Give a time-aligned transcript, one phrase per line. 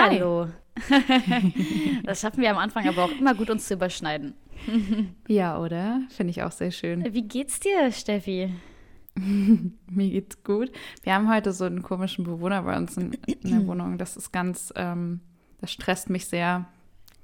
[0.00, 0.48] Hallo.
[2.04, 4.34] das schaffen wir am Anfang aber auch immer gut, uns zu überschneiden.
[5.28, 6.00] ja, oder?
[6.08, 7.04] Finde ich auch sehr schön.
[7.12, 8.54] Wie geht's dir, Steffi?
[9.14, 10.72] Mir geht's gut.
[11.02, 13.98] Wir haben heute so einen komischen Bewohner bei uns in, in der Wohnung.
[13.98, 15.20] Das ist ganz, ähm,
[15.60, 16.66] das stresst mich sehr.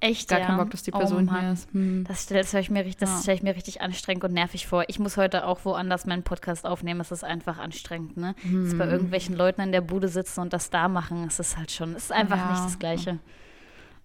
[0.01, 0.47] Echt, Gar ja?
[0.47, 1.41] keinen Bock, dass die Oh Person Mann.
[1.41, 1.73] hier ist.
[1.73, 2.05] Hm.
[2.07, 3.19] Das stelle stell ich, mir das Ja.
[3.23, 4.84] stell ich mir richtig anstrengend und nervig vor.
[4.89, 7.01] Ich muss heute auch woanders meinen Podcast aufnehmen.
[7.01, 8.34] Es ist einfach anstrengend, ne?
[8.43, 8.77] Hm.
[8.79, 11.95] bei irgendwelchen Leuten in der Bude sitzen und das da machen, es ist halt schon,
[11.95, 12.51] es ist einfach Ja.
[12.53, 13.19] nicht das Gleiche.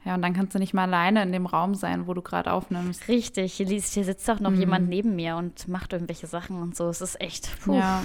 [0.06, 2.52] Ja, und dann kannst du nicht mal alleine in dem Raum sein, wo du gerade
[2.54, 3.08] aufnimmst.
[3.08, 4.60] Richtig, hier, sitzt auch noch Mhm.
[4.60, 6.88] jemand neben mir und macht irgendwelche Sachen und so.
[6.90, 7.76] Es ist echt, puh.
[7.76, 8.02] Ja,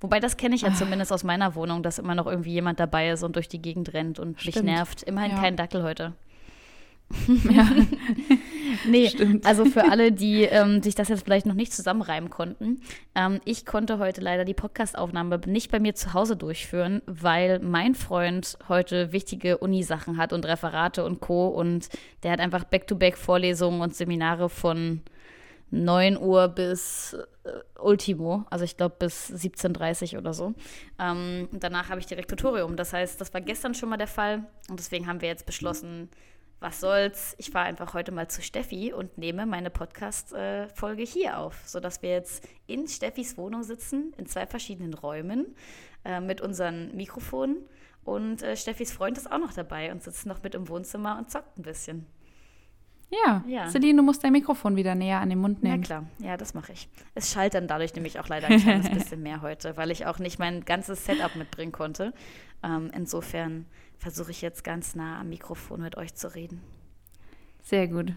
[0.00, 3.10] Wobei, das kenne ich ja zumindest aus meiner Wohnung, dass immer noch irgendwie jemand dabei
[3.10, 4.66] ist und durch die Gegend rennt und mich Stimmt.
[4.66, 5.02] nervt.
[5.02, 6.12] Immerhin kein Dackel heute.
[7.50, 7.66] ja.
[8.86, 9.46] Nee, Stimmt.
[9.46, 12.80] also für alle, die ähm, sich das jetzt vielleicht noch nicht zusammenreimen konnten,
[13.14, 17.94] ähm, ich konnte heute leider die Podcastaufnahme nicht bei mir zu Hause durchführen, weil mein
[17.94, 21.48] Freund heute wichtige Unisachen hat und Referate und Co.
[21.48, 21.88] Und
[22.22, 25.00] der hat einfach Back-to-Back-Vorlesungen und Seminare von
[25.70, 30.54] 9 Uhr bis äh, Ultimo, also ich glaube bis 17.30 Uhr oder so.
[30.98, 32.76] Ähm, und danach habe ich direkt Tutorium.
[32.76, 36.08] Das heißt, das war gestern schon mal der Fall und deswegen haben wir jetzt beschlossen,
[36.60, 41.62] was soll's, ich fahre einfach heute mal zu Steffi und nehme meine Podcast-Folge hier auf,
[41.66, 45.54] sodass wir jetzt in Steffis Wohnung sitzen, in zwei verschiedenen Räumen
[46.04, 47.58] äh, mit unseren Mikrofonen
[48.04, 51.30] und äh, Steffis Freund ist auch noch dabei und sitzt noch mit im Wohnzimmer und
[51.30, 52.06] zockt ein bisschen.
[53.10, 53.42] Ja.
[53.46, 53.68] Ja.
[53.68, 55.82] Celine, du musst dein Mikrofon wieder näher an den Mund nehmen.
[55.82, 56.88] klar, ja, das mache ich.
[57.14, 60.18] Es schallt dann dadurch nämlich auch leider ein kleines bisschen mehr heute, weil ich auch
[60.18, 62.12] nicht mein ganzes Setup mitbringen konnte.
[62.62, 63.66] Ähm, insofern
[63.98, 66.62] versuche ich jetzt ganz nah am Mikrofon mit euch zu reden.
[67.62, 68.12] Sehr gut.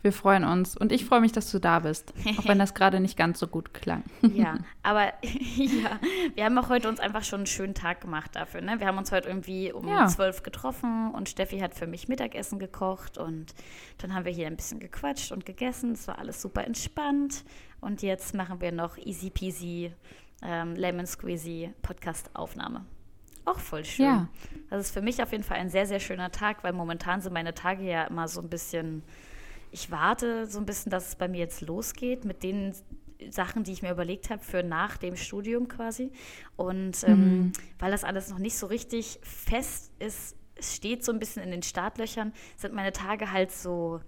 [0.00, 0.76] Wir freuen uns.
[0.76, 2.12] Und ich freue mich, dass du da bist.
[2.36, 4.02] Auch wenn das gerade nicht ganz so gut klang.
[4.34, 6.00] Ja, aber ja,
[6.34, 8.62] wir haben auch heute uns einfach schon einen schönen Tag gemacht dafür.
[8.62, 8.80] Ne?
[8.80, 10.08] Wir haben uns heute irgendwie um Ja.
[10.08, 13.54] zwölf getroffen und Steffi hat für mich Mittagessen gekocht und
[13.98, 15.92] dann haben wir hier ein bisschen gequatscht und gegessen.
[15.92, 17.44] Es war alles super entspannt
[17.80, 19.92] und jetzt machen wir noch easy peasy
[20.42, 22.84] ähm, Lemon Squeezy Podcast-Aufnahme.
[23.44, 24.06] Auch voll schön.
[24.06, 24.28] Ja.
[24.70, 27.32] Das ist für mich auf jeden Fall ein sehr, sehr schöner Tag, weil momentan sind
[27.32, 29.02] meine Tage ja immer so ein bisschen,
[29.70, 32.74] ich warte so ein bisschen, dass es bei mir jetzt losgeht mit den
[33.30, 36.10] Sachen, die ich mir überlegt habe für nach dem Studium quasi.
[36.56, 41.18] Und ähm, weil das alles noch nicht so richtig fest ist, es steht so ein
[41.18, 44.00] bisschen in den Startlöchern, sind meine Tage halt so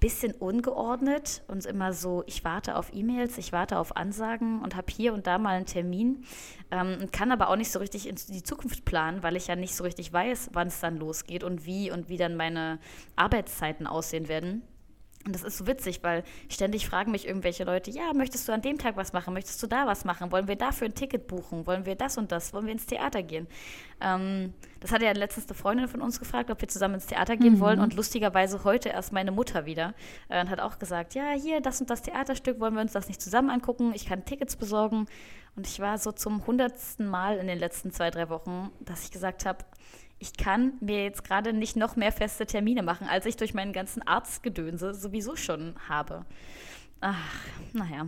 [0.00, 4.90] bisschen ungeordnet und immer so, ich warte auf E-Mails, ich warte auf Ansagen und habe
[4.90, 6.24] hier und da mal einen Termin
[6.70, 9.56] ähm, und kann aber auch nicht so richtig in die Zukunft planen, weil ich ja
[9.56, 12.78] nicht so richtig weiß, wann es dann losgeht und wie und wie dann meine
[13.14, 14.62] Arbeitszeiten aussehen werden.
[15.26, 18.62] Und das ist so witzig, weil ständig fragen mich irgendwelche Leute, ja, möchtest du an
[18.62, 19.34] dem Tag was machen?
[19.34, 20.32] Möchtest du da was machen?
[20.32, 21.66] Wollen wir dafür ein Ticket buchen?
[21.66, 22.54] Wollen wir das und das?
[22.54, 23.46] Wollen wir ins Theater gehen?
[24.00, 27.36] Ähm, das hatte ja letztens eine Freundin von uns gefragt, ob wir zusammen ins Theater
[27.36, 27.80] gehen wollen.
[27.80, 29.92] Und lustigerweise heute erst meine Mutter wieder
[30.30, 33.08] äh, und hat auch gesagt, ja, hier, das und das Theaterstück, wollen wir uns das
[33.08, 33.92] nicht zusammen angucken?
[33.94, 35.06] Ich kann Tickets besorgen.
[35.54, 39.10] Und ich war so zum hundertsten Mal in den letzten zwei, drei Wochen, dass ich
[39.10, 39.58] gesagt habe,
[40.20, 43.72] ich kann mir jetzt gerade nicht noch mehr feste Termine machen, als ich durch meinen
[43.72, 46.24] ganzen Arztgedönse sowieso schon habe.
[47.00, 47.16] Ach,
[47.72, 48.06] naja.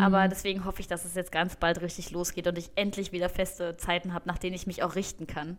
[0.00, 3.28] Aber deswegen hoffe ich, dass es jetzt ganz bald richtig losgeht und ich endlich wieder
[3.28, 5.58] feste Zeiten habe, nach denen ich mich auch richten kann.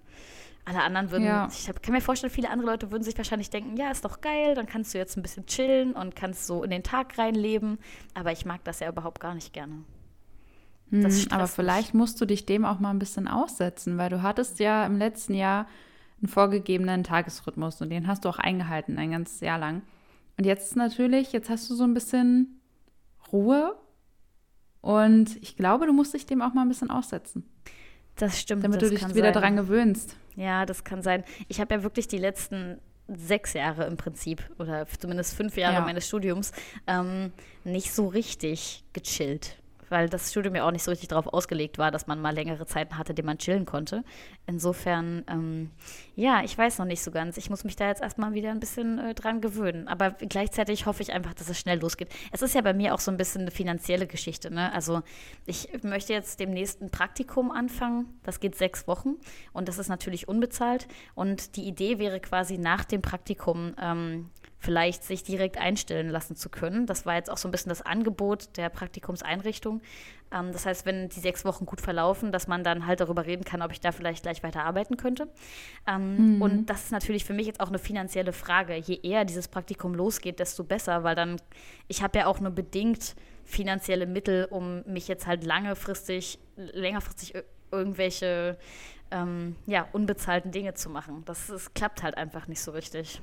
[0.66, 1.48] Alle anderen würden, Ja.
[1.50, 4.20] ich hab, kann mir vorstellen, viele andere Leute würden sich wahrscheinlich denken, ja, ist doch
[4.20, 7.78] geil, dann kannst du jetzt ein bisschen chillen und kannst so in den Tag reinleben.
[8.16, 9.84] Aber ich mag das ja überhaupt gar nicht gerne.
[10.90, 11.52] Hm, aber mich.
[11.52, 14.98] vielleicht musst du dich dem auch mal ein bisschen aussetzen, weil du hattest ja im
[14.98, 15.68] letzten Jahr
[16.22, 19.81] einen vorgegebenen Tagesrhythmus und den hast du auch eingehalten ein ganzes Jahr lang.
[20.38, 22.62] Und jetzt natürlich, jetzt hast du so ein bisschen
[23.31, 23.76] Ruhe
[24.81, 27.44] und ich glaube, du musst dich dem auch mal ein bisschen aussetzen,
[28.16, 28.64] Das stimmt.
[28.64, 29.42] damit das du dich wieder sein.
[29.42, 30.16] dran gewöhnst.
[30.36, 31.24] Ja, das kann sein.
[31.47, 35.81] Ich habe ja wirklich die letzten sechs Jahre im Prinzip oder zumindest fünf Jahre Ja.
[35.81, 36.52] meines Studiums
[36.88, 37.32] ähm,
[37.64, 39.58] nicht so richtig gechillt.
[39.89, 42.66] Weil das Studium ja auch nicht so richtig darauf ausgelegt war, dass man mal längere
[42.66, 44.03] Zeiten hatte, die man chillen konnte.
[44.45, 45.72] Insofern, ähm,
[46.16, 47.37] ja, ich weiß noch nicht so ganz.
[47.37, 49.87] Ich muss mich da jetzt erstmal wieder ein bisschen äh, dran gewöhnen.
[49.87, 52.09] Aber gleichzeitig hoffe ich einfach, dass es schnell losgeht.
[52.31, 54.51] Es ist ja bei mir auch so ein bisschen eine finanzielle Geschichte.
[54.51, 54.72] Ne?
[54.73, 55.01] Also
[55.45, 58.19] ich möchte jetzt demnächst ein Praktikum anfangen.
[58.23, 59.16] Das geht sechs Wochen
[59.53, 60.87] und das ist natürlich unbezahlt.
[61.16, 64.29] Und die Idee wäre quasi nach dem Praktikum ähm,
[64.59, 66.88] vielleicht sich direkt einstellen lassen zu können.
[66.88, 69.82] Das war jetzt auch so ein bisschen das Angebot der Praktikumseinrichtung.
[70.32, 73.44] Ähm, das heißt, wenn die sechs Wochen gut verlaufen, dass man dann halt darüber reden
[73.46, 75.28] kann, ob ich da vielleicht gleich weiter arbeiten könnte.
[75.86, 78.76] Ähm, Und das ist natürlich für mich jetzt auch eine finanzielle Frage.
[78.76, 81.38] Je eher dieses Praktikum losgeht, desto besser, weil dann,
[81.88, 83.16] ich habe ja auch nur bedingt
[83.46, 88.58] finanzielle Mittel, um mich jetzt halt langefristig, längerfristig ir- irgendwelche
[89.12, 91.24] ähm, ja, unbezahlten Dinge zu machen.
[91.26, 93.22] Das, das klappt halt einfach nicht so richtig.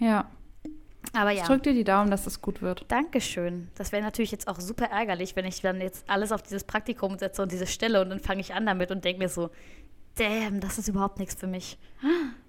[0.00, 0.30] Ja.
[1.12, 1.46] Aber Ich ja.
[1.46, 2.84] drück dir die Daumen, dass es gut wird.
[2.88, 3.68] Dankeschön.
[3.76, 7.18] Das wäre natürlich jetzt auch super ärgerlich, wenn ich dann jetzt alles auf dieses Praktikum
[7.18, 9.50] setze und diese Stelle und dann fange ich an damit und denke mir so,
[10.16, 11.78] damn, das ist überhaupt nichts für mich.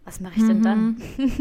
[0.04, 1.02] Was mache ich denn dann?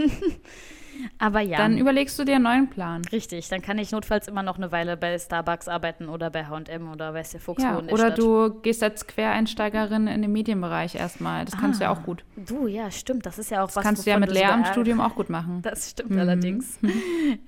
[1.18, 1.58] Aber ja.
[1.58, 3.02] Dann überlegst du dir einen neuen Plan.
[3.12, 3.48] richtig.
[3.48, 7.14] Dann kann ich notfalls immer noch eine Weile bei Starbucks arbeiten oder bei H&M oder
[7.14, 11.44] weiß der Fuchs Ja, oder du gehst als Quereinsteigerin in den Medienbereich erstmal.
[11.44, 11.94] Das kannst du ja Ah.
[11.94, 12.24] auch gut.
[12.36, 13.26] Du, ja, stimmt.
[13.26, 15.62] Das ist ja auch Das was, kannst du ja mit Lehramtsstudium auch gut machen.
[15.62, 16.18] Das stimmt Mhm.
[16.18, 16.78] allerdings.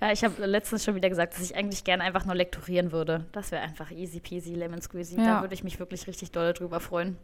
[0.01, 3.25] Ja, ich habe letztens schon wieder gesagt, dass ich eigentlich gerne einfach nur lektorieren würde.
[3.33, 5.17] Das wäre einfach easy peasy, lemon squeezy.
[5.17, 5.41] Da Ja.
[5.41, 7.17] würde ich mich wirklich richtig doll drüber freuen.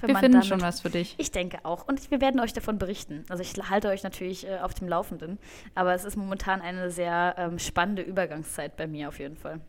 [0.00, 1.14] Wenn Wir finden damit, schon was für dich.
[1.18, 1.86] Ich denke auch.
[1.86, 3.24] Und wir werden euch davon berichten.
[3.28, 5.38] Also ich halte euch natürlich äh, auf dem Laufenden.
[5.74, 9.60] Aber es ist momentan eine sehr ähm, spannende Übergangszeit bei mir auf jeden Fall.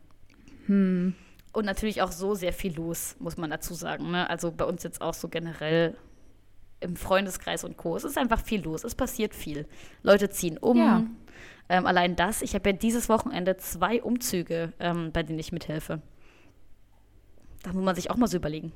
[0.66, 1.14] Hm.
[1.52, 4.10] Und natürlich auch so sehr viel los, muss man dazu sagen.
[4.10, 4.28] Ne?
[4.28, 5.96] Also bei uns jetzt auch so generell
[6.80, 7.96] im Freundeskreis und Co.
[7.96, 8.84] Es ist einfach viel los.
[8.84, 9.66] Es passiert viel.
[10.02, 10.76] Leute ziehen um.
[10.76, 11.02] Ja.
[11.68, 12.42] Ähm, allein das.
[12.42, 16.00] Ich habe ja dieses Wochenende zwei Umzüge, ähm, bei denen ich mithelfe.
[17.62, 18.72] Da muss man sich auch mal so überlegen.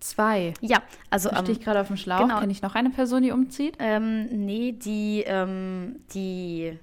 [0.00, 0.54] Zwei.
[0.60, 2.20] Ja, also Da stehe ich gerade auf dem Schlauch.
[2.20, 2.38] genau.
[2.40, 3.76] Kenne ich noch eine Person, die umzieht?
[3.78, 6.78] ähm, nee, die, ähm, die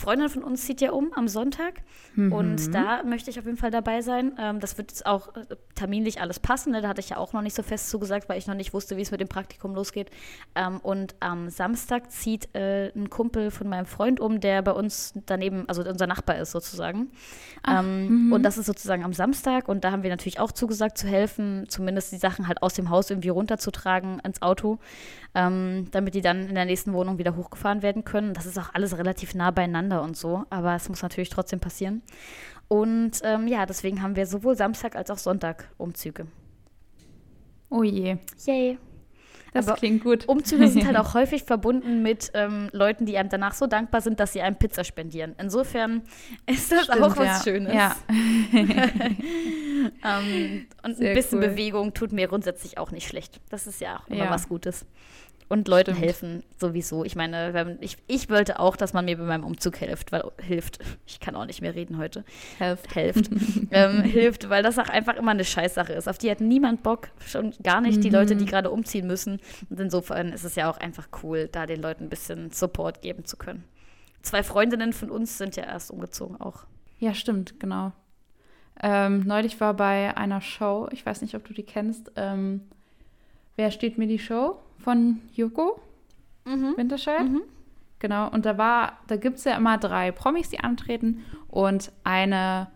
[0.00, 1.82] Freundin von uns zieht ja um am Sonntag.
[2.14, 2.32] Mhm.
[2.32, 4.32] Und da möchte ich auf jeden Fall dabei sein.
[4.38, 5.44] Ähm, das wird jetzt auch äh,
[5.74, 6.72] terminlich alles passen.
[6.72, 6.80] Ne?
[6.80, 8.96] Da hatte ich ja auch noch nicht so fest zugesagt, weil ich noch nicht wusste,
[8.96, 10.10] wie es mit dem Praktikum losgeht.
[10.54, 15.12] Ähm, und am Samstag zieht äh, ein Kumpel von meinem Freund um, der bei uns
[15.26, 17.10] daneben, also unser Nachbar ist sozusagen.
[17.62, 18.32] Ach, ähm, mhm.
[18.32, 19.68] Und das ist sozusagen am Samstag.
[19.68, 22.90] Und da haben wir natürlich auch zugesagt zu helfen, zumindest die Sachen halt aus dem
[22.90, 24.78] Haus irgendwie runterzutragen ins Auto,
[25.34, 28.34] ähm, damit die dann in der nächsten Wohnung wieder hochgefahren werden können.
[28.34, 30.44] Das ist auch alles relativ nah beieinander und so.
[30.50, 32.02] Aber es muss natürlich trotzdem passieren.
[32.68, 36.26] Und ähm, ja, deswegen haben wir sowohl Samstag als auch Sonntag Umzüge.
[37.68, 38.16] Oh je,
[38.46, 38.78] Yay.
[39.52, 40.28] das Aber klingt gut.
[40.28, 44.18] Umzüge sind halt auch häufig verbunden mit ähm, Leuten, die einem danach so dankbar sind,
[44.18, 45.34] dass sie einem Pizza spendieren.
[45.38, 46.02] Insofern
[46.46, 47.52] ist das Stimmt, auch was ja.
[47.52, 47.74] Schönes.
[47.74, 47.96] Ja.
[50.04, 51.48] Ähm, und Sehr ein bisschen cool.
[51.48, 53.40] Bewegung tut mir grundsätzlich auch nicht schlecht.
[53.48, 54.30] Das ist ja auch immer Ja.
[54.30, 54.84] was Gutes.
[55.50, 56.06] Und Leuten Stimmt.
[56.06, 57.04] helfen sowieso.
[57.04, 60.22] Ich meine, wenn, ich, ich wollte auch, dass man mir bei meinem Umzug hilft, weil
[60.40, 60.78] hilft.
[61.06, 62.24] Ich kann auch nicht mehr reden heute.
[62.58, 62.94] Helft.
[62.94, 63.30] Helft.
[63.72, 66.08] ähm, hilft, weil das auch einfach immer eine Scheißsache ist.
[66.08, 68.48] Auf die hat niemand Bock, schon gar nicht die Leute, die Mhm.
[68.48, 69.40] gerade umziehen müssen.
[69.68, 73.24] Und insofern ist es ja auch einfach cool, da den Leuten ein bisschen Support geben
[73.24, 73.64] zu können.
[74.22, 76.64] Zwei Freundinnen von uns sind ja erst umgezogen auch.
[77.00, 77.90] Ja, stimmt, genau.
[78.80, 82.60] Ähm, neulich war bei einer Show, ich weiß nicht, ob du die kennst, ähm,
[83.56, 84.56] Wer steht mir die Show?
[84.82, 85.80] Von Joko
[86.44, 87.28] Winterscheid.
[87.28, 87.42] Mhm.
[88.00, 92.68] Genau, und da war, da gibt es ja immer drei Promis, die antreten und eine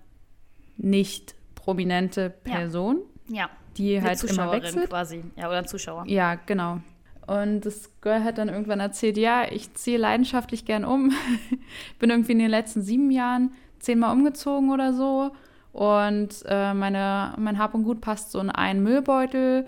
[0.77, 2.55] nicht prominente Ja.
[2.57, 2.99] Person,
[3.29, 4.91] Ja, die eine halt immer Zuschauerin wechselt.
[4.91, 5.25] quasi.
[5.37, 6.05] Ja, oder ein Zuschauer.
[6.07, 6.81] Ja, genau.
[7.27, 11.11] Und das Girl hat dann irgendwann erzählt, ja, ich ziehe leidenschaftlich gern um.
[11.99, 15.31] Bin irgendwie in den letzten sieben Jahren zehnmal umgezogen oder so.
[15.73, 19.67] Und äh, meine, mein Hab und Gut passt so in einen Müllbeutel.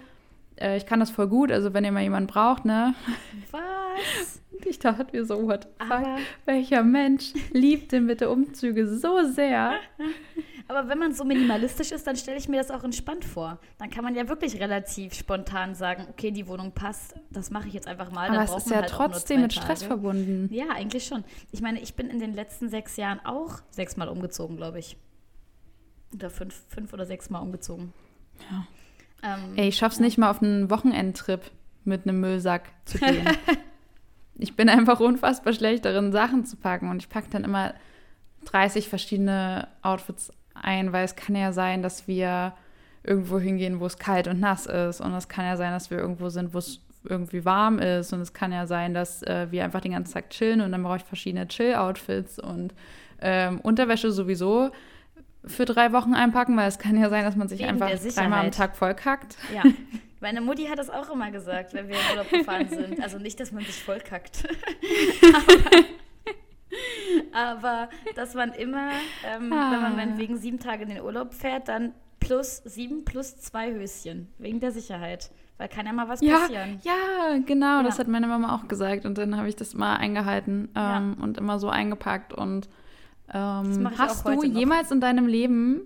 [0.56, 2.94] Äh, ich kann das voll gut, also wenn ihr mal jemanden braucht, ne?
[3.50, 4.41] Was?
[4.64, 6.06] Ich dachte mir so, what the fuck?
[6.47, 9.75] Welcher Mensch liebt denn bitte Umzüge so sehr?
[10.69, 13.61] aber wenn man so minimalistisch ist, dann stelle ich mir das auch entspannt vor.
[13.78, 17.75] Dann kann man ja wirklich relativ spontan sagen, okay, die Wohnung passt, das mache ich
[17.75, 18.30] jetzt einfach mal.
[18.30, 19.88] Aber es ist ja halt trotzdem mit Stress Tage.
[19.88, 20.49] verbunden.
[20.52, 21.23] Ja, eigentlich schon.
[21.52, 24.97] Ich meine, ich bin in den letzten sechs Jahren auch sechsmal umgezogen, glaube ich.
[26.14, 27.92] Oder fünf, fünf oder sechsmal umgezogen.
[28.50, 28.66] Ja.
[29.26, 31.42] Ähm, Ey, ich schaff's nicht mal auf einen Wochenendtrip
[31.85, 33.26] mit einem Müllsack zu gehen.
[34.38, 36.90] ich bin einfach unfassbar schlecht darin, Sachen zu packen.
[36.90, 37.75] Und ich packe dann immer
[38.45, 42.54] 30 verschiedene Outfits ein, weil es kann ja sein, dass wir
[43.02, 45.00] irgendwo hingehen, wo es kalt und nass ist.
[45.00, 48.12] Und es kann ja sein, dass wir irgendwo sind, wo es irgendwie warm ist.
[48.12, 50.83] Und es kann ja sein, dass äh, wir einfach den ganzen Tag chillen und dann
[50.83, 52.75] brauche ich verschiedene Chill-Outfits und
[53.21, 54.71] ähm, Unterwäsche sowieso
[55.47, 58.47] für drei Wochen einpacken, weil es kann ja sein, dass man sich Wegen einfach dreimal
[58.47, 58.50] am.
[58.50, 59.37] Tag vollkackt.
[59.55, 59.62] Ja.
[60.21, 63.00] Meine Mutti hat das auch immer gesagt, wenn wir in Urlaub gefahren sind.
[63.03, 64.49] Also nicht, dass man sich vollkackt.
[67.33, 68.91] aber, aber dass man immer,
[69.25, 69.97] ähm, wenn man Ah.
[69.97, 74.29] meinetwegen sieben Tage in den Urlaub fährt, dann plus sieben plus zwei Höschen.
[74.38, 75.31] Wegen der Sicherheit.
[75.59, 76.81] Weil kann ja mal was Ja, passieren.
[76.83, 78.00] ja, genau, das Ja.
[78.00, 80.99] hat meine Mama auch gesagt und dann habe ich das mal eingehalten Ja.
[80.99, 82.69] ähm, und immer so eingepackt und
[83.33, 84.59] ähm, hast du heute noch.
[84.59, 85.83] jemals in deinem Leben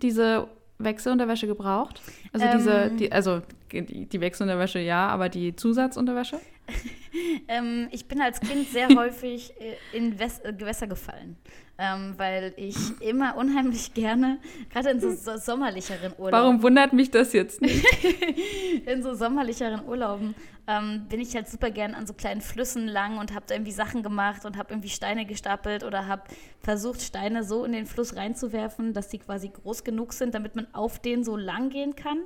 [0.00, 0.48] diese
[0.78, 2.00] Wechselunterwäsche gebraucht?
[2.32, 2.96] Also diese, Ähm.
[2.96, 6.40] die, also die, die Wechselunterwäsche ja, aber die Zusatzunterwäsche?
[7.48, 11.36] ähm, ich bin als Kind sehr häufig äh, in Wes äh, Gewässer gefallen,
[11.78, 14.38] ähm, weil ich immer unheimlich gerne,
[14.70, 16.32] gerade in so, so sommerlicheren Urlauben.
[16.32, 17.84] Warum wundert mich das jetzt nicht?
[18.86, 20.34] in so sommerlicheren Urlauben
[20.66, 23.72] ähm, bin ich halt super gern an so kleinen Flüssen lang und habe da irgendwie
[23.72, 26.22] Sachen gemacht und habe irgendwie Steine gestapelt oder habe
[26.60, 30.66] versucht, Steine so in den Fluss reinzuwerfen, dass die quasi groß genug sind, damit man
[30.72, 32.18] auf denen so lang gehen kann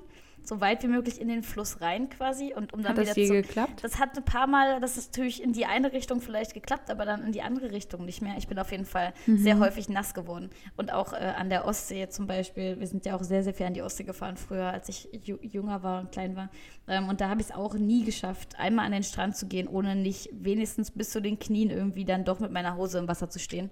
[0.46, 3.16] so weit wie möglich in den Fluss rein quasi und um dann hat das wieder
[3.16, 3.82] je zu, geklappt?
[3.82, 7.04] Das hat ein paar Mal, das ist natürlich in die eine Richtung vielleicht geklappt, aber
[7.04, 8.34] dann in die andere Richtung nicht mehr.
[8.38, 9.38] Ich bin auf jeden Fall Mhm.
[9.38, 12.78] sehr häufig nass geworden und auch äh, an der Ostsee zum Beispiel.
[12.78, 15.08] Wir sind ja auch sehr sehr viel an die Ostsee gefahren früher, als ich
[15.42, 16.50] jünger war und klein war.
[16.88, 19.66] Ähm, und da habe ich es auch nie geschafft, einmal an den Strand zu gehen,
[19.68, 23.28] ohne nicht wenigstens bis zu den Knien irgendwie dann doch mit meiner Hose im Wasser
[23.28, 23.70] zu stehen.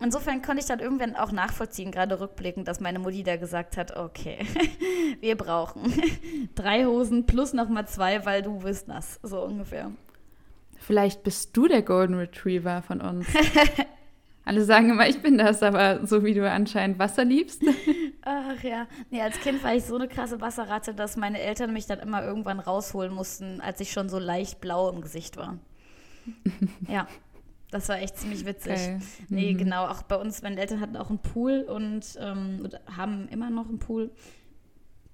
[0.00, 3.96] Insofern konnte ich dann irgendwann auch nachvollziehen, gerade rückblickend, dass meine Mutti da gesagt hat,
[3.96, 4.38] okay,
[5.20, 5.92] wir brauchen
[6.54, 9.90] drei Hosen plus nochmal zwei, weil du bist nass, so ungefähr.
[10.78, 13.26] Vielleicht bist du der Golden Retriever von uns.
[14.44, 17.62] Alle sagen immer, ich bin das, aber so wie du anscheinend Wasser liebst.
[18.22, 21.86] Ach ja, nee, als Kind war ich so eine krasse Wasserratte, dass meine Eltern mich
[21.86, 25.58] dann immer irgendwann rausholen mussten, als ich schon so leicht blau im Gesicht war.
[26.88, 27.06] Ja,
[27.70, 28.72] das war echt ziemlich witzig.
[28.72, 28.98] Okay.
[29.28, 29.58] Nee, Mhm.
[29.58, 33.68] genau, auch bei uns, meine Eltern hatten auch einen Pool und ähm, haben immer noch
[33.68, 34.10] einen Pool.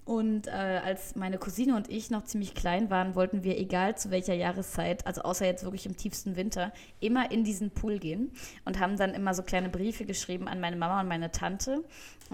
[0.06, 4.10] Und äh, als meine Cousine und ich noch ziemlich klein waren, wollten wir, egal zu
[4.10, 8.30] welcher Jahreszeit, also außer jetzt wirklich im tiefsten Winter, immer in diesen Pool gehen
[8.66, 11.82] und haben dann immer so kleine Briefe geschrieben an meine Mama und meine Tante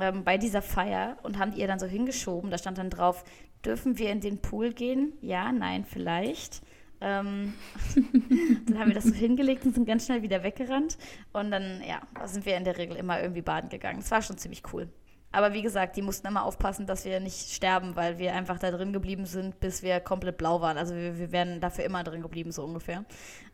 [0.01, 2.51] ähm, bei dieser Feier und haben die ihr dann so hingeschoben.
[2.51, 3.23] Da stand dann drauf,
[3.65, 5.13] dürfen wir in den Pool gehen?
[5.21, 6.63] Ja, nein, vielleicht.
[7.01, 7.55] Ähm,
[8.67, 10.99] dann haben wir das so hingelegt und sind ganz schnell wieder weggerannt.
[11.33, 14.01] Und dann, ja, da sind wir in der Regel immer irgendwie baden gegangen.
[14.01, 14.89] Das war schon ziemlich cool.
[15.33, 18.71] Aber wie gesagt, die mussten immer aufpassen, dass wir nicht sterben, weil wir einfach da
[18.73, 20.77] drin geblieben sind, bis wir komplett blau waren.
[20.77, 23.05] Also wir, wir wären dafür immer drin geblieben, so ungefähr.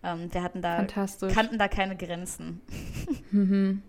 [0.03, 2.63] Ähm, wir hatten da, kannten da keine Grenzen.
[3.31, 3.83] Mhm.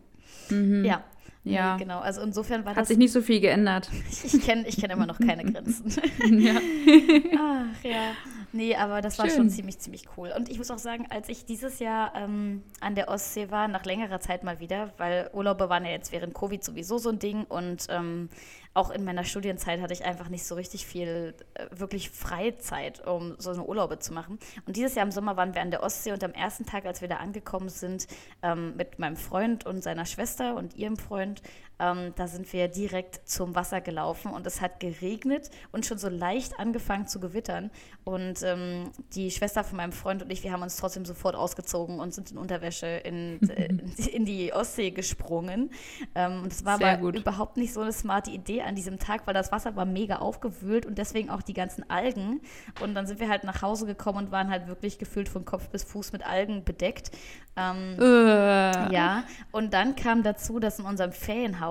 [0.49, 0.83] Mhm.
[0.83, 1.03] Ja.
[1.51, 1.75] Ja.
[1.75, 1.99] Nee, genau.
[1.99, 2.87] Also insofern war Hat das.
[2.89, 3.89] sich nicht so viel geändert.
[4.23, 5.91] Ich kenne ich kenn immer noch keine Grenzen.
[6.39, 6.55] ja.
[7.39, 8.11] Ach ja.
[8.53, 9.35] Nee, aber das war Schön.
[9.35, 10.31] schon ziemlich, ziemlich cool.
[10.35, 13.83] Und ich muss auch sagen, als ich dieses Jahr ähm, an der Ostsee war, nach
[13.85, 17.43] längerer Zeit mal wieder, weil Urlaube waren ja jetzt während Covid sowieso so ein Ding
[17.43, 18.29] und ähm,
[18.77, 23.35] auch in meiner Studienzeit hatte ich einfach nicht so richtig viel äh, wirklich Freizeit, um
[23.39, 24.37] so eine Urlaube zu machen.
[24.67, 27.01] Und dieses Jahr im Sommer waren wir an der Ostsee und am ersten Tag, als
[27.01, 28.07] wir da angekommen sind,
[28.43, 31.41] ähm, mit meinem Freund und seiner Schwester und ihrem Freund,
[31.79, 36.09] ähm, da sind wir direkt zum Wasser gelaufen und es hat geregnet und schon so
[36.09, 37.71] leicht angefangen zu gewittern.
[38.03, 41.99] Und ähm, die Schwester von meinem Freund und ich, wir haben uns trotzdem sofort ausgezogen
[41.99, 43.67] und sind in Unterwäsche in, äh,
[44.11, 45.71] in die Ostsee gesprungen.
[46.15, 47.15] Ähm, und es war Sehr aber gut.
[47.15, 50.85] überhaupt nicht so eine smarte Idee an diesem Tag, weil das Wasser war mega aufgewühlt
[50.85, 52.41] und deswegen auch die ganzen Algen.
[52.81, 55.69] Und dann sind wir halt nach Hause gekommen und waren halt wirklich gefühlt von Kopf
[55.69, 57.11] bis Fuß mit Algen bedeckt.
[57.57, 58.93] Äh.
[58.93, 61.66] ja, und dann kam dazu, dass in unserem Ferienhaus,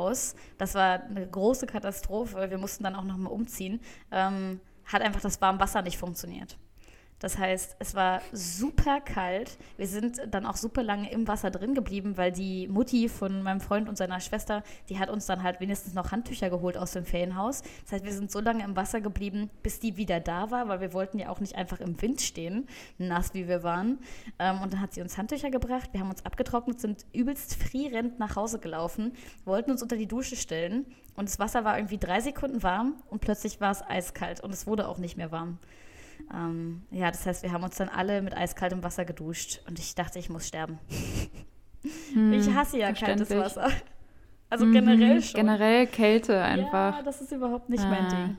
[0.59, 5.41] das war eine große Katastrophe, wir mussten dann auch nochmal umziehen, ähm, hat einfach das
[5.41, 6.57] warme Wasser nicht funktioniert.
[7.19, 9.57] Das heißt, es war super kalt.
[9.77, 13.61] Wir sind dann auch super lange im Wasser drin geblieben, weil die Mutti von meinem
[13.61, 17.05] Freund und seiner Schwester, die hat uns dann halt wenigstens noch Handtücher geholt aus dem
[17.05, 17.63] Ferienhaus.
[17.85, 20.81] Das heißt, wir sind so lange im Wasser geblieben, bis die wieder da war, weil
[20.81, 22.69] wir wollten ja auch nicht einfach im Wind stehen,
[22.99, 23.99] nass wie wir waren.
[24.39, 28.19] Ähm, und dann hat sie uns Handtücher gebracht, wir haben uns abgetrocknet, sind übelst frierend
[28.19, 29.13] nach Hause gelaufen,
[29.45, 33.21] wollten uns unter die Dusche stellen und das Wasser war irgendwie drei Sekunden warm und
[33.21, 35.59] plötzlich war es eiskalt und es wurde auch nicht mehr warm.
[36.35, 39.95] Ähm, ja, das heißt, wir haben uns dann alle mit eiskaltem Wasser geduscht und ich
[39.95, 40.78] dachte, ich muss sterben.
[42.12, 43.30] Hm, ich hasse ja kaltes.
[43.30, 43.71] Wasser.
[44.50, 45.40] Also Mhm, generell schon.
[45.40, 47.02] Generell Kälte Ja, einfach.
[47.04, 47.88] das ist überhaupt nicht Ah.
[47.90, 48.37] mein Ding.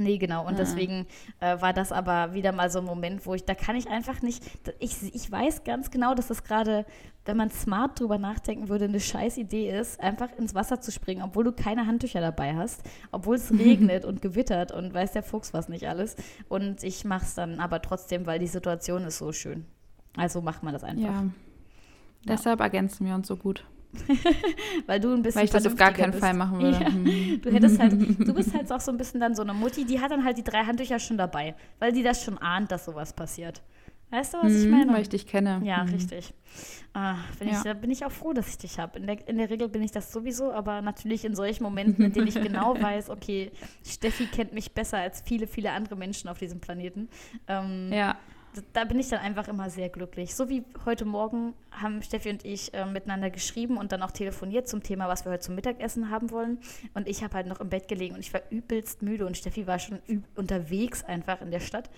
[0.00, 0.46] Nee, genau.
[0.46, 0.58] Und Ah.
[0.58, 1.06] deswegen
[1.40, 4.22] äh, war das aber wieder mal so ein Moment, wo ich, da kann ich einfach
[4.22, 4.42] nicht,
[4.78, 6.84] ich, ich weiß ganz genau, dass das gerade,
[7.24, 11.22] wenn man smart drüber nachdenken würde, eine scheiß Idee ist, einfach ins Wasser zu springen,
[11.22, 15.52] obwohl du keine Handtücher dabei hast, obwohl es regnet und gewittert und weiß der Fuchs
[15.52, 16.16] was nicht alles.
[16.48, 19.64] Und ich mach's dann aber trotzdem, weil die Situation ist so schön.
[20.16, 21.04] Also macht man das einfach.
[21.04, 21.24] Ja.
[22.26, 23.64] Deshalb ergänzen wir uns so gut.
[24.86, 26.22] Weil du ein bisschen Weil ich das auf gar keinen bist.
[26.22, 26.78] Fall machen würde.
[26.84, 26.92] Ja.
[26.92, 27.40] Hm.
[27.42, 27.92] Du hättest halt,
[28.28, 30.38] du bist halt auch so ein bisschen dann so eine Mutti, die hat dann halt
[30.38, 33.62] die drei Handtücher schon dabei, weil die das schon ahnt, dass sowas passiert.
[34.12, 34.92] Weißt du, was ich Hm, meine?
[34.92, 35.60] Weil ich dich kenne.
[35.64, 35.90] ja, Hm.
[35.90, 36.34] richtig.
[36.92, 37.62] Ah, bin ich, Ja.
[37.62, 38.98] da bin ich auch froh, dass ich dich habe.
[38.98, 42.12] In der, in der Regel bin ich das sowieso, aber natürlich in solchen Momenten, in
[42.12, 43.52] denen ich genau weiß, okay,
[43.86, 47.08] Steffi kennt mich besser als viele, viele andere Menschen auf diesem Planeten.
[47.46, 48.16] Ähm, Ja.
[48.72, 50.34] Da bin ich dann einfach immer sehr glücklich.
[50.34, 54.68] So wie heute Morgen haben Steffi und ich äh, miteinander geschrieben und dann auch telefoniert
[54.68, 56.58] zum Thema, was wir heute zum Mittagessen haben wollen.
[56.94, 59.66] Und ich habe halt noch im Bett gelegen und ich war übelst müde und Steffi
[59.66, 60.00] war schon
[60.34, 61.90] unterwegs einfach in der Stadt.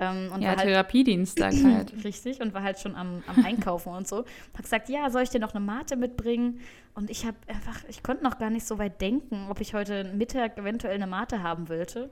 [0.00, 2.04] Ähm, und ja, halt, Therapiedienstag halt.
[2.04, 4.24] Richtig, und war halt schon am, am Einkaufen und so.
[4.54, 6.60] Hat gesagt, ja, soll ich dir noch eine Mate mitbringen?
[6.94, 10.04] Und ich habe einfach, ich konnte noch gar nicht so weit denken, ob ich heute
[10.12, 12.10] Mittag eventuell eine Mate haben wollte.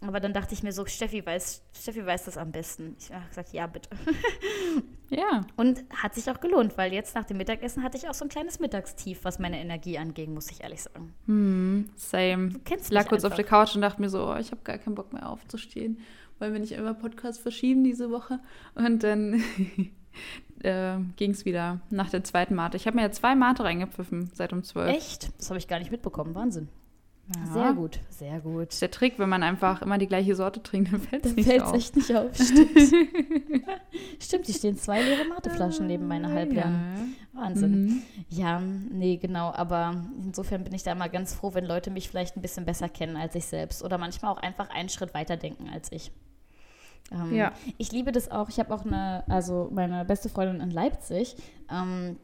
[0.00, 2.94] Aber dann dachte ich mir so, Steffi weiß, Steffi weiß das am besten.
[2.98, 3.88] Ich habe gesagt, ja, bitte.
[5.10, 5.46] Ja.
[5.56, 8.28] Und hat sich auch gelohnt, weil jetzt nach dem Mittagessen hatte ich auch so ein
[8.28, 11.14] kleines Mittagstief, was meine Energie anging, muss ich ehrlich sagen.
[11.26, 12.50] Hm, same.
[12.50, 13.32] Du kennst ich lag kurz einfach.
[13.32, 15.98] auf der Couch und dachte mir so, oh, ich habe gar keinen Bock mehr aufzustehen,
[16.38, 18.38] weil wir nicht immer Podcast verschieben diese Woche.
[18.74, 19.42] Und dann
[20.62, 22.76] äh, ging es wieder nach der zweiten Mate.
[22.76, 24.94] Ich habe mir ja zwei Mate reingepfiffen seit um zwölf.
[24.94, 25.30] Echt?
[25.38, 26.34] Das habe ich gar nicht mitbekommen.
[26.34, 26.68] Wahnsinn.
[27.36, 27.52] Ja.
[27.52, 28.68] Sehr gut, sehr gut.
[28.68, 31.36] Das ist der Trick, wenn man einfach immer die gleiche Sorte trinkt, dann fällt es
[31.36, 31.74] nicht fällt's auf.
[31.74, 32.34] echt nicht auf.
[32.34, 32.70] Stimmt.
[34.22, 36.72] Stimmt, hier stehen zwei leere Mateflaschen neben meiner halbleeren.
[37.34, 37.40] Ja.
[37.42, 37.84] Wahnsinn.
[37.84, 38.02] Mhm.
[38.30, 39.52] Ja, nee, genau.
[39.52, 42.88] Aber insofern bin ich da immer ganz froh, wenn Leute mich vielleicht ein bisschen besser
[42.88, 43.84] kennen als ich selbst.
[43.84, 46.10] Oder manchmal auch einfach einen Schritt weiter denken als ich.
[47.12, 47.52] Ähm, ja.
[47.76, 48.48] Ich liebe das auch.
[48.48, 51.36] Ich habe auch eine, also meine beste Freundin in Leipzig,
[51.70, 52.18] ähm,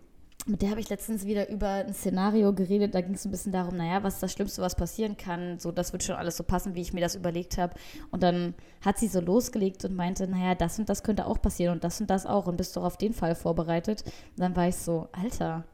[0.46, 2.94] mit der habe ich letztens wieder über ein Szenario geredet.
[2.94, 5.58] Da ging es ein bisschen darum, naja, was ist das Schlimmste, was passieren kann?
[5.58, 7.74] So, das wird schon alles so passen, wie ich mir das überlegt habe.
[8.10, 11.72] Und dann hat sie so losgelegt und meinte, naja, das und das könnte auch passieren
[11.72, 12.46] und das und das auch.
[12.46, 14.02] Und bist du auf den Fall vorbereitet?
[14.02, 15.64] Und dann war ich so, Alter,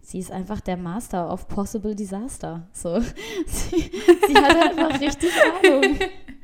[0.00, 2.66] sie ist einfach der Master of Possible Disaster.
[2.72, 2.98] So,
[3.46, 3.90] sie,
[4.28, 5.30] sie hat einfach richtig
[5.62, 5.98] Ahnung.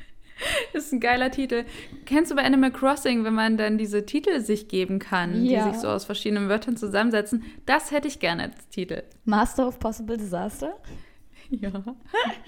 [0.73, 1.65] Das ist ein geiler Titel.
[2.07, 5.65] Kennst du bei Animal Crossing, wenn man dann diese Titel sich geben kann, ja.
[5.65, 7.45] die sich so aus verschiedenen Wörtern zusammensetzen?
[7.67, 9.03] Das hätte ich gerne als Titel.
[9.25, 10.75] Master of Possible Disaster?
[11.51, 11.71] Ja.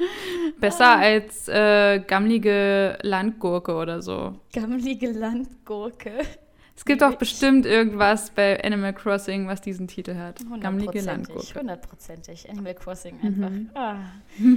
[0.60, 4.40] Besser als äh, gammlige Landgurke oder so.
[4.52, 6.12] Gammlige Landgurke.
[6.76, 10.40] Es gibt auch bestimmt irgendwas bei Animal Crossing, was diesen Titel hat.
[10.60, 11.58] Gammelige Landgurke.
[11.58, 12.50] Hundertprozentig.
[12.50, 13.50] Animal Crossing einfach.
[13.50, 13.70] Mhm.
[13.74, 13.98] Ah.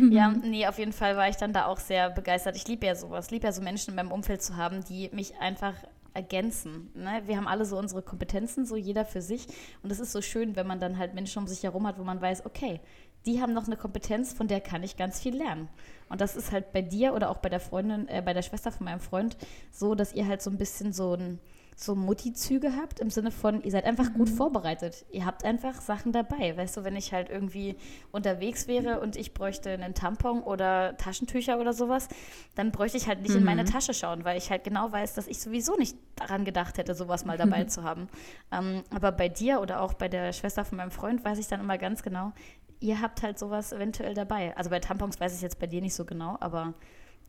[0.10, 2.56] Ja, nee, auf jeden Fall war ich dann da auch sehr begeistert.
[2.56, 3.26] Ich liebe ja sowas.
[3.26, 5.76] Ich liebe ja so Menschen in meinem Umfeld zu haben, die mich einfach
[6.16, 6.90] ergänzen.
[6.96, 7.22] Ne?
[7.28, 9.46] Wir haben alle so unsere Kompetenzen, so jeder für sich.
[9.84, 12.04] Und es ist so schön, wenn man dann halt Menschen um sich herum hat, wo
[12.04, 12.82] man weiß, okay,
[13.28, 15.70] die haben noch eine Kompetenz, von der kann ich ganz viel lernen.
[16.10, 18.72] Und das ist halt bei dir oder auch bei der Freundin, äh, bei der Schwester
[18.72, 19.38] von meinem Freund
[19.72, 21.40] so, dass ihr halt so ein bisschen so ein
[21.80, 24.36] so Mutti-Züge habt, im Sinne von, ihr seid einfach gut mhm.
[24.36, 25.06] vorbereitet.
[25.12, 26.58] Ihr habt einfach Sachen dabei.
[26.58, 27.76] Weißt du, wenn ich halt irgendwie
[28.12, 32.08] unterwegs wäre und ich bräuchte einen Tampon oder Taschentücher oder sowas,
[32.56, 33.38] dann bräuchte ich halt nicht mhm.
[33.38, 33.68] in meine mhm.
[33.68, 37.26] Tasche schauen, weil ich halt genau weiß, dass ich sowieso nicht daran gedacht hätte, sowas
[37.26, 38.08] mal dabei zu haben.
[38.52, 41.60] Ähm, aber bei dir oder auch bei der Schwester von meinem Freund weiß ich dann
[41.60, 42.34] immer ganz genau,
[42.80, 44.58] ihr habt halt sowas eventuell dabei.
[44.58, 46.74] Also bei Tampons weiß ich jetzt bei dir nicht so genau, aber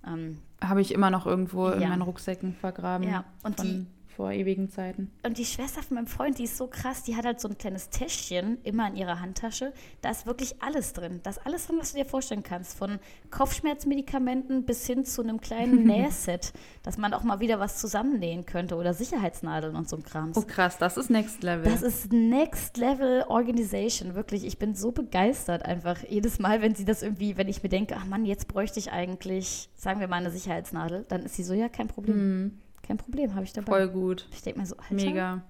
[0.07, 1.75] ähm, habe ich immer noch irgendwo ja.
[1.75, 3.07] in meinen Rucksäcken vergraben.
[3.07, 3.87] Ja, und die
[4.19, 5.13] vor ewigen Zeiten.
[5.23, 7.57] Und die Schwester von meinem Freund, die ist so krass, die hat halt so ein
[7.57, 9.73] kleines Täschchen immer in ihrer Handtasche.
[10.03, 11.21] Da ist wirklich alles drin.
[11.23, 12.77] Da ist alles drin, was du dir vorstellen kannst.
[12.77, 12.99] Von
[13.31, 16.53] Kopfschmerzmedikamenten bis hin zu einem kleinen Nähset,
[16.83, 20.33] dass man auch mal wieder was zusammennähen könnte oder Sicherheitsnadeln und so ein Kram.
[20.35, 21.71] Oh krass, das ist Next Level.
[21.71, 24.45] Das ist Next Level Organization, wirklich.
[24.45, 27.95] Ich bin so begeistert einfach jedes Mal, wenn sie das irgendwie, wenn ich mir denke,
[27.97, 31.55] ach Mann, jetzt bräuchte ich eigentlich, sagen wir mal, eine Sicherheitsnadel, dann ist sie so,
[31.55, 32.17] ja, kein Problem.
[32.17, 32.59] Mhm.
[32.89, 33.71] Kein Problem, habe ich dabei.
[33.71, 34.27] Voll gut.
[34.33, 35.43] Ich denke mir so, Alter, Mega.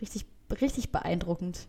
[0.00, 0.24] Richtig,
[0.62, 1.68] richtig beeindruckend.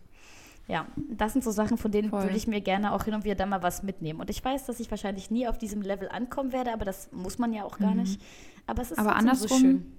[0.66, 2.22] Ja, das sind so Sachen, von denen Voll.
[2.22, 4.18] würde ich mir gerne auch hin und wieder da mal was mitnehmen.
[4.18, 7.36] Und ich weiß, dass ich wahrscheinlich nie auf diesem Level ankommen werde, aber das muss
[7.36, 8.00] man ja auch gar mhm.
[8.00, 8.22] nicht.
[8.66, 9.92] Aber es ist aber andersrum, so schön.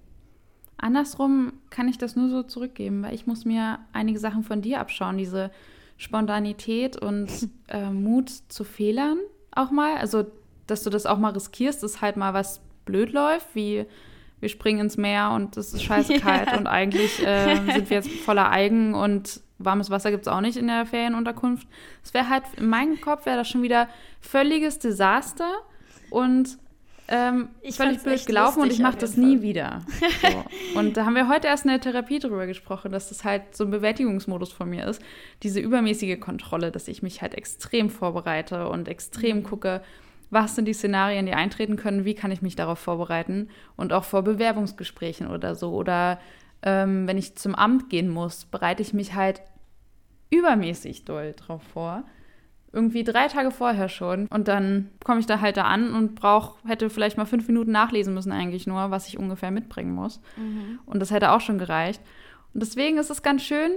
[0.78, 4.80] Andersrum kann ich das nur so zurückgeben, weil ich muss mir einige Sachen von dir
[4.80, 5.52] abschauen, diese
[5.98, 7.30] Spontanität und
[7.68, 9.20] äh, Mut zu Fehlern
[9.52, 9.98] auch mal.
[9.98, 10.26] Also,
[10.66, 13.86] dass du das auch mal riskierst, dass halt mal was blöd läuft, wie
[14.42, 16.58] wir springen ins Meer und es ist scheiße kalt ja.
[16.58, 20.58] und eigentlich äh, sind wir jetzt voller Algen und warmes Wasser gibt es auch nicht
[20.58, 21.68] in der Ferienunterkunft.
[22.04, 23.88] Es wäre halt, in meinem Kopf wäre das schon wieder
[24.20, 25.50] völliges Desaster
[26.10, 26.58] und
[27.08, 29.24] ähm, ich völlig blöd gelaufen und ich mache das Fall.
[29.24, 29.82] nie wieder.
[30.22, 30.80] So.
[30.80, 33.66] Und da haben wir heute erst in der Therapie drüber gesprochen, dass das halt so
[33.66, 35.02] ein Bewältigungsmodus von mir ist.
[35.44, 39.44] Diese übermäßige Kontrolle, dass ich mich halt extrem vorbereite und extrem mhm.
[39.44, 39.82] gucke,
[40.32, 44.06] was sind die Szenarien, die eintreten können, wie kann ich mich darauf vorbereiten und auch
[44.06, 45.74] vor Bewerbungsgesprächen oder so.
[45.74, 46.20] Oder
[46.64, 49.42] ähm, wenn ich zum Amt gehen muss, bereite ich mich halt
[50.30, 52.04] übermäßig doll drauf vor.
[52.72, 54.28] Irgendwie drei Tage vorher schon.
[54.28, 57.72] Und dann komme ich da halt da an und brauch, hätte vielleicht mal fünf Minuten
[57.72, 60.22] nachlesen müssen, eigentlich nur, was ich ungefähr mitbringen muss.
[60.38, 60.80] Mhm.
[60.86, 62.02] Und das hätte auch schon gereicht.
[62.54, 63.72] Und deswegen ist es ganz schön,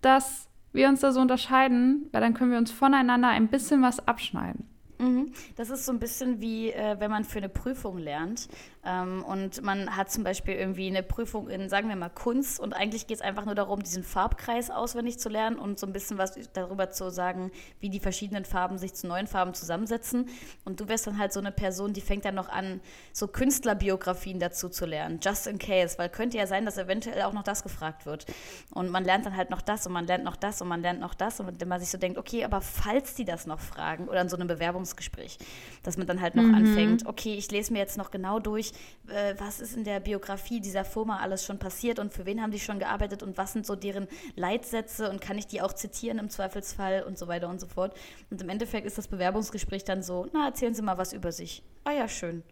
[0.00, 4.06] dass wir uns da so unterscheiden, weil dann können wir uns voneinander ein bisschen was
[4.06, 4.68] abschneiden.
[4.98, 5.32] Mhm.
[5.56, 8.48] Das ist so ein bisschen wie, äh, wenn man für eine Prüfung lernt
[8.86, 13.08] und man hat zum Beispiel irgendwie eine Prüfung in, sagen wir mal, Kunst und eigentlich
[13.08, 16.38] geht es einfach nur darum, diesen Farbkreis auswendig zu lernen und so ein bisschen was
[16.52, 20.28] darüber zu sagen, wie die verschiedenen Farben sich zu neuen Farben zusammensetzen.
[20.64, 22.80] Und du wärst dann halt so eine Person, die fängt dann noch an,
[23.12, 27.32] so Künstlerbiografien dazu zu lernen, just in case, weil könnte ja sein, dass eventuell auch
[27.32, 28.26] noch das gefragt wird.
[28.70, 31.00] Und man lernt dann halt noch das und man lernt noch das und man lernt
[31.00, 34.20] noch das und man sich so denkt, okay, aber falls die das noch fragen oder
[34.20, 35.38] in so einem Bewerbungsgespräch,
[35.82, 36.54] dass man dann halt noch mhm.
[36.54, 38.72] anfängt, okay, ich lese mir jetzt noch genau durch,
[39.08, 42.50] äh, was ist in der Biografie dieser Firma alles schon passiert und für wen haben
[42.50, 46.18] die schon gearbeitet und was sind so deren Leitsätze und kann ich die auch zitieren
[46.18, 47.96] im Zweifelsfall und so weiter und so fort.
[48.30, 51.62] Und im Endeffekt ist das Bewerbungsgespräch dann so, na, erzählen Sie mal was über sich.
[51.84, 52.42] Ah ja, schön.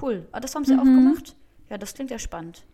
[0.00, 0.28] Cool.
[0.32, 0.80] Ah, das haben Sie mhm.
[0.80, 1.36] auch gemacht?
[1.68, 2.64] Ja, das klingt ja spannend.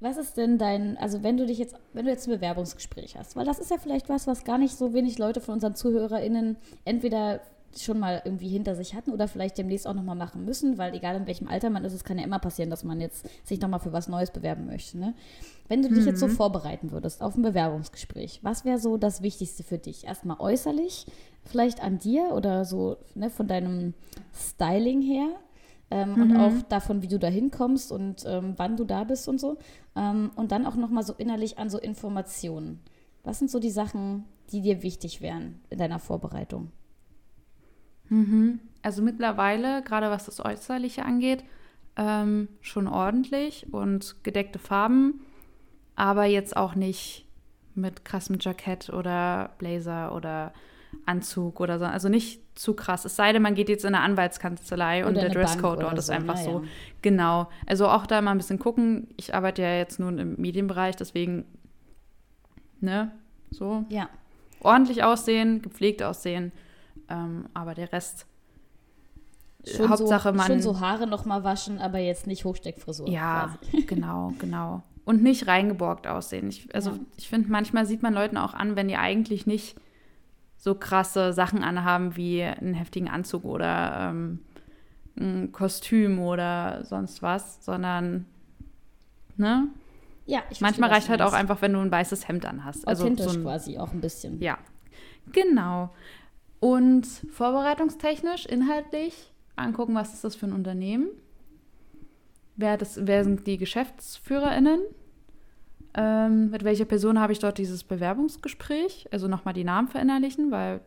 [0.00, 3.36] Was ist denn dein, also wenn du dich jetzt, wenn du jetzt ein Bewerbungsgespräch hast,
[3.36, 6.56] weil das ist ja vielleicht was, was gar nicht so wenig Leute von unseren ZuhörerInnen
[6.86, 7.42] entweder
[7.78, 11.16] schon mal irgendwie hinter sich hatten oder vielleicht demnächst auch nochmal machen müssen, weil egal
[11.16, 13.80] in welchem Alter man ist, es kann ja immer passieren, dass man jetzt sich nochmal
[13.80, 14.98] für was Neues bewerben möchte.
[14.98, 15.14] Ne?
[15.68, 16.08] Wenn du dich mhm.
[16.08, 16.32] jetzt so mhm.
[16.32, 20.04] vorbereiten würdest auf ein Bewerbungsgespräch, was wäre so das Wichtigste für dich?
[20.04, 21.06] Erstmal äußerlich,
[21.44, 23.94] vielleicht an dir oder so ne, von deinem
[24.34, 25.28] Styling her
[25.90, 26.22] ähm, mhm.
[26.22, 29.58] und auch davon, wie du da hinkommst und ähm, wann du da bist und so.
[29.96, 32.80] Ähm, und dann auch nochmal so innerlich an so Informationen.
[33.22, 36.72] Was sind so die Sachen, die dir wichtig wären in deiner Vorbereitung?
[38.10, 38.60] Mhm.
[38.82, 41.44] Also mittlerweile, gerade was das Äußerliche angeht,
[41.96, 45.20] ähm, schon ordentlich und gedeckte Farben,
[45.96, 47.26] aber jetzt auch nicht
[47.74, 50.52] mit krassem Jackett oder Blazer oder
[51.06, 51.84] Anzug oder so.
[51.84, 53.04] Also nicht zu krass.
[53.04, 55.98] Es sei denn, man geht jetzt in eine Anwaltskanzlei und der Dresscode dort so.
[55.98, 56.50] ist einfach naja.
[56.50, 56.64] so.
[57.00, 57.48] Genau.
[57.66, 59.08] Also auch da mal ein bisschen gucken.
[59.16, 61.44] Ich arbeite ja jetzt nun im Medienbereich, deswegen,
[62.80, 63.12] ne,
[63.50, 63.84] so.
[63.88, 64.08] Ja.
[64.60, 66.52] Ordentlich aussehen, gepflegt aussehen
[67.10, 68.26] ähm, aber der Rest,
[69.66, 70.46] schon Hauptsache so, man.
[70.46, 73.08] Schon so Haare nochmal waschen, aber jetzt nicht Hochsteckfrisur.
[73.08, 73.82] Ja, quasi.
[73.86, 74.82] genau, genau.
[75.04, 76.48] Und nicht reingeborgt aussehen.
[76.48, 76.98] Ich, also ja.
[77.16, 79.76] ich finde, manchmal sieht man Leuten auch an, wenn die eigentlich nicht
[80.56, 84.40] so krasse Sachen anhaben wie einen heftigen Anzug oder ähm,
[85.18, 88.26] ein Kostüm oder sonst was, sondern
[89.36, 89.68] ne?
[90.26, 92.86] Ja, ich Manchmal reicht halt auch einfach, wenn du ein weißes Hemd anhast.
[92.86, 94.40] Also Authentisch so ein, quasi auch ein bisschen.
[94.40, 94.58] Ja,
[95.32, 95.90] genau.
[96.60, 101.08] Und vorbereitungstechnisch, inhaltlich, angucken, was ist das für ein Unternehmen?
[102.56, 104.80] Wer, das, wer sind die GeschäftsführerInnen?
[105.94, 109.08] Ähm, mit welcher Person habe ich dort dieses Bewerbungsgespräch?
[109.10, 110.80] Also nochmal die Namen verinnerlichen, weil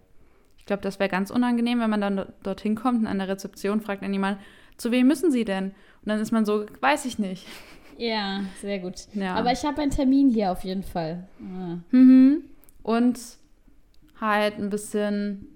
[0.57, 3.81] ich glaube, das wäre ganz unangenehm, wenn man dann dorthin kommt und an der Rezeption
[3.81, 4.39] fragt dann jemand,
[4.77, 5.65] zu wem müssen Sie denn?
[5.65, 7.45] Und dann ist man so, weiß ich nicht.
[7.97, 9.07] Ja, sehr gut.
[9.13, 9.35] Ja.
[9.35, 11.27] Aber ich habe einen Termin hier auf jeden Fall.
[11.41, 11.77] Ah.
[11.91, 12.43] Mhm.
[12.81, 13.19] Und
[14.19, 15.52] halt ein bisschen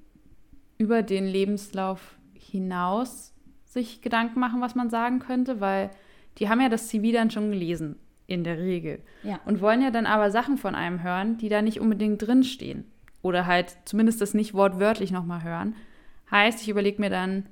[0.77, 3.33] über den Lebenslauf hinaus
[3.65, 5.89] sich Gedanken machen, was man sagen könnte, weil
[6.37, 9.01] die haben ja das CV dann schon gelesen, in der Regel.
[9.23, 9.39] Ja.
[9.45, 12.85] Und wollen ja dann aber Sachen von einem hören, die da nicht unbedingt drinstehen.
[13.21, 15.75] Oder halt zumindest das nicht wortwörtlich nochmal hören.
[16.29, 17.47] Heißt, ich überlege mir dann,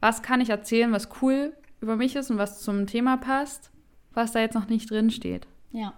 [0.00, 3.70] was kann ich erzählen, was cool über mich ist und was zum Thema passt,
[4.12, 5.46] was da jetzt noch nicht drinsteht.
[5.70, 5.92] Ja.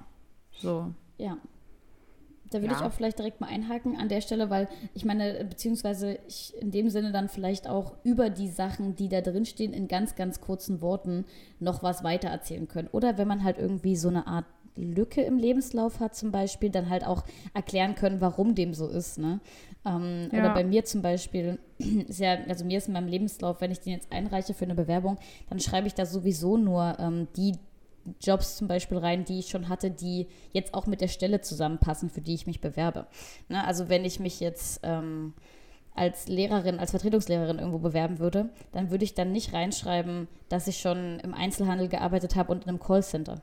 [0.52, 0.92] So.
[1.18, 1.38] Ja.
[2.57, 2.81] Da würde ja.
[2.81, 6.71] ich auch vielleicht direkt mal einhaken an der Stelle, weil ich meine, beziehungsweise ich in
[6.71, 10.40] dem Sinne dann vielleicht auch über die Sachen, die da drin stehen, in ganz, ganz
[10.40, 11.27] kurzen Worten
[11.61, 12.88] noch was weiter erzählen können.
[12.92, 16.88] Oder wenn man halt irgendwie so eine Art Lücke im Lebenslauf hat zum Beispiel, dann
[16.88, 19.19] halt auch erklären können, warum dem so ist.
[19.19, 19.40] Ne?
[19.85, 20.38] Ähm, ja.
[20.38, 21.59] Oder bei mir zum Beispiel,
[22.09, 24.75] ist ja, also mir ist in meinem Lebenslauf, wenn ich den jetzt einreiche für eine
[24.75, 25.19] Bewerbung,
[25.51, 27.53] dann schreibe ich da sowieso nur ähm, die
[28.21, 32.11] Jobs zum Beispiel rein, die ich schon hatte, die jetzt auch mit der Stelle zusammenpassen,
[32.11, 33.07] für die ich mich bewerbe.
[33.49, 33.64] Ne?
[33.64, 35.35] Also wenn ich mich jetzt ähm,
[35.95, 40.79] als Lehrerin, als Vertretungslehrerin irgendwo bewerben würde, dann würde ich dann nicht reinschreiben, dass ich
[40.79, 43.40] schon im Einzelhandel gearbeitet habe und in einem Callcenter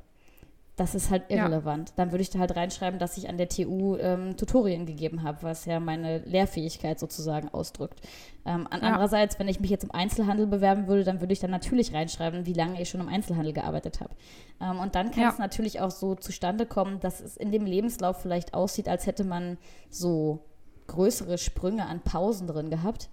[0.75, 1.89] das ist halt irrelevant.
[1.89, 1.95] Ja.
[1.97, 5.43] Dann würde ich da halt reinschreiben, dass ich an der TU ähm, Tutorien gegeben habe,
[5.43, 8.01] was ja meine Lehrfähigkeit sozusagen ausdrückt.
[8.45, 8.87] Ähm, an ja.
[8.87, 12.47] andererseits, wenn ich mich jetzt im Einzelhandel bewerben würde, dann würde ich dann natürlich reinschreiben,
[12.47, 14.15] wie lange ich schon im Einzelhandel gearbeitet habe.
[14.59, 15.29] Ähm, und dann kann ja.
[15.29, 19.25] es natürlich auch so zustande kommen, dass es in dem Lebenslauf vielleicht aussieht, als hätte
[19.25, 19.57] man
[19.91, 20.39] so
[20.87, 23.09] größere Sprünge an Pausen drin gehabt.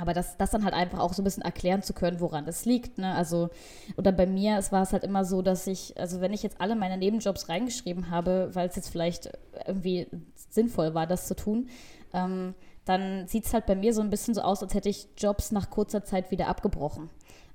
[0.00, 2.64] Aber das, das dann halt einfach auch so ein bisschen erklären zu können, woran das
[2.64, 2.96] liegt.
[2.96, 3.14] Ne?
[3.14, 3.50] Also,
[3.96, 6.60] oder bei mir, es war es halt immer so, dass ich, also wenn ich jetzt
[6.60, 9.30] alle meine Nebenjobs reingeschrieben habe, weil es jetzt vielleicht
[9.66, 11.68] irgendwie sinnvoll war, das zu tun,
[12.14, 15.08] ähm, dann sieht es halt bei mir so ein bisschen so aus, als hätte ich
[15.16, 17.10] Jobs nach kurzer Zeit wieder abgebrochen.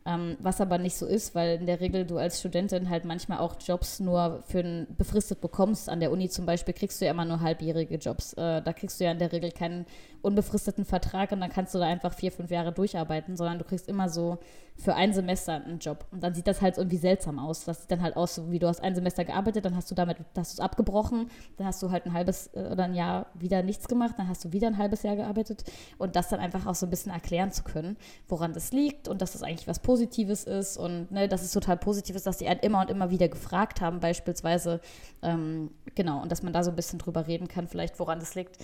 [0.08, 3.40] Ähm, was aber nicht so ist, weil in der Regel du als Studentin halt manchmal
[3.40, 5.90] auch Jobs nur für ein befristet bekommst.
[5.90, 8.32] An der Uni zum Beispiel kriegst du ja immer nur halbjährige Jobs.
[8.34, 9.86] Äh, da kriegst du ja in der Regel keinen
[10.22, 13.90] unbefristeten Vertrag und dann kannst du da einfach vier, fünf Jahre durcharbeiten, sondern du kriegst
[13.90, 14.40] immer so
[14.76, 16.06] für ein Semester einen Job.
[16.12, 17.66] Und dann sieht das halt irgendwie seltsam aus.
[17.66, 20.18] Das sieht dann halt aus, wie du hast ein Semester gearbeitet, dann hast du damit,
[20.36, 23.64] hast du es abgebrochen, dann hast du halt ein halbes äh, oder ein Jahr wieder
[23.64, 25.64] nichts gemacht, dann hast du wieder ein halbes Jahr gearbeitet
[25.98, 29.22] und das dann einfach auch so ein bisschen erklären zu können, woran das liegt und
[29.22, 32.48] dass das eigentlich was Positives ist und ne, dass es total positiv ist, dass die
[32.48, 34.82] halt immer und immer wieder gefragt haben, beispielsweise.
[35.22, 38.36] Ähm, genau, und dass man da so ein bisschen drüber reden kann, vielleicht woran das
[38.36, 38.58] liegt.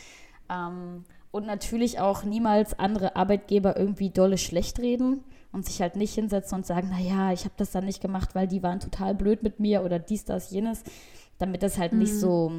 [0.50, 6.14] Ähm, und natürlich auch niemals andere Arbeitgeber irgendwie dolle schlecht reden und sich halt nicht
[6.14, 9.42] hinsetzen und sagen, naja, ich habe das dann nicht gemacht, weil die waren total blöd
[9.42, 10.84] mit mir oder dies, das, jenes,
[11.40, 12.00] damit das halt mhm.
[12.00, 12.52] nicht so,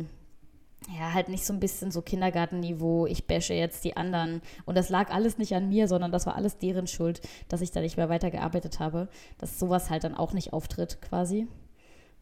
[0.89, 4.43] ja, halt nicht so ein bisschen so Kindergartenniveau, ich bashe jetzt die anderen.
[4.67, 7.71] Und das lag alles nicht an mir, sondern das war alles deren Schuld, dass ich
[7.71, 11.49] da nicht mehr weitergearbeitet habe, dass sowas halt dann auch nicht auftritt quasi.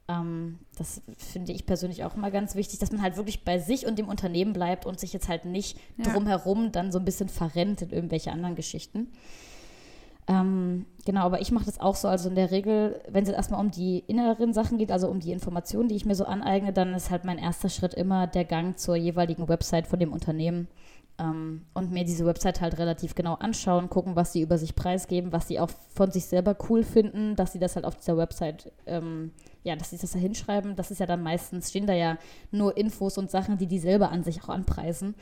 [0.09, 3.87] Ähm, das finde ich persönlich auch immer ganz wichtig, dass man halt wirklich bei sich
[3.87, 6.13] und dem Unternehmen bleibt und sich jetzt halt nicht ja.
[6.13, 9.13] drumherum dann so ein bisschen verrennt in irgendwelche anderen Geschichten.
[10.33, 12.09] Ähm, genau, aber ich mache das auch so.
[12.09, 15.33] Also in der Regel, wenn es erstmal um die inneren Sachen geht, also um die
[15.33, 18.79] Informationen, die ich mir so aneigne, dann ist halt mein erster Schritt immer der Gang
[18.79, 20.69] zur jeweiligen Website von dem Unternehmen
[21.19, 25.33] ähm, und mir diese Website halt relativ genau anschauen, gucken, was sie über sich preisgeben,
[25.33, 28.73] was sie auch von sich selber cool finden, dass sie das halt auf dieser Website
[28.87, 29.33] ähm,
[29.65, 32.19] ja, dass sie das da hinschreiben, das ist ja dann meistens, stehen da ja
[32.51, 35.15] nur Infos und Sachen, die die selber an sich auch anpreisen.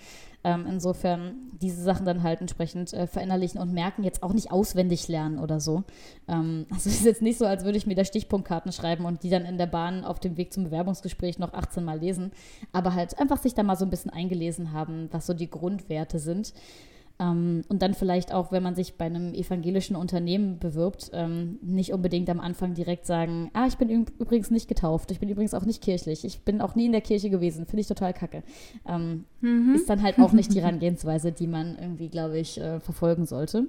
[0.42, 5.06] Ähm, insofern diese Sachen dann halt entsprechend äh, verinnerlichen und merken, jetzt auch nicht auswendig
[5.08, 5.84] lernen oder so.
[6.28, 9.22] Ähm, also es ist jetzt nicht so, als würde ich mir da Stichpunktkarten schreiben und
[9.22, 12.32] die dann in der Bahn auf dem Weg zum Bewerbungsgespräch noch 18 Mal lesen,
[12.72, 16.18] aber halt einfach sich da mal so ein bisschen eingelesen haben, was so die Grundwerte
[16.18, 16.54] sind.
[17.20, 21.92] Ähm, und dann vielleicht auch, wenn man sich bei einem evangelischen Unternehmen bewirbt, ähm, nicht
[21.92, 25.66] unbedingt am Anfang direkt sagen, ah, ich bin übrigens nicht getauft, ich bin übrigens auch
[25.66, 28.42] nicht kirchlich, ich bin auch nie in der Kirche gewesen, finde ich total kacke.
[28.88, 29.74] Ähm, mhm.
[29.74, 33.66] Ist dann halt auch nicht die Herangehensweise, die man irgendwie, glaube ich, äh, verfolgen sollte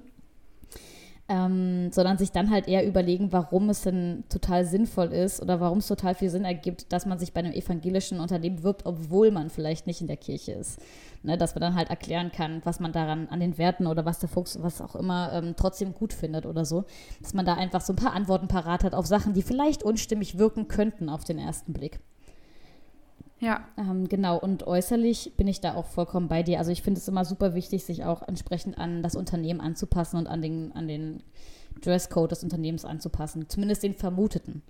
[1.32, 5.78] ähm, sondern sich dann halt eher überlegen, warum es denn total sinnvoll ist oder warum
[5.78, 9.48] es total viel Sinn ergibt, dass man sich bei einem evangelischen Unternehmen wirbt, obwohl man
[9.48, 10.78] vielleicht nicht in der Kirche ist.
[11.24, 14.18] Ne, dass man dann halt erklären kann, was man daran an den Werten oder was
[14.18, 16.84] der Fuchs, was auch immer, ähm, trotzdem gut findet oder so.
[17.20, 20.36] Dass man da einfach so ein paar Antworten parat hat auf Sachen, die vielleicht unstimmig
[20.36, 22.00] wirken könnten auf den ersten Blick.
[23.42, 23.66] Ja.
[23.76, 26.58] Ähm, genau, und äußerlich bin ich da auch vollkommen bei dir.
[26.58, 30.28] Also ich finde es immer super wichtig, sich auch entsprechend an das Unternehmen anzupassen und
[30.28, 31.24] an den, an den
[31.80, 33.48] Dresscode des Unternehmens anzupassen.
[33.48, 34.62] Zumindest den vermuteten.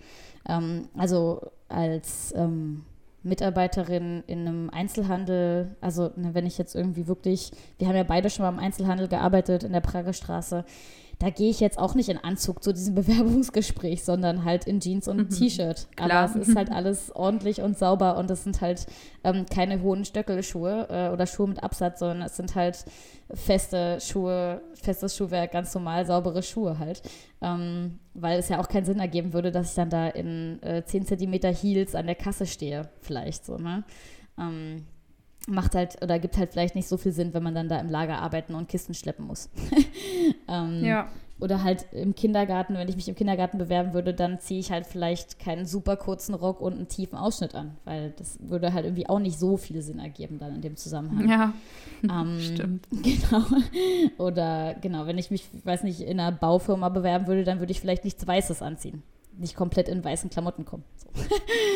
[0.49, 2.85] Ähm, also als ähm,
[3.23, 8.31] Mitarbeiterin in einem Einzelhandel, also ne, wenn ich jetzt irgendwie wirklich, wir haben ja beide
[8.31, 10.65] schon mal im Einzelhandel gearbeitet in der Prager Straße,
[11.23, 15.07] da gehe ich jetzt auch nicht in Anzug zu diesem Bewerbungsgespräch, sondern halt in Jeans
[15.07, 15.29] und mhm.
[15.31, 15.87] T-Shirt.
[15.97, 18.87] Aber es ist halt alles ordentlich und sauber und es sind halt
[19.23, 22.85] ähm, keine hohen Stöckelschuhe äh, oder Schuhe mit Absatz, sondern es sind halt
[23.33, 27.03] feste Schuhe, festes Schuhwerk, ganz normal saubere Schuhe halt.
[27.41, 30.85] Ähm, weil es ja auch keinen Sinn ergeben würde, dass ich dann da in äh,
[30.85, 33.85] 10 cm Heels an der Kasse stehe, vielleicht so, ne?
[34.39, 34.87] Ähm,
[35.49, 37.91] macht halt oder gibt halt vielleicht nicht so viel Sinn, wenn man dann da im
[37.91, 39.51] Lager arbeiten und Kisten schleppen muss.
[40.49, 41.09] ähm, ja.
[41.41, 44.87] Oder halt im Kindergarten, wenn ich mich im Kindergarten bewerben würde, dann ziehe ich halt
[44.87, 49.09] vielleicht keinen super kurzen Rock und einen tiefen Ausschnitt an, weil das würde halt irgendwie
[49.09, 51.29] auch nicht so viel Sinn ergeben dann in dem Zusammenhang.
[51.29, 51.53] Ja,
[52.05, 52.87] ähm, stimmt.
[52.91, 53.45] Genau.
[54.19, 57.81] Oder genau, wenn ich mich, weiß nicht, in einer Baufirma bewerben würde, dann würde ich
[57.81, 59.03] vielleicht nichts Weißes anziehen.
[59.37, 60.85] Nicht komplett in weißen Klamotten kommen.
[60.97, 61.09] So.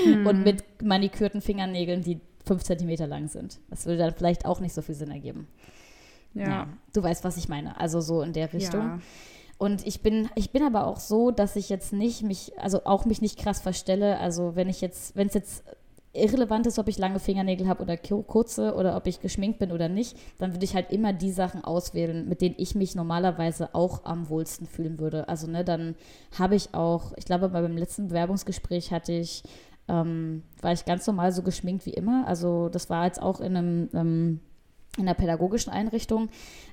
[0.05, 0.27] Hm.
[0.27, 3.59] Und mit manikürten Fingernägeln, die fünf Zentimeter lang sind.
[3.69, 5.49] Das würde dann vielleicht auch nicht so viel Sinn ergeben.
[6.35, 6.49] Ja.
[6.49, 6.69] ja.
[6.95, 7.79] Du weißt, was ich meine.
[7.81, 8.81] Also so in der Richtung.
[8.81, 8.99] Ja.
[9.59, 13.07] Und ich bin, ich bin aber auch so, dass ich jetzt nicht mich, also auch
[13.07, 14.19] mich nicht krass verstelle.
[14.19, 15.65] Also wenn ich jetzt, wenn es jetzt
[16.13, 19.89] irrelevant ist, ob ich lange Fingernägel habe oder kurze oder ob ich geschminkt bin oder
[19.89, 24.05] nicht, dann würde ich halt immer die Sachen auswählen, mit denen ich mich normalerweise auch
[24.05, 25.29] am wohlsten fühlen würde.
[25.29, 25.95] Also ne, dann
[26.39, 29.43] habe ich auch, ich glaube, beim letzten Bewerbungsgespräch hatte ich
[29.89, 32.27] ähm, war ich ganz normal so geschminkt wie immer.
[32.27, 34.41] Also das war jetzt auch in einem ähm,
[34.97, 36.29] in einer pädagogischen Einrichtung.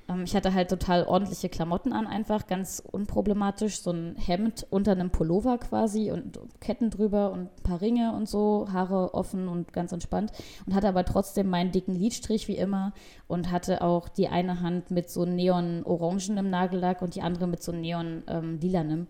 [0.08, 3.80] Ähm, ich hatte halt total ordentliche Klamotten an, einfach ganz unproblematisch.
[3.80, 8.28] So ein Hemd unter einem Pullover quasi und Ketten drüber und ein paar Ringe und
[8.28, 10.32] so, Haare offen und ganz entspannt.
[10.66, 12.92] Und hatte aber trotzdem meinen dicken Lidstrich wie immer
[13.26, 17.62] und hatte auch die eine Hand mit so neon-orangen im Nagellack und die andere mit
[17.62, 19.00] so neon-lilanem.
[19.00, 19.08] Ähm,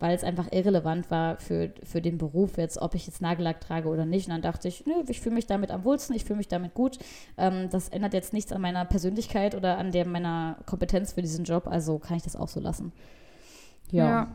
[0.00, 3.88] weil es einfach irrelevant war für, für den Beruf jetzt, ob ich jetzt Nagellack trage
[3.88, 4.26] oder nicht.
[4.26, 6.74] Und dann dachte ich, nö, ich fühle mich damit am wohlsten, ich fühle mich damit
[6.74, 6.98] gut.
[7.36, 11.44] Ähm, das ändert jetzt nichts an meiner Persönlichkeit oder an der meiner Kompetenz für diesen
[11.44, 12.92] Job, also kann ich das auch so lassen.
[13.92, 14.04] ja.
[14.04, 14.28] ja.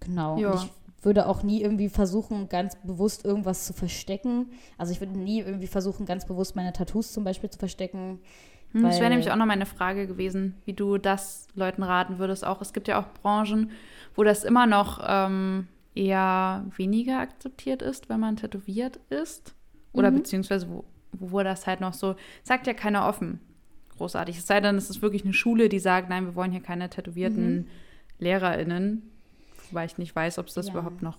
[0.00, 0.38] Genau.
[0.38, 0.54] Ja.
[0.54, 0.70] Ich
[1.02, 4.50] würde auch nie irgendwie versuchen, ganz bewusst irgendwas zu verstecken.
[4.76, 8.18] Also ich würde nie irgendwie versuchen, ganz bewusst meine Tattoos zum Beispiel zu verstecken.
[8.76, 12.44] Hm, das wäre nämlich auch noch meine Frage gewesen, wie du das Leuten raten würdest.
[12.44, 13.70] Auch es gibt ja auch Branchen,
[14.14, 19.54] wo das immer noch ähm, eher weniger akzeptiert ist, wenn man tätowiert ist.
[19.92, 20.16] Oder mhm.
[20.16, 23.40] beziehungsweise wo, wo das halt noch so, sagt ja keiner offen.
[23.96, 24.36] Großartig.
[24.36, 26.90] Es sei denn, es ist wirklich eine Schule, die sagt, nein, wir wollen hier keine
[26.90, 27.66] tätowierten mhm.
[28.18, 29.10] LehrerInnen
[29.70, 30.72] weil ich nicht weiß, ob es das ja.
[30.72, 31.18] überhaupt noch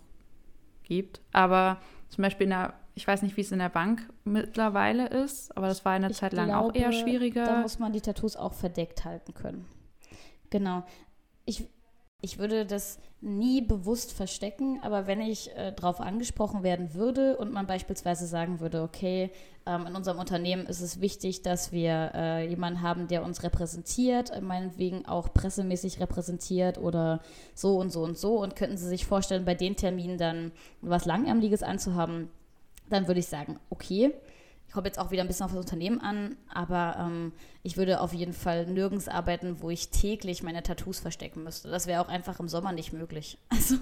[0.84, 1.22] gibt.
[1.32, 5.56] Aber zum Beispiel in der, ich weiß nicht, wie es in der Bank mittlerweile ist,
[5.56, 7.46] aber das war eine ich Zeit lang glaube, auch eher schwieriger.
[7.46, 9.66] Da muss man die Tattoos auch verdeckt halten können.
[10.50, 10.84] Genau.
[11.46, 11.70] Ich,
[12.22, 17.54] ich würde das nie bewusst verstecken, aber wenn ich äh, darauf angesprochen werden würde und
[17.54, 19.30] man beispielsweise sagen würde, okay,
[19.68, 24.32] ähm, in unserem Unternehmen ist es wichtig, dass wir äh, jemanden haben, der uns repräsentiert,
[24.32, 27.22] äh, meinetwegen auch pressemäßig repräsentiert oder
[27.54, 31.06] so und so und so und könnten Sie sich vorstellen, bei den Terminen dann was
[31.06, 32.30] Langärmliches anzuhaben,
[32.90, 34.14] dann würde ich sagen, okay,
[34.68, 37.32] ich komme jetzt auch wieder ein bisschen auf das Unternehmen an, aber ähm,
[37.68, 41.70] ich würde auf jeden Fall nirgends arbeiten, wo ich täglich meine Tattoos verstecken müsste.
[41.70, 43.38] Das wäre auch einfach im Sommer nicht möglich.
[43.58, 43.76] Also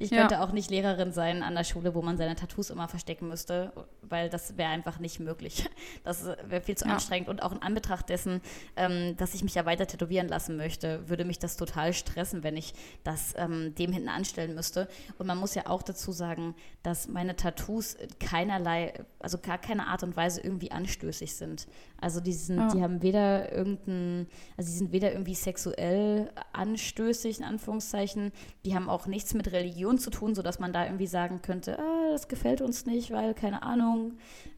[0.00, 0.44] ich könnte ja.
[0.44, 4.28] auch nicht Lehrerin sein an der Schule, wo man seine Tattoos immer verstecken müsste, weil
[4.28, 5.64] das wäre einfach nicht möglich.
[6.04, 6.94] Das wäre viel zu ja.
[6.94, 8.40] anstrengend und auch in Anbetracht dessen,
[8.76, 12.56] ähm, dass ich mich ja weiter tätowieren lassen möchte, würde mich das total stressen, wenn
[12.56, 14.88] ich das ähm, dem hinten anstellen müsste.
[15.18, 20.02] Und man muss ja auch dazu sagen, dass meine Tattoos keinerlei, also gar keine Art
[20.02, 21.68] und Weise irgendwie anstößig sind.
[22.00, 22.68] Also die, sind, ja.
[22.68, 28.32] die haben weder irgendein, also die sind weder irgendwie sexuell anstößig, in Anführungszeichen,
[28.64, 32.10] die haben auch nichts mit Religion zu tun, sodass man da irgendwie sagen könnte, ah,
[32.10, 34.14] das gefällt uns nicht, weil, keine Ahnung,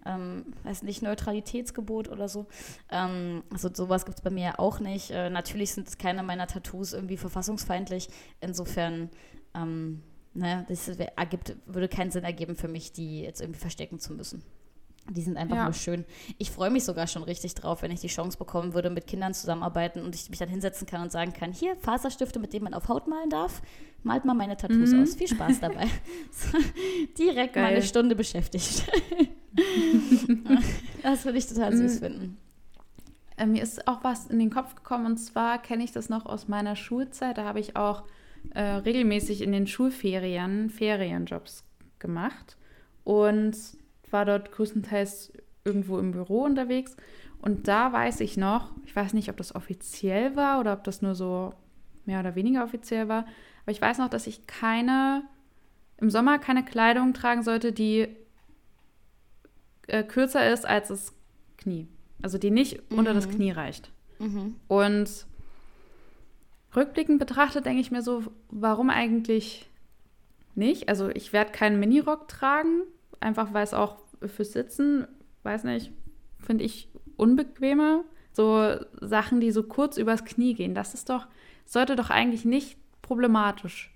[0.06, 2.46] ähm, weiß nicht, Neutralitätsgebot oder so.
[2.90, 5.10] Ähm, also sowas gibt es bei mir auch nicht.
[5.10, 8.08] Äh, natürlich sind keine meiner Tattoos irgendwie verfassungsfeindlich.
[8.40, 9.10] Insofern
[9.54, 10.02] ähm,
[10.34, 14.42] ne, das ergibt, würde keinen Sinn ergeben für mich, die jetzt irgendwie verstecken zu müssen.
[15.14, 15.64] Die sind einfach ja.
[15.64, 16.04] nur schön.
[16.38, 19.34] Ich freue mich sogar schon richtig drauf, wenn ich die Chance bekommen würde, mit Kindern
[19.34, 22.74] zusammenarbeiten und ich mich dann hinsetzen kann und sagen kann, hier, Faserstifte, mit denen man
[22.74, 23.62] auf Haut malen darf,
[24.02, 25.02] malt mal meine Tattoos mhm.
[25.02, 25.14] aus.
[25.14, 25.86] Viel Spaß dabei.
[27.18, 27.62] Direkt Geil.
[27.64, 28.84] mal eine Stunde beschäftigt.
[31.02, 32.04] das würde ich total süß mhm.
[32.04, 32.36] finden.
[33.36, 36.26] Äh, mir ist auch was in den Kopf gekommen und zwar kenne ich das noch
[36.26, 37.38] aus meiner Schulzeit.
[37.38, 38.04] Da habe ich auch
[38.54, 41.64] äh, regelmäßig in den Schulferien Ferienjobs
[41.98, 42.56] gemacht.
[43.04, 43.56] Und
[44.12, 45.32] war dort größtenteils
[45.64, 46.96] irgendwo im Büro unterwegs.
[47.42, 51.02] Und da weiß ich noch, ich weiß nicht, ob das offiziell war oder ob das
[51.02, 51.54] nur so
[52.04, 53.26] mehr oder weniger offiziell war,
[53.62, 55.22] aber ich weiß noch, dass ich keine,
[55.98, 58.08] im Sommer keine Kleidung tragen sollte, die
[59.86, 61.14] äh, kürzer ist als das
[61.56, 61.86] Knie.
[62.22, 62.98] Also die nicht mhm.
[62.98, 63.32] unter das mhm.
[63.32, 63.90] Knie reicht.
[64.18, 64.56] Mhm.
[64.68, 65.26] Und
[66.74, 69.68] rückblickend betrachtet denke ich mir so, warum eigentlich
[70.54, 70.88] nicht?
[70.88, 72.82] Also ich werde keinen Minirock tragen,
[73.20, 75.06] einfach weil es auch fürs Sitzen,
[75.42, 75.92] weiß nicht,
[76.38, 78.04] finde ich unbequemer.
[78.32, 81.26] So Sachen, die so kurz übers Knie gehen, das ist doch,
[81.64, 83.92] sollte doch eigentlich nicht problematisch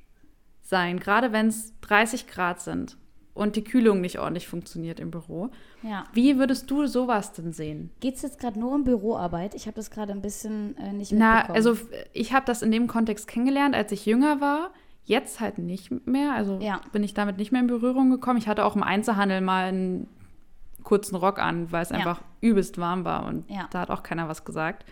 [0.63, 2.97] sein, gerade wenn es 30 Grad sind
[3.35, 5.51] und die Kühlung nicht ordentlich funktioniert im Büro.
[5.83, 6.05] Ja.
[6.13, 7.91] Wie würdest du sowas denn sehen?
[8.01, 9.55] Geht es jetzt gerade nur um Büroarbeit?
[9.55, 11.45] Ich habe das gerade ein bisschen äh, nicht mitbekommen.
[11.49, 11.77] Na, also
[12.13, 14.73] ich habe das in dem Kontext kennengelernt, als ich jünger war.
[15.05, 16.33] Jetzt halt nicht mehr.
[16.33, 16.81] Also ja.
[16.93, 18.39] bin ich damit nicht mehr in Berührung gekommen.
[18.39, 20.09] Ich hatte auch im Einzelhandel mal einen
[20.83, 21.97] kurzen Rock an, weil es ja.
[21.97, 23.67] einfach übelst warm war und ja.
[23.71, 24.85] da hat auch keiner was gesagt.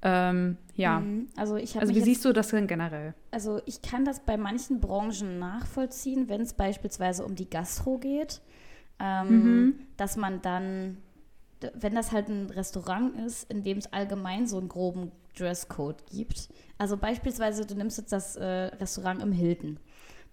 [0.00, 1.00] Ähm, ja.
[1.00, 1.28] Mhm.
[1.36, 3.14] Also, ich also wie siehst du das denn generell?
[3.32, 8.40] Also ich kann das bei manchen Branchen nachvollziehen, wenn es beispielsweise um die Gastro geht,
[9.00, 9.74] ähm, mhm.
[9.96, 10.98] dass man dann,
[11.74, 16.48] wenn das halt ein Restaurant ist, in dem es allgemein so einen groben Dresscode gibt.
[16.78, 19.78] Also beispielsweise, du nimmst jetzt das äh, Restaurant im Hilton.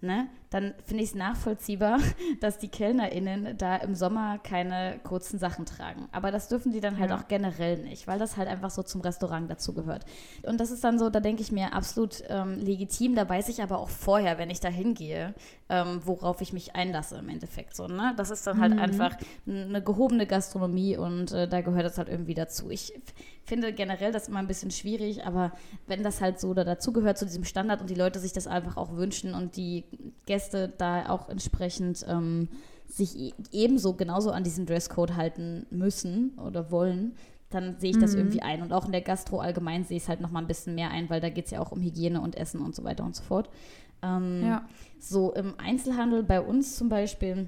[0.01, 0.29] Ne?
[0.49, 1.99] Dann finde ich es nachvollziehbar,
[2.41, 6.08] dass die KellnerInnen da im Sommer keine kurzen Sachen tragen.
[6.12, 7.17] Aber das dürfen die dann halt ja.
[7.17, 10.05] auch generell nicht, weil das halt einfach so zum Restaurant dazugehört.
[10.43, 13.15] Und das ist dann so, da denke ich mir, absolut ähm, legitim.
[13.15, 15.34] Da weiß ich aber auch vorher, wenn ich da hingehe,
[15.69, 17.75] ähm, worauf ich mich einlasse im Endeffekt.
[17.75, 18.13] So, ne?
[18.17, 18.79] Das ist dann halt mhm.
[18.79, 22.69] einfach eine gehobene Gastronomie und äh, da gehört das halt irgendwie dazu.
[22.69, 22.93] Ich
[23.45, 25.51] finde generell das immer ein bisschen schwierig, aber
[25.88, 28.77] wenn das halt so da dazugehört zu diesem Standard und die Leute sich das einfach
[28.77, 29.86] auch wünschen und die
[30.25, 32.49] Gäste da auch entsprechend ähm,
[32.88, 37.15] sich e-, ebenso genauso an diesen Dresscode halten müssen oder wollen,
[37.49, 38.19] dann sehe ich das mhm.
[38.19, 38.62] irgendwie ein.
[38.62, 41.10] Und auch in der Gastro allgemein sehe ich es halt nochmal ein bisschen mehr ein,
[41.10, 43.23] weil da geht es ja auch um Hygiene und Essen und so weiter und so
[43.23, 43.49] fort.
[44.01, 44.67] Ähm, ja.
[44.99, 47.47] So im Einzelhandel bei uns zum Beispiel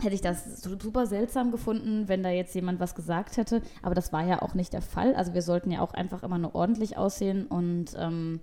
[0.00, 3.62] hätte ich das super seltsam gefunden, wenn da jetzt jemand was gesagt hätte.
[3.82, 5.14] Aber das war ja auch nicht der Fall.
[5.14, 7.46] Also wir sollten ja auch einfach immer nur ordentlich aussehen.
[7.46, 8.40] Und ähm,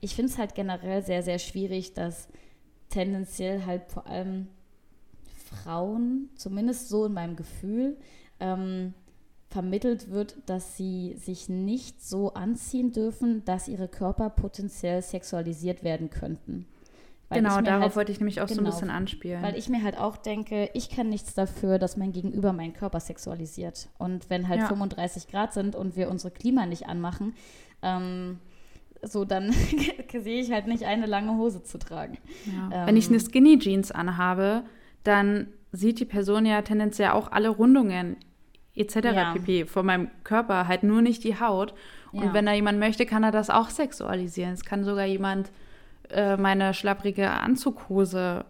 [0.00, 2.28] ich finde es halt generell sehr, sehr schwierig, dass
[2.88, 4.48] tendenziell halt vor allem
[5.48, 7.96] Frauen, zumindest so in meinem Gefühl,
[8.40, 8.94] ähm,
[9.48, 16.10] vermittelt wird, dass sie sich nicht so anziehen dürfen, dass ihre Körper potenziell sexualisiert werden
[16.10, 16.66] könnten.
[17.30, 19.42] Weil genau, darauf halt, wollte ich nämlich auch genau, so ein genau, bisschen anspielen.
[19.42, 23.00] Weil ich mir halt auch denke, ich kann nichts dafür, dass mein Gegenüber meinen Körper
[23.00, 23.88] sexualisiert.
[23.98, 24.68] Und wenn halt ja.
[24.68, 27.34] 35 Grad sind und wir unsere Klima nicht anmachen,
[27.82, 28.38] ähm,
[29.02, 29.52] so dann
[30.12, 32.18] sehe ich halt nicht eine lange Hose zu tragen.
[32.46, 32.80] Ja.
[32.82, 34.64] Ähm, wenn ich eine Skinny Jeans anhabe,
[35.04, 38.16] dann sieht die Person ja tendenziell auch alle Rundungen
[38.74, 38.96] etc.
[38.96, 39.32] Ja.
[39.32, 39.66] pp.
[39.66, 41.74] von meinem Körper, halt nur nicht die Haut.
[42.12, 42.34] Und ja.
[42.34, 44.54] wenn da jemand möchte, kann er das auch sexualisieren.
[44.54, 45.50] Es kann sogar jemand
[46.10, 48.44] äh, meine schlapprige Anzughose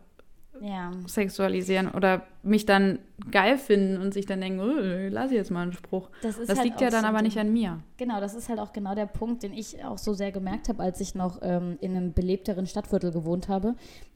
[0.60, 0.90] ja.
[1.06, 2.98] sexualisieren oder mich dann
[3.30, 6.08] geil finden und sich dann denken, oh, lass ich jetzt mal einen Spruch.
[6.22, 7.80] Das, das halt liegt ja dann so aber nicht an mir.
[7.96, 10.82] Genau, das ist halt auch genau der Punkt, den ich auch so sehr gemerkt habe,
[10.82, 13.74] als ich noch ähm, in einem belebteren Stadtviertel gewohnt habe,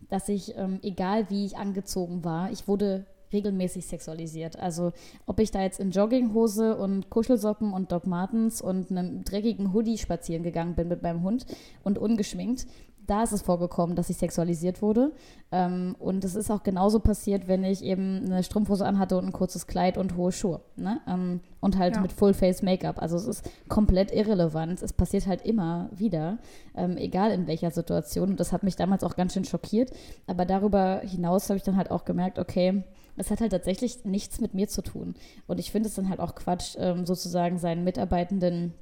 [0.08, 4.58] dass ich, ähm, egal wie ich angezogen war, ich wurde regelmäßig sexualisiert.
[4.58, 4.92] Also
[5.26, 9.98] ob ich da jetzt in Jogginghose und Kuschelsocken und Doc Martens und einem dreckigen Hoodie
[9.98, 11.46] spazieren gegangen bin mit meinem Hund
[11.82, 12.66] und ungeschminkt,
[13.06, 15.12] da ist es vorgekommen, dass ich sexualisiert wurde.
[15.50, 19.32] Ähm, und es ist auch genauso passiert, wenn ich eben eine Strumpfhose anhatte und ein
[19.32, 20.60] kurzes Kleid und hohe Schuhe.
[20.76, 21.00] Ne?
[21.08, 22.02] Ähm, und halt ja.
[22.02, 23.00] mit Full-Face-Make-up.
[23.00, 24.82] Also es ist komplett irrelevant.
[24.82, 26.38] Es passiert halt immer wieder,
[26.76, 28.30] ähm, egal in welcher Situation.
[28.30, 29.90] Und das hat mich damals auch ganz schön schockiert.
[30.26, 32.84] Aber darüber hinaus habe ich dann halt auch gemerkt, okay,
[33.16, 35.14] es hat halt tatsächlich nichts mit mir zu tun.
[35.46, 38.74] Und ich finde es dann halt auch Quatsch, ähm, sozusagen seinen Mitarbeitenden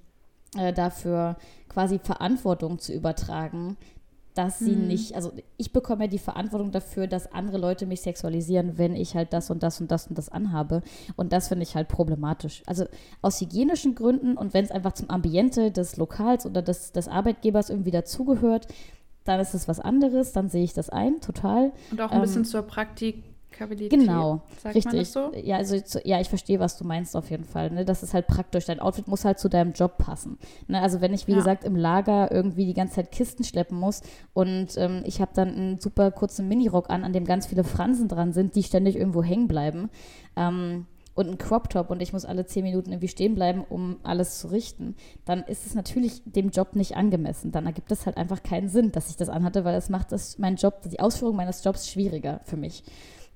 [0.57, 1.37] äh, dafür
[1.69, 3.77] quasi Verantwortung zu übertragen,
[4.41, 4.87] dass sie mhm.
[4.87, 9.15] nicht, also ich bekomme ja die Verantwortung dafür, dass andere Leute mich sexualisieren, wenn ich
[9.15, 10.81] halt das und das und das und das anhabe.
[11.17, 12.63] Und das finde ich halt problematisch.
[12.65, 12.87] Also
[13.21, 17.69] aus hygienischen Gründen und wenn es einfach zum Ambiente des Lokals oder des, des Arbeitgebers
[17.69, 18.67] irgendwie dazugehört,
[19.25, 21.73] dann ist es was anderes, dann sehe ich das ein, total.
[21.91, 23.23] Und auch ein ähm, bisschen zur Praktik
[23.61, 23.99] Praktikabilität.
[23.99, 25.11] Genau, Sagt richtig.
[25.11, 25.33] so?
[25.43, 27.71] Ja, also ja, ich verstehe, was du meinst auf jeden Fall.
[27.71, 27.85] Ne?
[27.85, 28.67] Das ist halt praktisch.
[28.67, 30.39] Dein Outfit muss halt zu deinem Job passen.
[30.67, 30.81] Ne?
[30.81, 31.39] Also wenn ich, wie ja.
[31.39, 34.03] gesagt, im Lager irgendwie die ganze Zeit Kisten schleppen muss
[34.33, 38.09] und ähm, ich habe dann einen super kurzen Minirock an, an dem ganz viele Fransen
[38.09, 39.91] dran sind, die ständig irgendwo hängen bleiben.
[40.37, 43.97] Ähm, und ein Crop Top und ich muss alle zehn Minuten irgendwie stehen bleiben, um
[44.05, 44.95] alles zu richten,
[45.25, 47.53] dann ist es natürlich dem Job nicht angemessen.
[47.53, 50.39] Dann ergibt es halt einfach keinen Sinn, dass ich das anhatte, weil es macht das
[50.39, 52.85] mein Job, die Ausführung meines Jobs schwieriger für mich.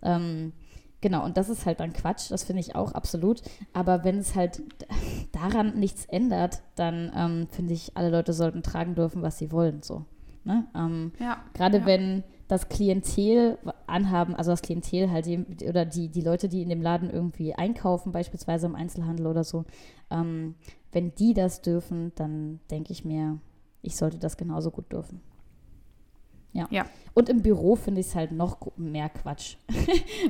[0.04, 0.52] Ähm,
[1.00, 3.42] genau, und das ist halt dann Quatsch, das finde ich auch absolut.
[3.72, 4.62] Aber wenn es halt
[5.32, 9.82] daran nichts ändert, dann ähm, finde ich, alle Leute sollten tragen dürfen, was sie wollen.
[9.82, 10.04] So.
[10.44, 10.66] Ne?
[10.74, 11.86] Ähm, ja, Gerade ja.
[11.86, 16.68] wenn das Klientel anhaben, also das Klientel halt, die, oder die, die Leute, die in
[16.68, 19.64] dem Laden irgendwie einkaufen, beispielsweise im Einzelhandel oder so,
[20.10, 20.54] ähm,
[20.92, 23.38] wenn die das dürfen, dann denke ich mir,
[23.82, 25.20] ich sollte das genauso gut dürfen.
[26.54, 26.66] Ja.
[26.70, 26.86] ja.
[27.14, 29.56] Und im Büro finde ich es halt noch mehr Quatsch.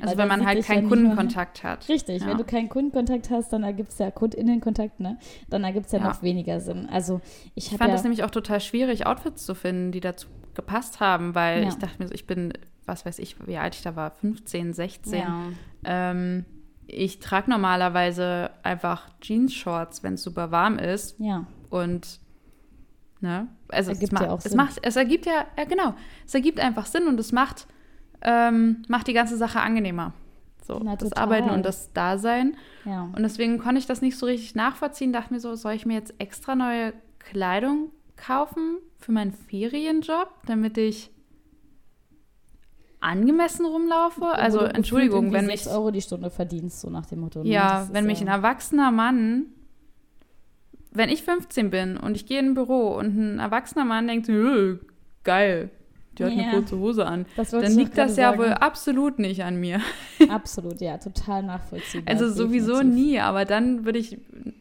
[0.01, 1.89] Also wenn man halt keinen Kundenkontakt hat.
[1.89, 2.29] Richtig, ja.
[2.29, 5.19] wenn du keinen Kundenkontakt hast, dann ergibt es ja Kundinnenkontakt, ne?
[5.49, 6.89] Dann ergibt es ja, ja, noch weniger Sinn.
[6.91, 7.21] Also
[7.55, 11.35] ich, ich fand es nämlich auch total schwierig, Outfits zu finden, die dazu gepasst haben,
[11.35, 12.53] weil ich dachte mir so, ich bin,
[12.87, 15.23] was weiß ich, wie alt ich da war, 15, 16.
[15.85, 16.45] Ähm,
[16.87, 21.19] ich trage normalerweise einfach Jeans-Shorts, wenn es super warm ist.
[21.19, 21.47] Ja.
[21.71, 22.21] Und
[23.25, 23.49] Ne?
[23.75, 24.51] Also ergibt es, ja auch Sinn.
[24.51, 25.95] es macht, es ergibt ja, ja genau,
[26.27, 27.67] es ergibt einfach Sinn und es macht,
[28.23, 30.13] ähm, macht die ganze Sache angenehmer.
[30.67, 32.57] So, Na, das Arbeiten und das Dasein.
[32.87, 33.03] Ja.
[33.15, 35.13] Und deswegen konnte ich das nicht so richtig nachvollziehen.
[35.13, 40.79] Dachte mir so, soll ich mir jetzt extra neue Kleidung kaufen für meinen Ferienjob, damit
[40.79, 41.11] ich
[43.01, 44.25] angemessen rumlaufe?
[44.25, 47.43] Also Entschuldigung, wenn mich 6 Euro die Stunde verdienst, so nach dem Motto.
[47.43, 47.51] Ne?
[47.51, 49.47] Ja, wenn mich ein erwachsener Mann
[50.95, 54.31] wenn ich 15 bin und ich gehe in ein Büro und ein erwachsener Mann denkt,
[55.25, 55.71] geil,
[56.17, 56.43] die hat ja.
[56.45, 58.39] eine kurze Hose an, dann liegt das ja sagen.
[58.39, 59.81] wohl absolut nicht an mir.
[60.29, 62.13] Absolut, ja, total nachvollziehbar.
[62.13, 64.19] Also sowieso nie, aber dann würde ich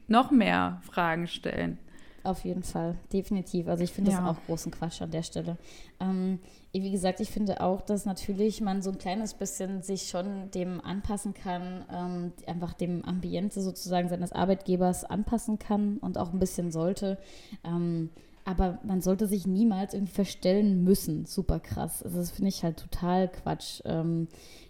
[0.08, 1.78] noch mehr Fragen stellen.
[2.24, 3.68] Auf jeden Fall, definitiv.
[3.68, 4.22] Also ich finde ja.
[4.22, 5.58] das auch großen Quatsch an der Stelle.
[6.00, 6.40] Ähm,
[6.72, 10.80] wie gesagt, ich finde auch, dass natürlich man so ein kleines bisschen sich schon dem
[10.80, 16.72] anpassen kann, ähm, einfach dem Ambiente sozusagen seines Arbeitgebers anpassen kann und auch ein bisschen
[16.72, 17.18] sollte.
[17.66, 18.10] Ähm,
[18.46, 21.26] aber man sollte sich niemals irgendwie verstellen müssen.
[21.26, 22.04] Super krass.
[22.04, 23.82] Also das finde ich halt total Quatsch.
[23.86, 24.28] Ähm,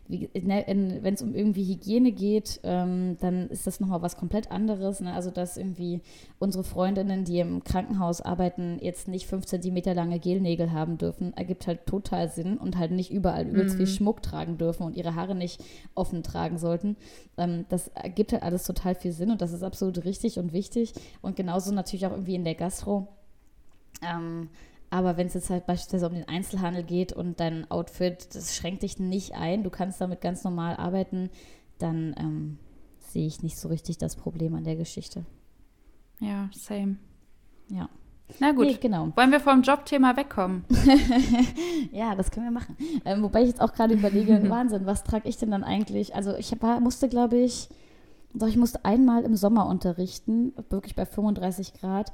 [0.10, 0.66] Ne,
[1.02, 5.00] wenn es um irgendwie Hygiene geht, ähm, dann ist das nochmal was komplett anderes.
[5.00, 5.14] Ne?
[5.14, 6.02] Also, dass irgendwie
[6.40, 11.68] unsere Freundinnen, die im Krankenhaus arbeiten, jetzt nicht fünf Zentimeter lange Gelnägel haben dürfen, ergibt
[11.68, 13.78] halt total Sinn und halt nicht überall übelst mhm.
[13.78, 15.64] viel Schmuck tragen dürfen und ihre Haare nicht
[15.96, 16.98] offen tragen sollten.
[17.38, 20.94] Ähm, das ergibt halt alles total viel Sinn und das ist absolut richtig und wichtig.
[21.22, 23.08] Und genauso natürlich auch irgendwie in der Gastro.
[24.06, 24.50] Ähm,
[24.90, 28.84] Aber wenn es jetzt halt beispielsweise um den Einzelhandel geht und dein Outfit, das schränkt
[28.84, 31.30] dich nicht ein, du kannst damit ganz normal arbeiten,
[31.80, 32.60] dann ähm,
[33.00, 35.26] sehe ich nicht so richtig das Problem an der Geschichte.
[36.20, 36.98] Ja, same.
[37.70, 37.90] Ja.
[38.40, 39.10] Na gut, Nee, genau.
[39.16, 40.64] wollen wir vom Jobthema wegkommen?
[41.92, 42.76] Ja, das können wir machen.
[43.06, 46.16] Ähm, wobei ich jetzt auch gerade überlege, Wahnsinn, was trage ich denn dann eigentlich?
[46.16, 47.70] Also ich war, musste, glaube ich,
[48.34, 52.12] doch ich musste einmal im Sommer unterrichten, wirklich bei 35 Grad.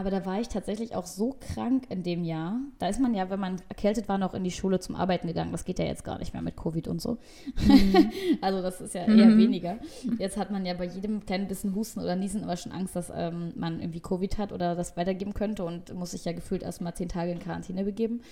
[0.00, 2.58] Aber da war ich tatsächlich auch so krank in dem Jahr.
[2.78, 5.52] Da ist man ja, wenn man erkältet war, noch in die Schule zum Arbeiten gegangen.
[5.52, 7.18] Das geht ja jetzt gar nicht mehr mit Covid und so.
[8.40, 9.36] also das ist ja eher Mhm.
[9.36, 9.76] weniger.
[10.16, 13.12] Jetzt hat man ja bei jedem kleinen bisschen Husten oder Niesen immer schon Angst, dass
[13.14, 16.94] ähm, man irgendwie Covid hat oder das weitergeben könnte und muss sich ja gefühlt erstmal
[16.94, 18.22] zehn Tage in Quarantäne begeben.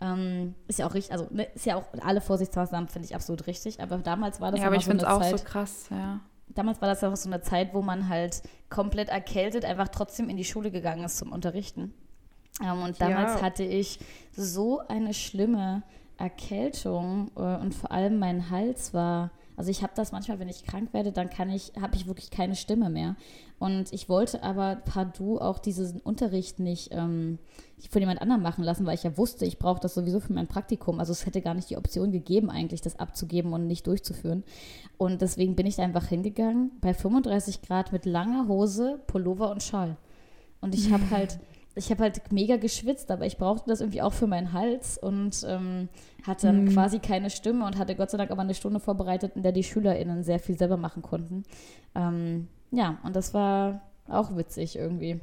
[0.00, 3.48] Ähm, ist ja auch richtig, also ne, ist ja auch alle Vorsichtsmaßnahmen, finde ich absolut
[3.48, 3.80] richtig.
[3.80, 6.20] Aber damals war das ja, aber ich so finde es auch Zeit so krass, ja.
[6.48, 10.28] Damals war das ja auch so eine Zeit, wo man halt komplett erkältet einfach trotzdem
[10.28, 11.92] in die Schule gegangen ist zum Unterrichten.
[12.62, 13.42] Ähm, und damals Ja.
[13.42, 13.98] hatte ich
[14.32, 15.82] so eine schlimme
[16.18, 20.64] Erkältung äh, und vor allem mein Hals war, also ich habe das manchmal, wenn ich
[20.64, 23.16] krank werde, dann kann ich, habe ich wirklich keine Stimme mehr.
[23.58, 27.38] Und ich wollte aber partout auch diesen Unterricht nicht ähm,
[27.90, 30.46] von jemand anderem machen lassen, weil ich ja wusste, ich brauche das sowieso für mein
[30.46, 31.00] Praktikum.
[31.00, 34.44] Also es hätte gar nicht die Option gegeben, eigentlich das abzugeben und nicht durchzuführen.
[34.98, 39.62] Und deswegen bin ich da einfach hingegangen, bei 35 Grad mit langer Hose, Pullover und
[39.62, 39.96] Schal.
[40.60, 41.38] Und ich habe halt,
[41.74, 45.46] ich habe halt mega geschwitzt, aber ich brauchte das irgendwie auch für meinen Hals und
[45.48, 45.88] ähm,
[46.26, 46.68] hatte dann Mhm.
[46.74, 49.62] quasi keine Stimme und hatte Gott sei Dank aber eine Stunde vorbereitet, in der die
[49.64, 51.44] SchülerInnen sehr viel selber machen konnten.
[51.94, 55.20] Ähm, ja, und das war auch witzig irgendwie.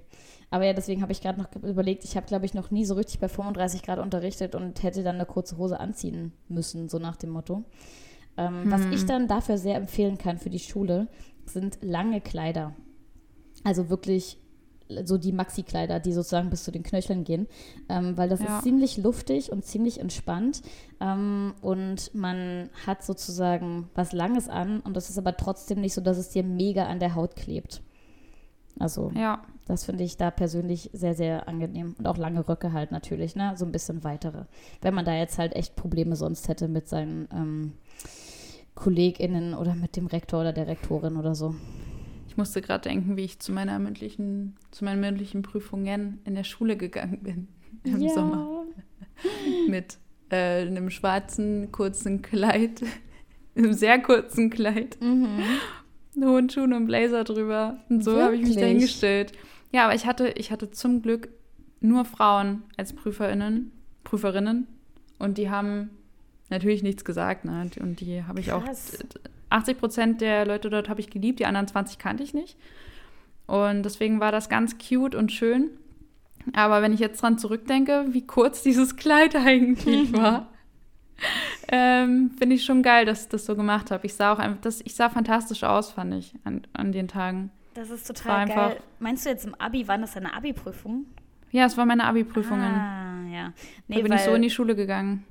[0.49, 2.93] Aber ja, deswegen habe ich gerade noch überlegt, ich habe, glaube ich, noch nie so
[2.93, 7.15] richtig bei 35 Grad unterrichtet und hätte dann eine kurze Hose anziehen müssen, so nach
[7.15, 7.63] dem Motto.
[8.37, 11.07] Ähm, Was ich dann dafür sehr empfehlen kann für die Schule,
[11.45, 12.75] sind lange Kleider.
[13.63, 14.37] Also wirklich
[15.05, 17.47] so die Maxi-Kleider, die sozusagen bis zu den Knöcheln gehen,
[17.89, 18.57] ähm, weil das Ja.
[18.57, 20.61] ist ziemlich luftig und ziemlich entspannt
[21.01, 26.01] ähm, und man hat sozusagen was Langes an und das ist aber trotzdem nicht so,
[26.01, 27.81] dass es dir mega an der Haut klebt.
[28.79, 31.95] Also Ja, das finde ich da persönlich sehr, sehr angenehm.
[31.99, 33.53] Und auch lange Röcke halt natürlich, ne?
[33.55, 34.45] So ein bisschen weitere.
[34.81, 37.73] Wenn man da jetzt halt echt Probleme sonst hätte mit seinen ähm,
[38.75, 41.53] KollegInnen oder mit dem Rektor oder der Rektorin oder so.
[42.33, 46.43] Ich musste gerade denken, wie ich zu meiner mündlichen, zu meinen mündlichen Prüfungen in der
[46.43, 47.47] Schule gegangen bin
[47.83, 48.65] im Sommer
[49.67, 49.99] mit
[50.31, 52.81] äh, einem schwarzen kurzen Kleid,
[53.55, 55.43] einem sehr kurzen Kleid, Mhm.
[56.23, 57.77] hohen Schuhen und Blazer drüber.
[57.89, 59.33] Und so habe ich mich dahingestellt.
[59.71, 61.29] Ja, aber ich hatte, ich hatte zum Glück
[61.81, 63.71] nur Frauen als PrüferInnen,
[64.03, 64.65] Prüferinnen.
[65.19, 65.91] Und die haben
[66.49, 67.45] natürlich nichts gesagt.
[67.45, 67.69] Ne?
[67.79, 68.97] Und die habe ich Krass.
[68.99, 69.29] auch.
[69.53, 72.57] 80 Prozent der Leute dort habe ich geliebt, die anderen 20 kannte ich nicht.
[73.45, 75.69] Und deswegen war das ganz cute und schön.
[76.53, 80.49] Aber wenn ich jetzt dran zurückdenke, wie kurz dieses Kleid eigentlich war,
[81.69, 84.05] ähm, finde ich schon geil, dass ich das so gemacht habe.
[84.05, 87.51] Ich sah auch einfach, das, ich sah fantastisch aus, fand ich, an, an den Tagen.
[87.75, 88.79] Das ist total einfach- geil.
[88.99, 91.05] Meinst du jetzt im Abi, waren das deine Abi-Prüfungen?
[91.51, 92.73] Ja, es waren meine Abi-Prüfungen.
[92.73, 93.43] Ah, ja.
[93.47, 93.53] da
[93.87, 95.23] Nee, bin ich so in die Schule gegangen.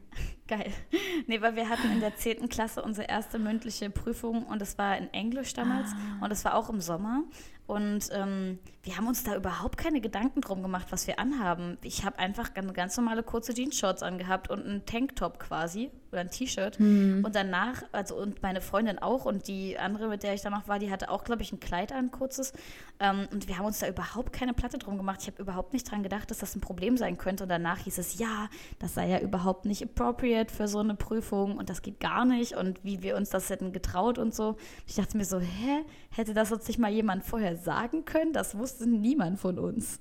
[0.53, 0.73] Geil.
[1.29, 2.49] Nee, weil wir hatten in der 10.
[2.49, 6.25] Klasse unsere erste mündliche Prüfung und es war in Englisch damals Ah.
[6.25, 7.23] und es war auch im Sommer.
[7.67, 11.79] Und ähm, wir haben uns da überhaupt keine Gedanken drum gemacht, was wir anhaben.
[11.83, 16.31] Ich habe einfach eine ganz normale kurze Jeans-Shorts angehabt und einen Tanktop quasi oder ein
[16.31, 16.79] T-Shirt.
[16.79, 17.25] Hm.
[17.25, 20.69] Und danach, also und meine Freundin auch und die andere, mit der ich dann noch
[20.69, 22.53] war, die hatte auch, glaube ich, ein Kleid an, kurzes.
[23.01, 25.21] Ähm, und wir haben uns da überhaupt keine Platte drum gemacht.
[25.23, 27.45] Ich habe überhaupt nicht dran gedacht, dass das ein Problem sein könnte.
[27.45, 28.49] Und danach hieß es, ja,
[28.79, 32.57] das sei ja überhaupt nicht appropriate für so eine Prüfung und das geht gar nicht
[32.57, 34.57] und wie wir uns das hätten getraut und so.
[34.87, 35.85] Ich dachte mir so, hä?
[36.11, 38.33] Hätte das uns nicht mal jemand vorher sagen können?
[38.33, 40.01] Das wusste niemand von uns.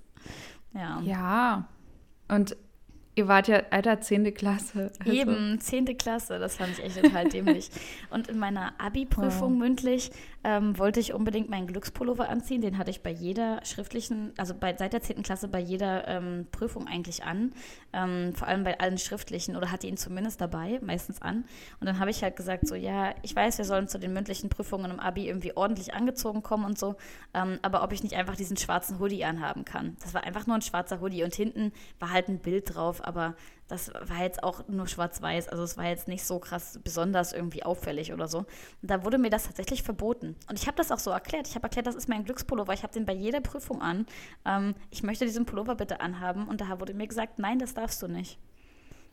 [0.74, 1.02] Ja.
[1.02, 1.68] Ja.
[2.28, 2.56] Und
[3.16, 4.34] ihr wart ja, Alter, 10.
[4.34, 4.92] Klasse.
[5.00, 5.98] Also, Eben, 10.
[5.98, 7.70] Klasse, das fand ich echt total dämlich.
[8.10, 9.60] Und in meiner Abi-Prüfung Wow.
[9.60, 10.12] mündlich
[10.44, 12.62] ähm, wollte ich unbedingt meinen Glückspullover anziehen.
[12.62, 15.22] Den hatte ich bei jeder schriftlichen, also bei, seit der 10.
[15.24, 17.54] Klasse bei jeder ähm, Prüfung eigentlich an.
[17.94, 21.46] Ähm, vor allem bei allen schriftlichen oder hatte ihn zumindest dabei, meistens an.
[21.80, 24.50] Und dann habe ich halt gesagt, so, ja, ich weiß, wir sollen zu den mündlichen
[24.50, 26.96] Prüfungen im Abi irgendwie ordentlich angezogen kommen und so.
[27.34, 29.98] Ähm, aber ob ich nicht einfach diesen schwarzen Hoodie anhaben kann.
[30.02, 33.36] Das war einfach nur ein schwarzer Hoodie und hinten war halt ein Bild drauf, aber
[33.68, 37.64] das war jetzt auch nur schwarz-weiß, also es war jetzt nicht so krass besonders irgendwie
[37.64, 38.40] auffällig oder so.
[38.40, 38.48] Und
[38.82, 40.36] da wurde mir das tatsächlich verboten.
[40.50, 41.48] Und ich habe das auch so erklärt.
[41.48, 42.74] Ich habe erklärt, das ist mein Glückspullover.
[42.74, 44.06] Ich habe den bei jeder Prüfung an.
[44.46, 46.48] Ähm, ich möchte diesen Pullover bitte anhaben.
[46.48, 48.38] Und da wurde mir gesagt, nein, das darfst du nicht.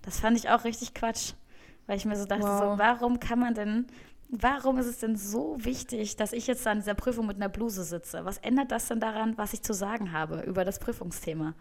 [0.03, 1.35] Das fand ich auch richtig Quatsch.
[1.87, 2.73] Weil ich mir so dachte, Wow.
[2.75, 3.87] so, warum kann man denn,
[4.29, 7.85] warum ist es denn so wichtig, dass ich jetzt an dieser Prüfung mit einer Bluse
[7.85, 8.25] sitze?
[8.25, 11.55] Was ändert das denn daran, was ich zu sagen habe über das Prüfungsthema?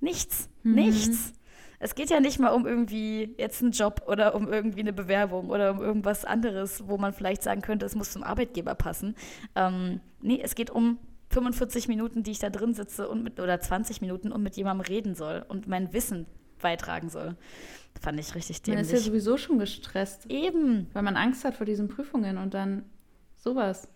[0.00, 0.48] Nichts.
[0.62, 0.74] Mhm.
[0.74, 1.32] Nichts.
[1.78, 5.50] Es geht ja nicht mal um irgendwie jetzt einen Job oder um irgendwie eine Bewerbung
[5.50, 9.14] oder um irgendwas anderes, wo man vielleicht sagen könnte, es muss zum Arbeitgeber passen.
[9.54, 10.98] Ähm, nee, es geht um
[11.30, 14.86] 45 Minuten, die ich da drin sitze und mit, oder 20 Minuten und mit jemandem
[14.86, 16.26] reden soll und mein Wissen
[16.60, 17.36] beitragen soll.
[18.00, 18.86] Fand ich richtig dämlich.
[18.86, 20.26] Man ist ja sowieso schon gestresst.
[20.30, 20.88] Eben.
[20.92, 22.84] Weil man Angst hat vor diesen Prüfungen und dann
[23.34, 23.88] sowas.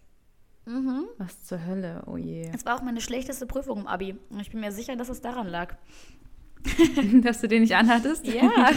[0.66, 1.06] Mhm.
[1.16, 2.50] Was zur Hölle, oh je.
[2.54, 4.16] Es war auch meine schlechteste Prüfung im Abi.
[4.28, 5.76] Und ich bin mir sicher, dass es daran lag.
[7.22, 8.26] Dass du den nicht anhattest?
[8.26, 8.70] Ja.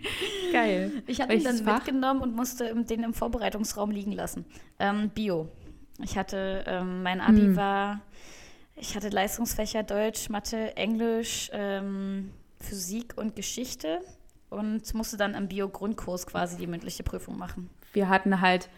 [0.52, 1.02] Geil.
[1.06, 1.76] Ich habe ihn dann Fach?
[1.76, 4.44] mitgenommen und musste den im Vorbereitungsraum liegen lassen.
[4.78, 5.48] Ähm, Bio.
[6.02, 7.56] Ich hatte, ähm, mein Abi hm.
[7.56, 8.00] war,
[8.76, 14.00] ich hatte Leistungsfächer Deutsch, Mathe, Englisch, ähm, Physik und Geschichte
[14.50, 17.68] und musste dann im Bio-Grundkurs quasi die mündliche Prüfung machen.
[17.92, 18.68] Wir hatten halt,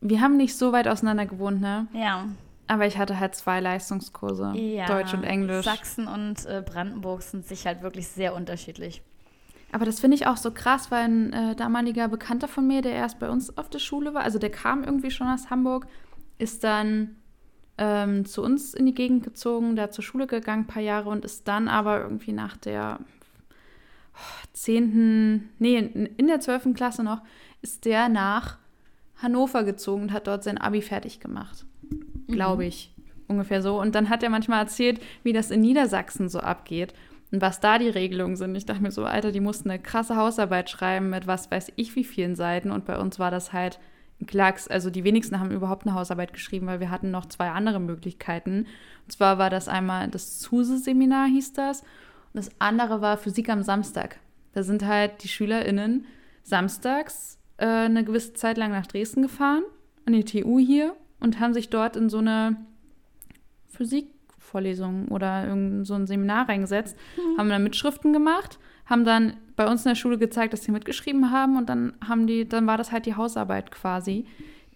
[0.00, 1.88] wir haben nicht so weit auseinander gewohnt, ne?
[1.92, 2.28] Ja.
[2.68, 5.64] Aber ich hatte halt zwei Leistungskurse, ja, Deutsch und Englisch.
[5.64, 9.02] Sachsen und äh, Brandenburg sind sich halt wirklich sehr unterschiedlich.
[9.72, 12.92] Aber das finde ich auch so krass, weil ein äh, damaliger Bekannter von mir, der
[12.92, 15.86] erst bei uns auf der Schule war, also der kam irgendwie schon aus Hamburg,
[16.38, 17.16] ist dann
[17.78, 21.24] ähm, zu uns in die Gegend gezogen, da zur Schule gegangen, ein paar Jahre und
[21.24, 22.98] ist dann aber irgendwie nach der
[24.52, 27.22] zehnten, nee, in der zwölften Klasse noch,
[27.62, 28.58] ist der nach
[29.22, 31.64] Hannover gezogen und hat dort sein Abi fertig gemacht.
[32.28, 32.68] Glaube mhm.
[32.68, 32.94] ich.
[33.26, 33.78] Ungefähr so.
[33.80, 36.94] Und dann hat er manchmal erzählt, wie das in Niedersachsen so abgeht
[37.30, 38.54] und was da die Regelungen sind.
[38.56, 41.94] Ich dachte mir so, Alter, die mussten eine krasse Hausarbeit schreiben mit was weiß ich
[41.94, 42.70] wie vielen Seiten.
[42.70, 43.78] Und bei uns war das halt
[44.20, 44.66] ein Klacks.
[44.66, 48.66] Also die wenigsten haben überhaupt eine Hausarbeit geschrieben, weil wir hatten noch zwei andere Möglichkeiten.
[49.04, 51.82] Und zwar war das einmal das Zuse-Seminar, hieß das.
[52.32, 54.18] Und das andere war Physik am Samstag.
[54.54, 56.06] Da sind halt die SchülerInnen
[56.42, 59.62] samstags äh, eine gewisse Zeit lang nach Dresden gefahren,
[60.06, 62.56] an die TU hier, und haben sich dort in so eine
[63.68, 67.38] Physikvorlesung oder irgend so ein Seminar reingesetzt, mhm.
[67.38, 71.30] haben dann Mitschriften gemacht, haben dann bei uns in der Schule gezeigt, dass sie mitgeschrieben
[71.30, 74.26] haben und dann haben die, dann war das halt die Hausarbeit quasi,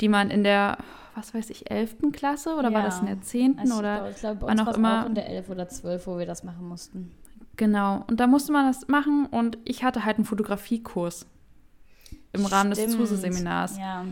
[0.00, 0.78] die man in der,
[1.14, 1.96] was weiß ich, 11.
[2.12, 2.74] Klasse oder ja.
[2.74, 3.58] war das in der 10.
[3.58, 6.26] Also oder ich glaube, uns auch immer auch in der 11 oder 12, wo wir
[6.26, 7.12] das machen mussten.
[7.56, 8.04] Genau.
[8.08, 11.26] Und da musste man das machen und ich hatte halt einen Fotografiekurs
[12.32, 12.88] im Rahmen Stimmt.
[12.88, 13.78] des Zuse-Seminars.
[13.78, 14.04] Ja.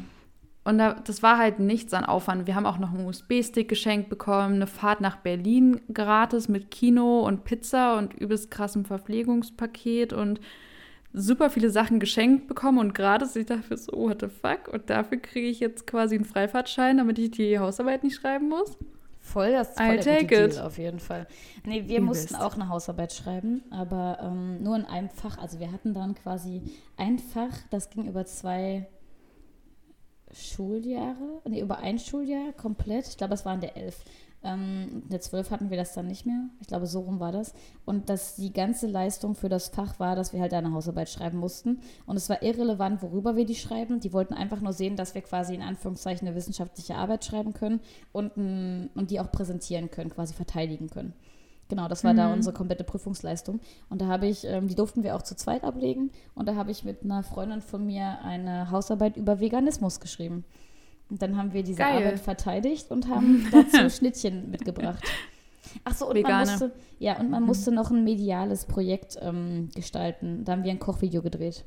[0.62, 2.46] Und da, das war halt nichts an Aufwand.
[2.46, 7.20] Wir haben auch noch einen USB-Stick geschenkt bekommen, eine Fahrt nach Berlin gratis mit Kino
[7.26, 10.40] und Pizza und übelst krassem Verpflegungspaket und
[11.12, 13.36] super viele Sachen geschenkt bekommen und gratis.
[13.36, 14.68] Ich dachte so, what the fuck?
[14.72, 18.76] Und dafür kriege ich jetzt quasi einen Freifahrtschein, damit ich die Hausarbeit nicht schreiben muss.
[19.18, 21.26] Voll das voll der gute Deal auf jeden Fall.
[21.64, 25.38] Nee, wir du mussten auch eine Hausarbeit schreiben, aber ähm, nur in einem Fach.
[25.38, 26.62] Also wir hatten dann quasi
[26.96, 28.88] ein Fach, das ging über zwei
[30.32, 33.08] Schuljahre, nee, über ein Schuljahr komplett.
[33.08, 34.04] Ich glaube, es waren der elf.
[34.42, 36.48] Ähm, in der 12 hatten wir das dann nicht mehr.
[36.60, 37.52] Ich glaube, so rum war das.
[37.84, 41.38] Und dass die ganze Leistung für das Fach war, dass wir halt eine Hausarbeit schreiben
[41.38, 41.80] mussten.
[42.06, 44.00] Und es war irrelevant, worüber wir die schreiben.
[44.00, 47.80] Die wollten einfach nur sehen, dass wir quasi in Anführungszeichen eine wissenschaftliche Arbeit schreiben können
[48.12, 51.12] und, und die auch präsentieren können, quasi verteidigen können.
[51.70, 52.16] Genau, das war mhm.
[52.18, 53.60] da unsere komplette Prüfungsleistung.
[53.88, 56.10] Und da habe ich, ähm, die durften wir auch zu zweit ablegen.
[56.34, 60.44] Und da habe ich mit einer Freundin von mir eine Hausarbeit über Veganismus geschrieben.
[61.08, 61.98] Und dann haben wir diese Geil.
[61.98, 65.02] Arbeit verteidigt und haben dazu Schnittchen mitgebracht.
[65.84, 66.44] Ach so, und Vegane.
[66.44, 67.46] man musste, ja, und man mhm.
[67.46, 70.44] musste noch ein mediales Projekt ähm, gestalten.
[70.44, 71.64] Da haben wir ein Kochvideo gedreht.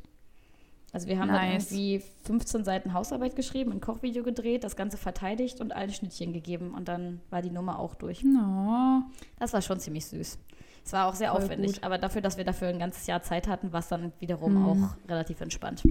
[0.93, 1.69] Also wir haben nice.
[1.69, 6.33] dann irgendwie 15 Seiten Hausarbeit geschrieben, ein Kochvideo gedreht, das Ganze verteidigt und allen Schnittchen
[6.33, 8.23] gegeben und dann war die Nummer auch durch.
[8.23, 9.01] No.
[9.39, 10.37] Das war schon ziemlich süß.
[10.85, 11.83] Es war auch sehr Voll aufwendig, gut.
[11.83, 14.65] aber dafür, dass wir dafür ein ganzes Jahr Zeit hatten, war es dann wiederum mhm.
[14.65, 15.81] auch relativ entspannt.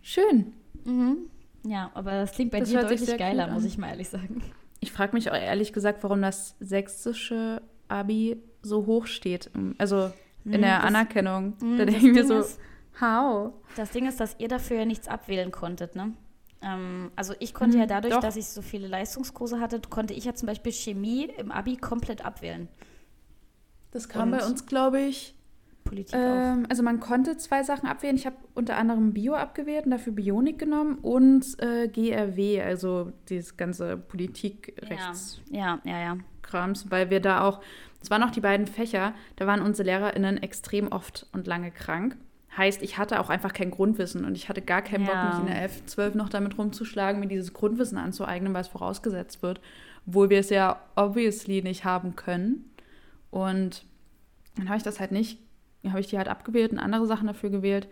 [0.00, 0.54] Schön.
[0.84, 1.18] Mhm.
[1.66, 4.42] Ja, aber das klingt bei das dir deutlich geiler, muss ich mal ehrlich sagen.
[4.80, 9.50] Ich frage mich auch ehrlich gesagt, warum das sächsische Abi so hoch steht.
[9.76, 10.10] Also
[10.44, 11.54] in hm, der das, Anerkennung.
[11.60, 12.58] Hm, da denke ich mir so, ist,
[13.00, 13.52] how?
[13.76, 16.12] Das Ding ist, dass ihr dafür ja nichts abwählen konntet, ne?
[16.60, 18.20] Ähm, also ich konnte hm, ja dadurch, doch.
[18.20, 22.24] dass ich so viele Leistungskurse hatte, konnte ich ja zum Beispiel Chemie im Abi komplett
[22.24, 22.68] abwählen.
[23.90, 25.34] Das kam Und bei uns, glaube ich,
[25.88, 28.16] Politik ähm, Also man konnte zwei Sachen abwählen.
[28.16, 33.56] Ich habe unter anderem Bio abgewählt und dafür Bionik genommen und äh, GRW, also dieses
[33.56, 35.40] ganze Politikrechts.
[35.50, 36.18] Ja, ja, ja, ja.
[36.42, 37.60] Krams, weil wir da auch,
[38.02, 42.16] es waren auch die beiden Fächer, da waren unsere LehrerInnen extrem oft und lange krank.
[42.58, 45.12] Heißt, ich hatte auch einfach kein Grundwissen und ich hatte gar keinen ja.
[45.12, 48.68] Bock, mich in der 11, 12 noch damit rumzuschlagen, mir dieses Grundwissen anzueignen, weil es
[48.68, 49.60] vorausgesetzt wird,
[50.06, 52.70] obwohl wir es ja obviously nicht haben können.
[53.30, 53.86] Und
[54.56, 55.38] dann habe ich das halt nicht
[55.86, 57.88] habe ich die halt abgewählt und andere Sachen dafür gewählt.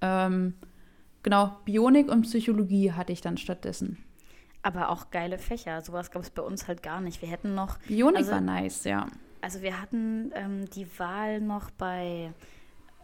[0.00, 0.54] Ähm,
[1.22, 4.02] genau, Bionik und Psychologie hatte ich dann stattdessen.
[4.62, 5.80] Aber auch geile Fächer.
[5.82, 7.22] Sowas gab es bei uns halt gar nicht.
[7.22, 7.78] Wir hätten noch.
[7.78, 9.06] Bionik also, war nice, ja.
[9.40, 12.32] also wir hatten ähm, die Wahl noch bei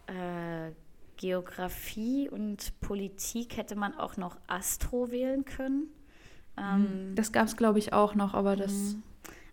[0.06, 0.72] äh,
[1.16, 5.88] Geografie und Politik hätte man auch noch Astro wählen können.
[6.56, 8.72] Ähm, das gab es, glaube ich, auch noch, aber das.
[8.72, 9.02] Mhm.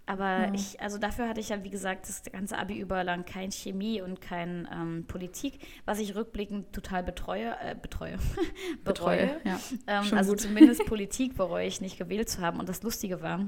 [0.07, 0.53] Aber ja.
[0.53, 4.01] ich, also dafür hatte ich ja, wie gesagt, das ganze Abi über lang kein Chemie
[4.01, 8.17] und kein ähm, Politik, was ich rückblickend total betreue, äh, betreue,
[8.83, 9.39] betreue.
[9.45, 9.59] Ja.
[9.87, 10.41] Ähm, also gut.
[10.41, 12.59] zumindest Politik bereue ich nicht gewählt zu haben.
[12.59, 13.45] Und das Lustige war,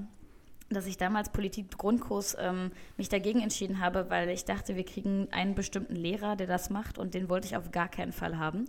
[0.73, 5.55] dass ich damals Politik-Grundkurs ähm, mich dagegen entschieden habe, weil ich dachte, wir kriegen einen
[5.55, 8.65] bestimmten Lehrer, der das macht und den wollte ich auf gar keinen Fall haben.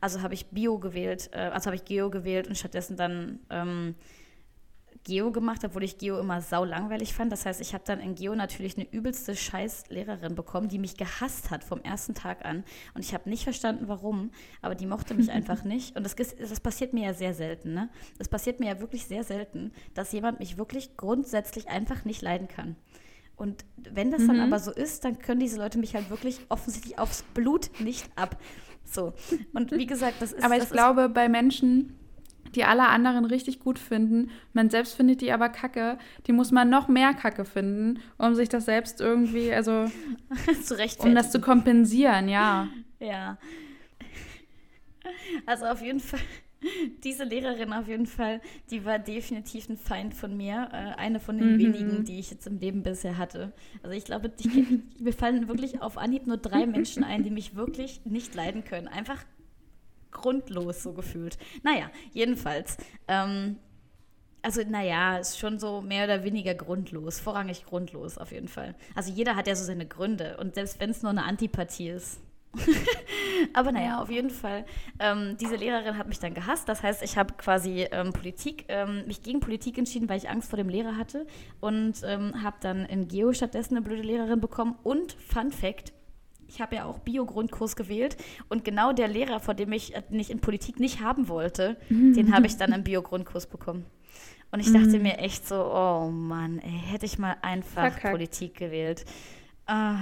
[0.00, 3.94] Also habe ich Bio gewählt, äh, also habe ich Geo gewählt und stattdessen dann ähm,
[5.06, 7.30] Geo gemacht, obwohl ich Geo immer sau langweilig fand.
[7.30, 11.50] Das heißt, ich habe dann in Geo natürlich eine übelste Scheiß-Lehrerin bekommen, die mich gehasst
[11.52, 12.64] hat vom ersten Tag an.
[12.94, 14.32] Und ich habe nicht verstanden, warum,
[14.62, 15.96] aber die mochte mich einfach nicht.
[15.96, 17.72] Und das, das passiert mir ja sehr selten.
[17.72, 17.88] Ne?
[18.18, 22.48] Das passiert mir ja wirklich sehr selten, dass jemand mich wirklich grundsätzlich einfach nicht leiden
[22.48, 22.74] kann.
[23.36, 24.28] Und wenn das mhm.
[24.28, 28.10] dann aber so ist, dann können diese Leute mich halt wirklich offensichtlich aufs Blut nicht
[28.16, 28.40] ab.
[28.84, 29.12] So.
[29.52, 30.44] Und wie gesagt, das ist.
[30.44, 31.96] Aber ich glaube, bei Menschen,
[32.56, 34.30] die alle anderen richtig gut finden.
[34.52, 35.98] Man selbst findet die aber kacke.
[36.26, 39.86] Die muss man noch mehr kacke finden, um sich das selbst irgendwie, also
[40.98, 42.68] um das zu kompensieren, ja.
[42.98, 43.36] Ja.
[45.44, 46.18] Also auf jeden Fall,
[47.04, 48.40] diese Lehrerin auf jeden Fall,
[48.70, 50.68] die war definitiv ein Feind von mir.
[50.72, 51.58] Äh, eine von den mhm.
[51.58, 53.52] wenigen, die ich jetzt im Leben bisher hatte.
[53.82, 54.48] Also ich glaube, ich,
[54.98, 58.88] mir fallen wirklich auf Anhieb nur drei Menschen ein, die mich wirklich nicht leiden können.
[58.88, 59.24] Einfach
[60.16, 61.38] grundlos so gefühlt.
[61.62, 62.76] Naja, jedenfalls.
[63.06, 63.58] Ähm,
[64.42, 68.74] also, naja, ist schon so mehr oder weniger grundlos, vorrangig grundlos auf jeden Fall.
[68.94, 72.20] Also jeder hat ja so seine Gründe und selbst wenn es nur eine Antipathie ist.
[73.54, 74.64] Aber naja, auf jeden Fall.
[74.98, 76.68] Ähm, diese Lehrerin hat mich dann gehasst.
[76.68, 80.50] Das heißt, ich habe quasi ähm, Politik, ähm, mich gegen Politik entschieden, weil ich Angst
[80.50, 81.26] vor dem Lehrer hatte
[81.60, 84.76] und ähm, habe dann in Geo stattdessen eine blöde Lehrerin bekommen.
[84.82, 85.92] Und Fun Fact:
[86.48, 88.16] ich habe ja auch Bio-Grundkurs gewählt
[88.48, 92.14] und genau der Lehrer, vor dem ich, den ich in Politik nicht haben wollte, mhm.
[92.14, 93.86] den habe ich dann im Bio-Grundkurs bekommen.
[94.52, 95.02] Und ich dachte mhm.
[95.02, 98.12] mir echt so, oh Mann, ey, hätte ich mal einfach Verkackt.
[98.12, 99.04] Politik gewählt.
[99.68, 99.96] Ah,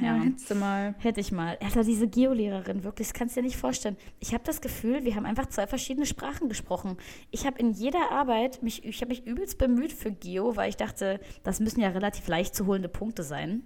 [0.00, 0.94] ja, ja, hättest du mal.
[0.98, 1.58] Hätte ich mal.
[1.60, 3.98] Alter, diese Geolehrerin, wirklich, das kannst du dir nicht vorstellen.
[4.18, 6.96] Ich habe das Gefühl, wir haben einfach zwei verschiedene Sprachen gesprochen.
[7.30, 10.78] Ich habe in jeder Arbeit, mich, ich habe mich übelst bemüht für Geo, weil ich
[10.78, 13.62] dachte, das müssen ja relativ leicht zu holende Punkte sein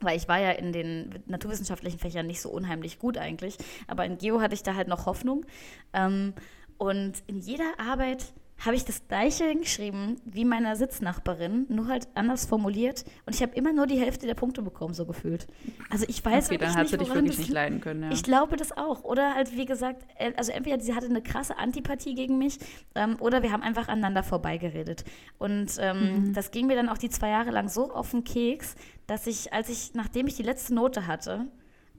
[0.00, 4.18] weil ich war ja in den naturwissenschaftlichen Fächern nicht so unheimlich gut eigentlich, aber in
[4.18, 5.46] Geo hatte ich da halt noch Hoffnung.
[5.92, 6.34] Ähm,
[6.78, 12.44] und in jeder Arbeit habe ich das gleiche geschrieben wie meiner Sitznachbarin, nur halt anders
[12.44, 13.04] formuliert.
[13.24, 15.46] Und ich habe immer nur die Hälfte der Punkte bekommen, so gefühlt.
[15.88, 18.02] Also ich weiß okay, wirklich dann hat sie dich wirklich nicht leiden können.
[18.02, 18.10] Ja.
[18.10, 19.02] Ich glaube das auch.
[19.04, 22.58] Oder halt, wie gesagt, äh, also entweder sie hatte eine krasse Antipathie gegen mich
[22.94, 25.04] ähm, oder wir haben einfach aneinander vorbeigeredet.
[25.38, 26.32] Und ähm, mhm.
[26.34, 28.74] das ging mir dann auch die zwei Jahre lang so auf den Keks,
[29.06, 31.46] dass ich, als ich, nachdem ich die letzte Note hatte,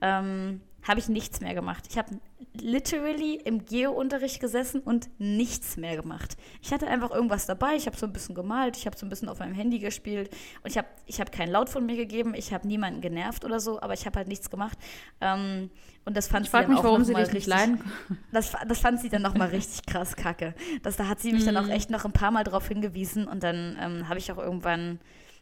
[0.02, 1.86] ähm, habe ich nichts mehr gemacht.
[1.90, 2.20] Ich habe
[2.60, 6.36] literally im Geo-Unterricht gesessen und nichts mehr gemacht.
[6.62, 9.10] Ich hatte einfach irgendwas dabei, ich habe so ein bisschen gemalt, ich habe so ein
[9.10, 10.30] bisschen auf meinem Handy gespielt
[10.64, 13.60] und ich habe ich hab keinen Laut von mir gegeben, ich habe niemanden genervt oder
[13.60, 14.78] so, aber ich habe halt nichts gemacht.
[15.22, 15.70] Ähm,
[16.04, 17.80] und das fand ich sie dann mich, auch warum sie dich richtig, nicht leiden
[18.32, 20.56] das, das fand sie dann nochmal richtig krass kacke.
[20.82, 21.48] Das, da hat sie mich mhm.
[21.48, 21.72] dann auch mhm.
[21.72, 25.00] echt noch ein paar Mal drauf hingewiesen und dann ähm, habe ich auch irgendwann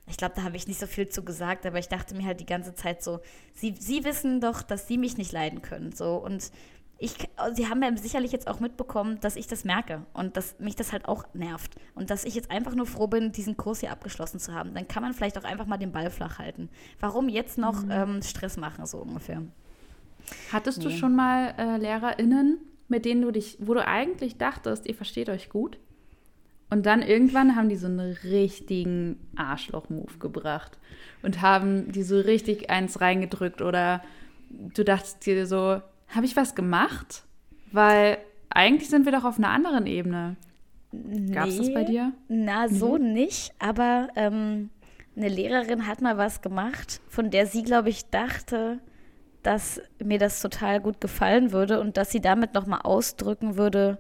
[0.10, 2.40] ich glaube, da habe ich nicht so viel zu gesagt, aber ich dachte mir halt
[2.40, 3.20] die ganze Zeit so,
[3.54, 5.92] sie, sie wissen doch, dass sie mich nicht leiden können.
[5.92, 6.52] So und
[7.00, 7.14] ich,
[7.54, 10.92] sie haben ja sicherlich jetzt auch mitbekommen, dass ich das merke und dass mich das
[10.92, 14.40] halt auch nervt und dass ich jetzt einfach nur froh bin, diesen Kurs hier abgeschlossen
[14.40, 14.74] zu haben.
[14.74, 16.70] Dann kann man vielleicht auch einfach mal den Ball flach halten.
[17.00, 17.92] Warum jetzt noch mhm.
[17.92, 19.44] ähm, Stress machen, so ungefähr?
[20.52, 20.86] Hattest nee.
[20.86, 25.30] du schon mal äh, LehrerInnen, mit denen du dich, wo du eigentlich dachtest, ihr versteht
[25.30, 25.80] euch gut?
[26.70, 30.78] Und dann irgendwann haben die so einen richtigen Arschloch-Move gebracht
[31.24, 34.02] und haben die so richtig eins reingedrückt oder
[34.50, 37.24] du dachtest dir so, habe ich was gemacht?
[37.72, 40.36] Weil eigentlich sind wir doch auf einer anderen Ebene.
[41.32, 42.14] Gab es das bei dir?
[42.28, 43.14] Na, so mhm.
[43.14, 44.70] nicht, aber ähm,
[45.16, 48.80] eine Lehrerin hat mal was gemacht, von der sie, glaube ich, dachte,
[49.44, 54.00] dass mir das total gut gefallen würde und dass sie damit nochmal ausdrücken würde,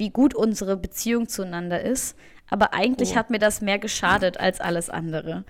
[0.00, 2.16] wie gut unsere Beziehung zueinander ist.
[2.52, 3.14] Aber eigentlich oh.
[3.14, 5.44] hat mir das mehr geschadet als alles andere.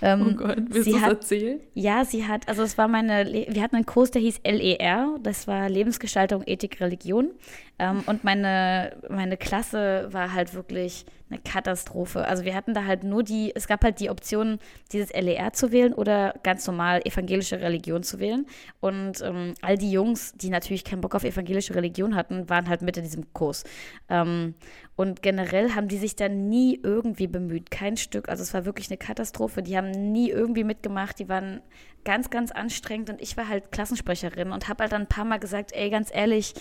[0.00, 1.60] Ähm, oh Gott, willst du das erzählen?
[1.74, 5.46] Ja, sie hat, also es war meine, wir hatten einen Kurs, der hieß LER, das
[5.46, 7.32] war Lebensgestaltung, Ethik, Religion.
[7.78, 12.24] Ähm, und meine, meine Klasse war halt wirklich eine Katastrophe.
[12.26, 14.58] Also wir hatten da halt nur die, es gab halt die Option,
[14.92, 18.46] dieses LER zu wählen oder ganz normal evangelische Religion zu wählen.
[18.80, 22.82] Und ähm, all die Jungs, die natürlich keinen Bock auf evangelische Religion hatten, waren halt
[22.82, 23.64] mit in diesem Kurs.
[24.08, 24.54] Ähm,
[24.94, 28.28] und generell haben die sich dann nie irgendwie bemüht, kein Stück.
[28.28, 29.62] Also es war wirklich eine Katastrophe.
[29.62, 31.18] Die haben nie irgendwie mitgemacht.
[31.18, 31.60] Die waren
[32.06, 35.38] ganz, ganz anstrengend und ich war halt Klassensprecherin und habe halt dann ein paar Mal
[35.38, 36.54] gesagt, ey, ganz ehrlich,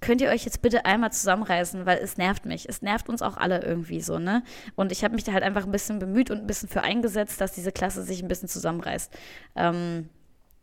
[0.00, 2.68] könnt ihr euch jetzt bitte einmal zusammenreißen, weil es nervt mich.
[2.68, 4.44] Es nervt uns auch alle irgendwie so, ne?
[4.76, 7.40] Und ich habe mich da halt einfach ein bisschen bemüht und ein bisschen für eingesetzt,
[7.40, 9.12] dass diese Klasse sich ein bisschen zusammenreißt.
[9.56, 10.08] Ähm,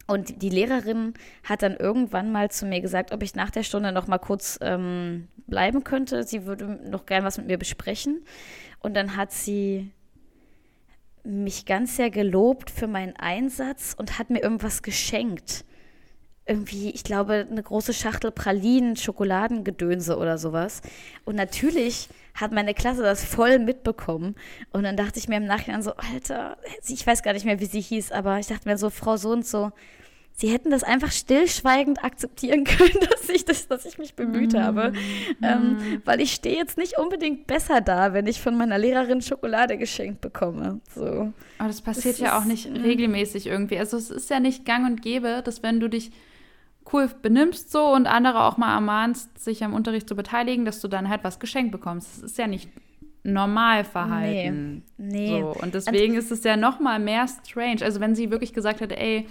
[0.07, 1.13] und die Lehrerin
[1.43, 4.57] hat dann irgendwann mal zu mir gesagt, ob ich nach der Stunde noch mal kurz
[4.61, 6.23] ähm, bleiben könnte.
[6.23, 8.23] Sie würde noch gern was mit mir besprechen.
[8.79, 9.91] Und dann hat sie
[11.23, 15.65] mich ganz sehr gelobt für meinen Einsatz und hat mir irgendwas geschenkt.
[16.45, 20.81] Irgendwie, ich glaube, eine große Schachtel Pralinen, Schokoladengedönse oder sowas.
[21.23, 24.35] Und natürlich hat meine Klasse das voll mitbekommen.
[24.71, 26.57] Und dann dachte ich mir im Nachhinein so, Alter,
[26.87, 29.31] ich weiß gar nicht mehr, wie sie hieß, aber ich dachte mir so, Frau so
[29.31, 29.71] und so,
[30.39, 34.57] sie hätten das einfach stillschweigend akzeptieren können, dass ich, das, dass ich mich bemüht mm.
[34.57, 34.93] habe.
[35.41, 39.77] Ähm, weil ich stehe jetzt nicht unbedingt besser da, wenn ich von meiner Lehrerin Schokolade
[39.77, 40.79] geschenkt bekomme.
[40.95, 41.33] So.
[41.57, 42.77] Aber das passiert das ja ist, auch nicht mm.
[42.77, 43.77] regelmäßig irgendwie.
[43.77, 46.11] Also es ist ja nicht gang und gäbe, dass wenn du dich
[46.93, 50.87] cool benimmst so und andere auch mal ermahnst, sich am Unterricht zu beteiligen, dass du
[50.87, 52.09] dann halt was geschenkt bekommst.
[52.15, 52.69] Das ist ja nicht
[53.23, 54.83] Normalverhalten.
[54.97, 55.31] Nee.
[55.31, 55.41] nee.
[55.41, 55.53] So.
[55.61, 57.81] Und deswegen und ist es ja noch mal mehr strange.
[57.81, 59.27] Also wenn sie wirklich gesagt hätte, ey,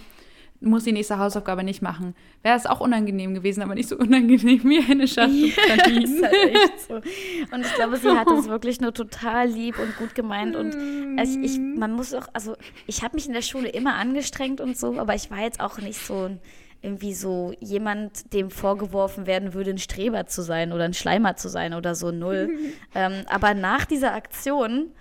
[0.61, 2.15] muss die nächste Hausaufgabe nicht machen.
[2.43, 6.35] Wäre es auch unangenehm gewesen, aber nicht so unangenehm wie eine Schachtel ja, ist halt
[6.35, 6.95] echt so.
[6.95, 10.57] Und ich glaube, sie hat es wirklich nur total lieb und gut gemeint.
[10.57, 10.77] Und
[11.19, 12.57] also ich, man muss auch, also
[12.87, 15.79] ich habe mich in der Schule immer angestrengt und so, aber ich war jetzt auch
[15.79, 16.41] nicht so ein
[16.81, 21.49] irgendwie so jemand, dem vorgeworfen werden würde, ein Streber zu sein oder ein Schleimer zu
[21.49, 22.51] sein oder so null.
[22.95, 24.93] ähm, aber nach dieser Aktion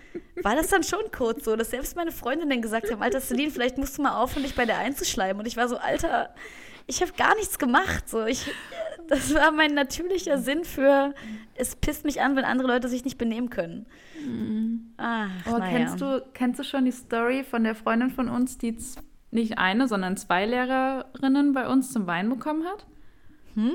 [0.41, 3.77] war das dann schon kurz so, dass selbst meine Freundinnen gesagt haben, Alter Celine, vielleicht
[3.77, 5.39] musst du mal aufhören, dich bei der einzuschleimen.
[5.39, 6.33] Und ich war so, Alter,
[6.87, 8.09] ich habe gar nichts gemacht.
[8.09, 8.49] So, ich,
[9.07, 11.13] das war mein natürlicher Sinn für,
[11.55, 13.85] es pisst mich an, wenn andere Leute sich nicht benehmen können.
[14.25, 14.93] Mhm.
[14.97, 15.77] Ach, oh, naja.
[15.77, 18.75] kennst, du, kennst du schon die Story von der Freundin von uns, die
[19.31, 22.85] nicht eine, sondern zwei Lehrerinnen bei uns zum Wein bekommen hat?
[23.55, 23.73] Hm?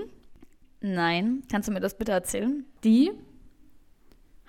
[0.80, 1.42] Nein.
[1.50, 2.64] Kannst du mir das bitte erzählen?
[2.84, 3.12] Die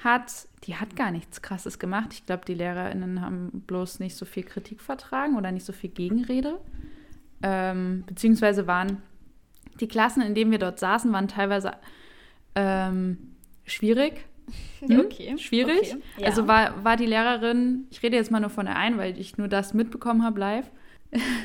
[0.03, 2.09] hat, die hat gar nichts Krasses gemacht.
[2.13, 5.89] Ich glaube, die LehrerInnen haben bloß nicht so viel Kritik vertragen oder nicht so viel
[5.89, 6.59] Gegenrede.
[7.41, 9.01] Ähm, beziehungsweise waren
[9.79, 11.73] die Klassen, in denen wir dort saßen, waren teilweise
[12.55, 13.17] ähm,
[13.65, 14.25] schwierig.
[14.81, 14.99] Hm?
[14.99, 15.37] Okay.
[15.37, 15.93] Schwierig.
[15.93, 16.01] Okay.
[16.17, 16.27] Ja.
[16.27, 19.37] Also war, war die Lehrerin, ich rede jetzt mal nur von der einen, weil ich
[19.37, 20.69] nur das mitbekommen habe live,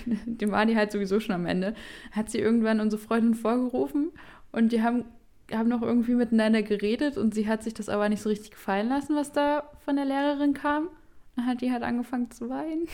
[0.06, 1.74] dem war die halt sowieso schon am Ende,
[2.12, 4.10] hat sie irgendwann unsere Freundin vorgerufen
[4.52, 5.04] und die haben,
[5.52, 8.88] haben noch irgendwie miteinander geredet und sie hat sich das aber nicht so richtig gefallen
[8.88, 10.88] lassen, was da von der Lehrerin kam.
[11.36, 12.88] Dann hat die halt angefangen zu weinen.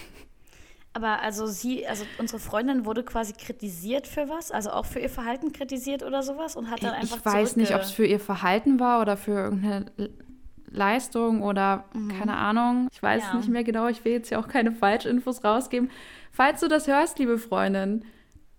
[0.96, 5.10] Aber also sie, also unsere Freundin wurde quasi kritisiert für was, also auch für ihr
[5.10, 8.20] Verhalten kritisiert oder sowas und hat dann einfach Ich weiß nicht, ob es für ihr
[8.20, 9.86] Verhalten war oder für irgendeine
[10.74, 12.18] Leistung oder mhm.
[12.18, 12.88] keine Ahnung.
[12.92, 13.34] Ich weiß ja.
[13.36, 13.88] nicht mehr genau.
[13.88, 15.90] Ich will jetzt ja auch keine Falschinfos rausgeben.
[16.30, 18.04] Falls du das hörst, liebe Freundin,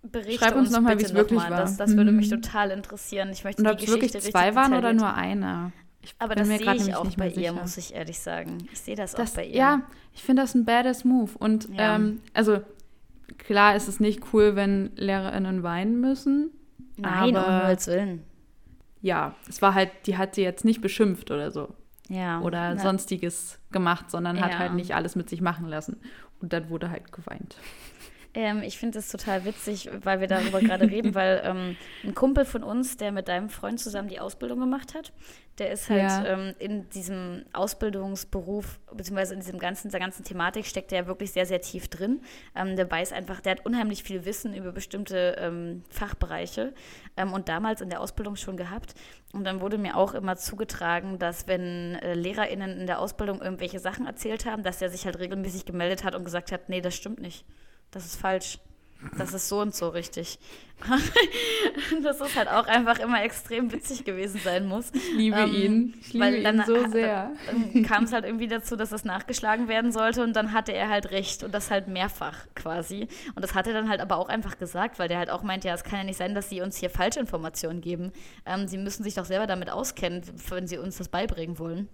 [0.02, 1.50] Berichte schreib uns, uns nochmal, wie es wirklich war.
[1.50, 2.42] Das, das würde mich mhm.
[2.42, 3.30] total interessieren.
[3.32, 5.72] Ich möchte Und ob es wirklich zwei waren oder nur eine.
[6.02, 8.58] Ich Aber das sehe ich auch bei ihr, muss ich ehrlich sagen.
[8.72, 9.56] Ich sehe das, das, auch bei ihr.
[9.56, 9.82] Ja,
[10.14, 11.32] ich finde das ein badass Move.
[11.38, 11.96] Und ja.
[11.96, 12.60] ähm, also
[13.38, 16.50] klar ist es nicht cool, wenn LehrerInnen weinen müssen.
[16.96, 18.22] Nein, aber, um Himmels Willen.
[19.02, 21.74] Ja, es war halt, die hat sie jetzt nicht beschimpft oder so.
[22.08, 22.40] Ja.
[22.40, 22.80] Oder na.
[22.80, 26.00] sonstiges gemacht, sondern hat halt nicht alles mit sich machen lassen.
[26.40, 27.56] Und dann wurde halt geweint.
[28.36, 31.74] Ähm, ich finde es total witzig, weil wir darüber gerade reden, weil ähm,
[32.04, 35.14] ein Kumpel von uns, der mit deinem Freund zusammen die Ausbildung gemacht hat,
[35.56, 36.26] der ist halt ja.
[36.26, 41.32] ähm, in diesem Ausbildungsberuf, beziehungsweise in diesem ganzen, der ganzen Thematik steckt er ja wirklich
[41.32, 42.20] sehr, sehr tief drin.
[42.54, 46.74] Ähm, der weiß einfach, der hat unheimlich viel Wissen über bestimmte ähm, Fachbereiche
[47.16, 48.94] ähm, und damals in der Ausbildung schon gehabt.
[49.32, 53.78] Und dann wurde mir auch immer zugetragen, dass wenn äh, LehrerInnen in der Ausbildung irgendwelche
[53.78, 56.94] Sachen erzählt haben, dass er sich halt regelmäßig gemeldet hat und gesagt hat, nee, das
[56.94, 57.46] stimmt nicht
[57.96, 58.58] das ist falsch.
[59.16, 60.38] Das ist so und so richtig.
[62.02, 64.90] das ist halt auch einfach immer extrem witzig gewesen sein muss.
[64.92, 65.94] Ich liebe ähm, ihn.
[66.00, 67.32] Ich liebe weil dann, ihn so sehr.
[67.46, 70.90] Dann, kam es halt irgendwie dazu, dass das nachgeschlagen werden sollte und dann hatte er
[70.90, 73.08] halt recht und das halt mehrfach quasi.
[73.34, 75.64] Und das hat er dann halt aber auch einfach gesagt, weil der halt auch meint,
[75.64, 78.12] ja, es kann ja nicht sein, dass sie uns hier Falschinformationen geben.
[78.44, 81.88] Ähm, sie müssen sich doch selber damit auskennen, wenn sie uns das beibringen wollen.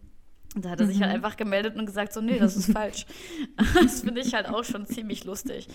[0.54, 1.16] Und da hat er sich halt Mhm.
[1.16, 3.06] einfach gemeldet und gesagt, so, nee, das ist falsch.
[3.82, 5.66] das finde ich halt auch schon ziemlich lustig.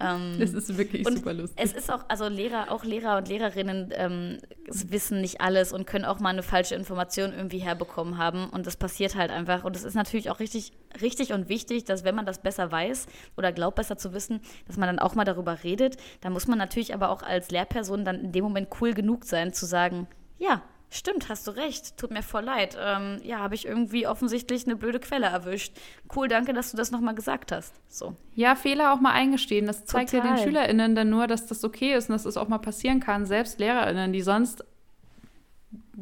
[0.00, 1.58] Ähm, Das ist wirklich super lustig.
[1.62, 6.04] es ist auch, also Lehrer, auch Lehrer und Lehrerinnen ähm, wissen nicht alles und können
[6.04, 8.50] auch mal eine falsche Information irgendwie herbekommen haben.
[8.50, 9.64] Und das passiert halt einfach.
[9.64, 13.06] Und es ist natürlich auch richtig, richtig und wichtig, dass wenn man das besser weiß
[13.38, 15.96] oder glaubt besser zu wissen, dass man dann auch mal darüber redet.
[16.20, 19.54] Da muss man natürlich aber auch als Lehrperson dann in dem Moment cool genug sein,
[19.54, 20.06] zu sagen,
[20.38, 20.60] ja,
[20.90, 21.98] Stimmt, hast du recht.
[21.98, 22.78] Tut mir voll leid.
[22.80, 25.76] Ähm, ja, habe ich irgendwie offensichtlich eine blöde Quelle erwischt.
[26.16, 27.74] Cool, danke, dass du das nochmal gesagt hast.
[27.88, 28.16] So.
[28.34, 29.66] Ja, Fehler auch mal eingestehen.
[29.66, 30.44] Das zeigt ja den Total.
[30.44, 33.26] SchülerInnen dann nur, dass das okay ist und dass das auch mal passieren kann.
[33.26, 34.64] Selbst LehrerInnen, die sonst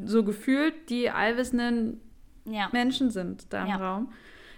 [0.04, 2.00] so gefühlt die allwissenden
[2.44, 2.68] Ja.
[2.72, 3.76] Menschen sind da im Ja.
[3.76, 4.12] Raum.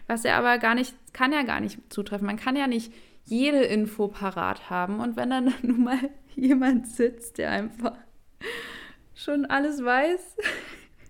[0.09, 2.27] Was ja aber gar nicht, kann ja gar nicht zutreffen.
[2.27, 2.93] Man kann ja nicht
[3.25, 5.01] jede Info parat haben.
[5.01, 7.93] Und wenn dann nun mal jemand sitzt, der einfach
[9.19, 10.37] schon alles weiß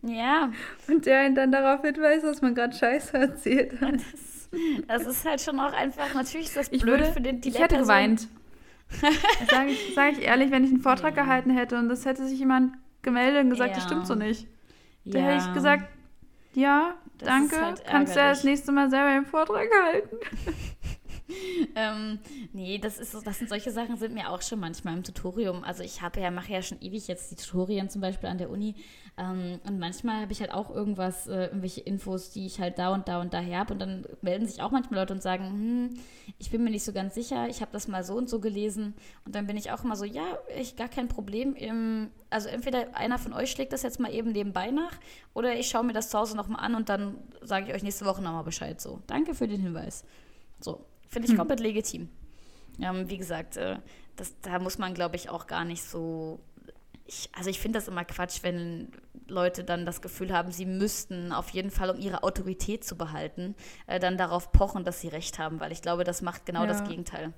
[0.02, 0.50] Ja.
[0.88, 3.94] und der ihn dann darauf hinweist, dass man gerade Scheiße erzählt hat.
[3.94, 4.48] Das,
[4.86, 7.50] das ist halt schon auch einfach, natürlich ist das Ich blöd würde, für den, die
[7.50, 8.28] ich hätte geweint.
[9.50, 12.38] Sage ich, sag ich ehrlich, wenn ich einen Vortrag gehalten hätte und das hätte sich
[12.38, 13.88] jemand gemeldet und gesagt, das Ja.
[13.88, 14.46] stimmt so nicht.
[15.04, 15.24] Da Ja.
[15.26, 15.84] hätte ich gesagt,
[16.54, 20.16] ja, Das danke, halt kannst du ja das nächste Mal selber den Vortrag halten.
[21.74, 22.18] Ähm,
[22.52, 25.62] nee, das ist das sind solche Sachen sind mir auch schon manchmal im Tutorium.
[25.64, 28.50] Also ich habe ja, mache ja schon ewig jetzt die Tutorien zum Beispiel an der
[28.50, 28.74] Uni.
[29.16, 32.92] Ähm, und manchmal habe ich halt auch irgendwas, äh, irgendwelche Infos, die ich halt da
[32.94, 33.74] und da und daher habe.
[33.74, 36.00] Und dann melden sich auch manchmal Leute und sagen, hm,
[36.38, 38.94] ich bin mir nicht so ganz sicher, ich habe das mal so und so gelesen.
[39.24, 41.54] Und dann bin ich auch immer so, ja, ich gar kein Problem.
[41.54, 44.98] Im, also entweder einer von euch schlägt das jetzt mal eben nebenbei nach
[45.34, 48.04] oder ich schaue mir das zu Hause nochmal an und dann sage ich euch nächste
[48.06, 48.80] Woche nochmal Bescheid.
[48.80, 50.04] So, danke für den Hinweis.
[50.60, 51.38] So, finde ich Hm.
[51.38, 52.09] komplett legitim.
[52.80, 53.76] Ähm, wie gesagt, äh,
[54.16, 56.40] das, da muss man, glaube ich, auch gar nicht so.
[57.06, 58.92] Ich, also ich finde das immer Quatsch, wenn
[59.28, 63.54] Leute dann das Gefühl haben, sie müssten auf jeden Fall, um ihre Autorität zu behalten,
[63.86, 66.66] äh, dann darauf pochen, dass sie recht haben, weil ich glaube, das macht genau Ja.
[66.66, 67.32] das Gegenteil.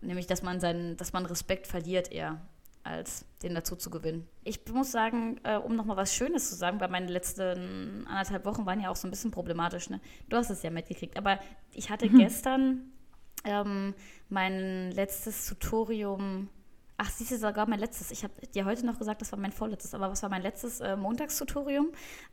[0.00, 2.40] Nämlich, dass man seinen, dass man Respekt verliert eher,
[2.82, 4.28] als den dazu zu gewinnen.
[4.44, 8.66] Ich muss sagen, äh, um nochmal was Schönes zu sagen, weil meine letzten anderthalb Wochen
[8.66, 9.88] waren ja auch so ein bisschen problematisch.
[9.90, 10.00] Ne?
[10.28, 11.38] Du hast es ja mitgekriegt, aber
[11.72, 12.92] ich hatte gestern
[13.44, 13.94] ähm,
[14.28, 16.48] mein letztes Tutorium.
[16.98, 18.10] Ach, siehst du, sogar mein letztes.
[18.10, 20.80] Ich habe dir heute noch gesagt, das war mein vorletztes, aber was war mein letztes
[20.80, 21.88] äh, Montagstutorium?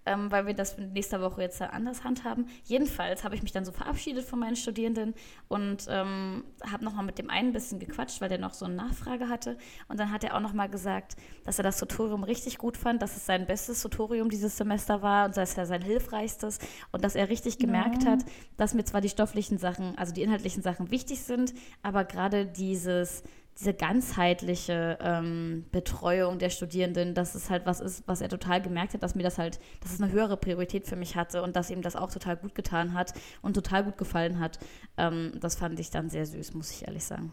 [0.05, 2.47] Ähm, weil wir das nächste Woche jetzt anders handhaben.
[2.64, 5.16] Jedenfalls habe ich mich dann so verabschiedet von meinen Studierenden
[5.49, 8.76] und ähm, habe nochmal mit dem einen ein bisschen gequatscht, weil der noch so eine
[8.76, 9.57] Nachfrage hatte.
[9.89, 13.18] Und dann hat er auch nochmal gesagt, dass er das Tutorium richtig gut fand, dass
[13.18, 16.59] es sein bestes Tutorium dieses Semester war und dass er sein hilfreichstes
[16.93, 18.11] und dass er richtig gemerkt Ja.
[18.11, 22.45] hat, dass mir zwar die stofflichen Sachen, also die inhaltlichen Sachen wichtig sind, aber gerade
[22.45, 23.24] dieses,
[23.60, 28.93] diese ganzheitliche ähm, Betreuung der Studierenden, dass es halt was ist, was er total gemerkt
[28.93, 31.70] hat, dass mir das halt, dass es eine höhere Priorität für mich hatte und dass
[31.70, 34.60] ihm das auch total gut getan hat und total gut gefallen hat.
[34.97, 37.32] Ähm, das fand ich dann sehr süß, muss ich ehrlich sagen.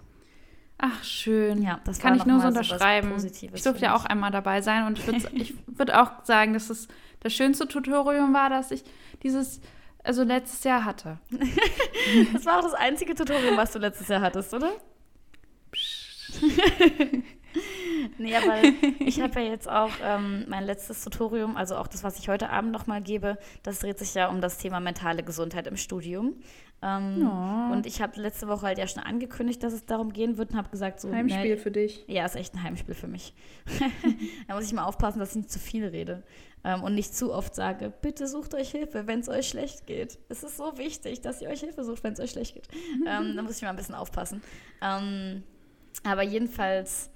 [0.82, 1.62] Ach, schön.
[1.62, 3.14] Ja, das Kann ich nur so unterschreiben.
[3.52, 5.22] Ich durfte ja auch einmal dabei sein und ich würde
[5.66, 6.88] würd auch sagen, dass es
[7.20, 8.82] das schönste Tutorium war, das ich
[9.22, 9.60] dieses,
[10.02, 11.18] also letztes Jahr hatte.
[12.32, 14.72] Das war auch das einzige Tutorium, was du letztes Jahr hattest, oder?
[18.18, 18.62] nee, aber
[19.00, 22.50] ich habe ja jetzt auch ähm, mein letztes Tutorium, also auch das, was ich heute
[22.50, 26.34] Abend nochmal gebe, das dreht sich ja um das Thema mentale Gesundheit im Studium.
[26.82, 27.72] Ähm, Oh.
[27.72, 30.56] Und ich habe letzte Woche halt ja schon angekündigt, dass es darum gehen wird und
[30.56, 31.12] habe gesagt, so.
[31.12, 32.04] Heimspiel ne, für dich.
[32.06, 33.34] ja, ist echt ein Heimspiel für mich.
[34.48, 36.22] da muss ich mal aufpassen, dass ich nicht zu viel rede
[36.64, 40.18] ähm, und nicht zu oft sage, bitte sucht euch Hilfe, wenn es euch schlecht geht.
[40.28, 42.68] Es ist so wichtig, dass ihr euch Hilfe sucht, wenn es euch schlecht geht.
[43.06, 44.42] ähm, da muss ich mal ein bisschen aufpassen.
[44.82, 45.42] Ähm,
[46.04, 47.10] aber jedenfalls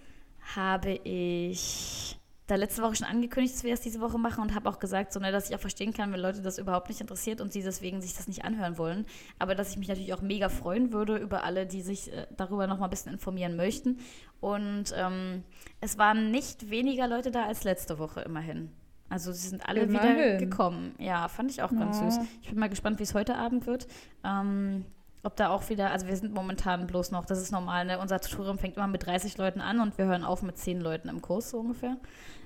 [0.57, 4.69] habe ich da letzte Woche schon angekündigt, dass wir das diese Woche machen und habe
[4.69, 7.41] auch gesagt, so, ne, dass ich auch verstehen kann, wenn Leute das überhaupt nicht interessiert
[7.41, 9.07] und sie deswegen sich das nicht anhören wollen.
[9.39, 12.67] Aber dass ich mich natürlich auch mega freuen würde über alle, die sich äh, darüber
[12.67, 13.99] noch mal ein bisschen informieren möchten.
[14.41, 15.43] Und ähm,
[15.81, 18.71] es waren nicht weniger Leute da als letzte Woche immerhin.
[19.09, 20.39] Also sie sind alle wieder Immerhin.
[20.39, 20.95] gekommen.
[20.99, 22.11] Ja, fand ich auch ganz Ja.
[22.11, 22.21] süß.
[22.43, 23.87] Ich bin mal gespannt, wie es heute Abend wird.
[24.23, 24.85] Ähm,
[25.25, 27.99] ob da auch wieder, also wir sind momentan bloß noch, das ist normal, ne?
[27.99, 31.09] Unser Tutorium fängt immer mit 30 Leuten an und wir hören auf mit 10 Leuten
[31.09, 31.97] im Kurs so ungefähr.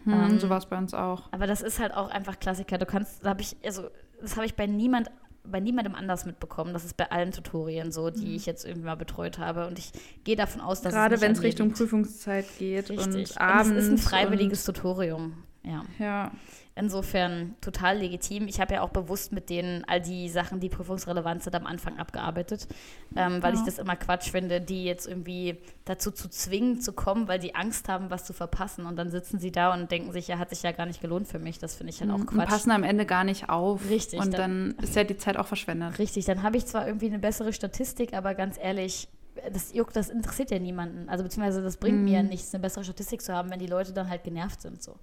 [0.05, 1.24] Hm, Ähm, so war es bei uns auch.
[1.33, 2.79] Aber das ist halt auch einfach Klassiker.
[2.79, 3.85] Du kannst, da habe ich, also
[4.20, 5.11] das habe ich bei niemand,
[5.45, 6.72] bei niemandem anders mitbekommen.
[6.72, 9.66] Das ist bei allen Tutorien so, die ich jetzt irgendwie mal betreut habe.
[9.66, 9.93] Und ich
[10.24, 10.93] gehe davon aus, dass.
[10.93, 11.72] Gerade wenn es Richtung.
[11.72, 13.31] Prüfungszeit geht Richtig.
[13.31, 13.70] und abends.
[13.70, 15.43] und es ist ein freiwilliges Tutorium.
[15.64, 15.83] Ja.
[15.99, 16.31] Ja.
[16.79, 18.47] Insofern total legitim.
[18.47, 21.99] Ich habe ja auch bewusst mit denen all die Sachen, die prüfungsrelevant sind, am Anfang
[21.99, 22.68] abgearbeitet,
[23.16, 23.59] ähm, weil Ja.
[23.61, 27.55] ich das immer Quatsch finde, die jetzt irgendwie dazu zu zwingen zu kommen, weil die
[27.57, 28.87] Angst haben, was zu verpassen.
[28.87, 31.26] Und dann sitzen sie da und denken sich, ja, hat sich ja gar nicht gelohnt
[31.26, 31.59] für mich.
[31.59, 32.49] Das finde ich halt auch Und Quatsch.
[32.49, 33.89] passen am Ende gar nicht auf.
[33.91, 35.99] Richtig, Und dann ist ja die Zeit auch verschwendet.
[35.99, 39.09] Richtig, dann habe ich zwar irgendwie eine bessere Statistik, aber ganz ehrlich,
[39.53, 41.09] das juckt, das interessiert ja niemanden.
[41.09, 42.29] Also beziehungsweise das bringt mir ja Mhm.
[42.29, 44.83] nichts, eine bessere Statistik zu haben, wenn die Leute dann halt genervt sind.
[44.83, 44.97] So.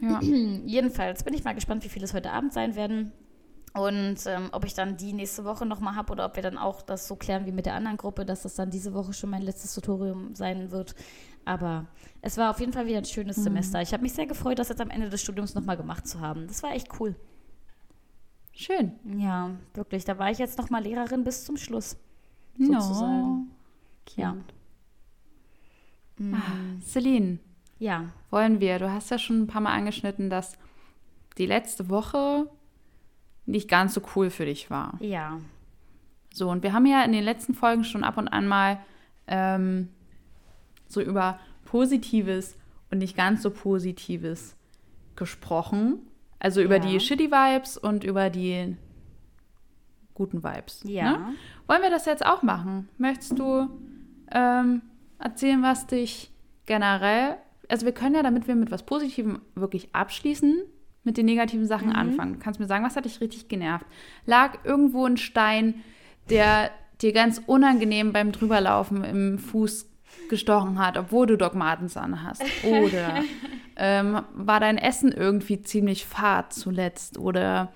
[0.00, 0.20] Ja.
[0.22, 3.12] Jedenfalls bin ich mal gespannt, wie viele es heute Abend sein werden.
[3.74, 6.82] Und ähm, ob ich dann die nächste Woche nochmal habe oder ob wir dann auch
[6.82, 9.40] das so klären wie mit der anderen Gruppe, dass das dann diese Woche schon mein
[9.42, 10.94] letztes Tutorium sein wird.
[11.46, 11.86] Aber
[12.20, 13.42] es war auf jeden Fall wieder ein schönes Mhm.
[13.44, 13.80] Semester.
[13.80, 16.46] Ich habe mich sehr gefreut, das jetzt am Ende des Studiums nochmal gemacht zu haben.
[16.48, 17.16] Das war echt cool.
[18.52, 18.92] Schön.
[19.18, 20.04] Ja, wirklich.
[20.04, 21.96] Da war ich jetzt nochmal Lehrerin bis zum Schluss.
[22.58, 22.78] No.
[22.78, 23.50] Sozusagen.
[24.16, 24.36] Ja.
[26.18, 26.36] Mm,
[26.84, 27.38] Celine,
[27.82, 30.56] ja, wollen wir, du hast ja schon ein paar Mal angeschnitten, dass
[31.38, 32.48] die letzte Woche
[33.46, 34.96] nicht ganz so cool für dich war.
[35.00, 35.38] ja.
[36.34, 38.78] So, und wir haben ja in den letzten Folgen schon ab und an mal
[39.26, 39.90] ähm,
[40.88, 42.56] so über Positives
[42.90, 44.56] und nicht ganz so Positives
[45.14, 45.98] gesprochen.
[46.38, 46.86] Also über Ja.
[46.86, 48.78] die Shitty Vibes und über die
[50.14, 50.82] guten Vibes.
[50.86, 51.18] Ja.
[51.18, 51.34] Ne?
[51.66, 52.88] Wollen wir das jetzt auch machen?
[52.96, 53.68] Möchtest du
[54.30, 54.80] ähm,
[55.18, 56.30] erzählen, was dich
[56.64, 57.36] generell.
[57.72, 60.62] Also, wir können ja, damit wir mit was Positivem wirklich abschließen,
[61.04, 61.96] mit den negativen Sachen Mhm.
[61.96, 62.32] anfangen.
[62.34, 63.86] Du kannst mir sagen, was hat dich richtig genervt?
[64.26, 65.82] Lag irgendwo ein Stein,
[66.28, 66.70] der
[67.00, 69.88] dir ganz unangenehm beim Drüberlaufen im Fuß
[70.28, 72.44] gestochen hat, obwohl du Doc Martens anhast?
[72.62, 73.24] Oder
[73.76, 77.18] ähm, war dein Essen irgendwie ziemlich fad zuletzt?
[77.18, 77.72] Oder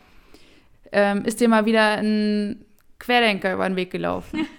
[0.92, 2.64] ähm, ist dir mal wieder ein
[2.98, 4.46] Querdenker über den Weg gelaufen?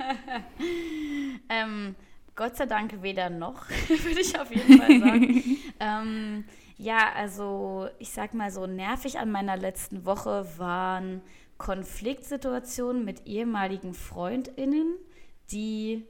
[1.50, 1.96] Ähm,
[2.38, 5.58] Gott sei Dank weder noch, würde ich auf jeden Fall sagen.
[5.80, 6.46] ähm,
[6.78, 11.22] ja, also ich sag mal so, nervig an meiner letzten Woche waren
[11.58, 14.98] Konfliktsituationen mit ehemaligen FreundInnen,
[15.52, 16.06] die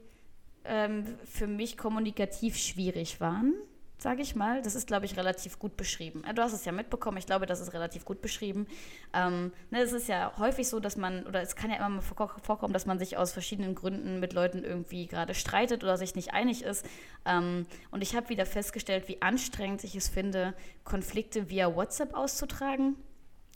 [0.64, 3.54] ähm, für mich kommunikativ schwierig waren,
[3.98, 4.62] sage ich mal.
[4.62, 6.22] Das ist, glaube ich, relativ gut beschrieben.
[6.24, 8.66] Äh, Du hast es ja mitbekommen, ich glaube, das ist relativ gut beschrieben.
[9.12, 12.00] Ähm, ne, es ist ja häufig so, dass man, oder es kann ja immer mal
[12.00, 16.14] vor- vorkommen, dass man sich aus verschiedenen Gründen mit Leuten irgendwie gerade streitet oder sich
[16.14, 16.86] nicht einig ist.
[17.26, 22.96] Ähm, und ich habe wieder festgestellt, wie anstrengend ich es finde, Konflikte via WhatsApp auszutragen.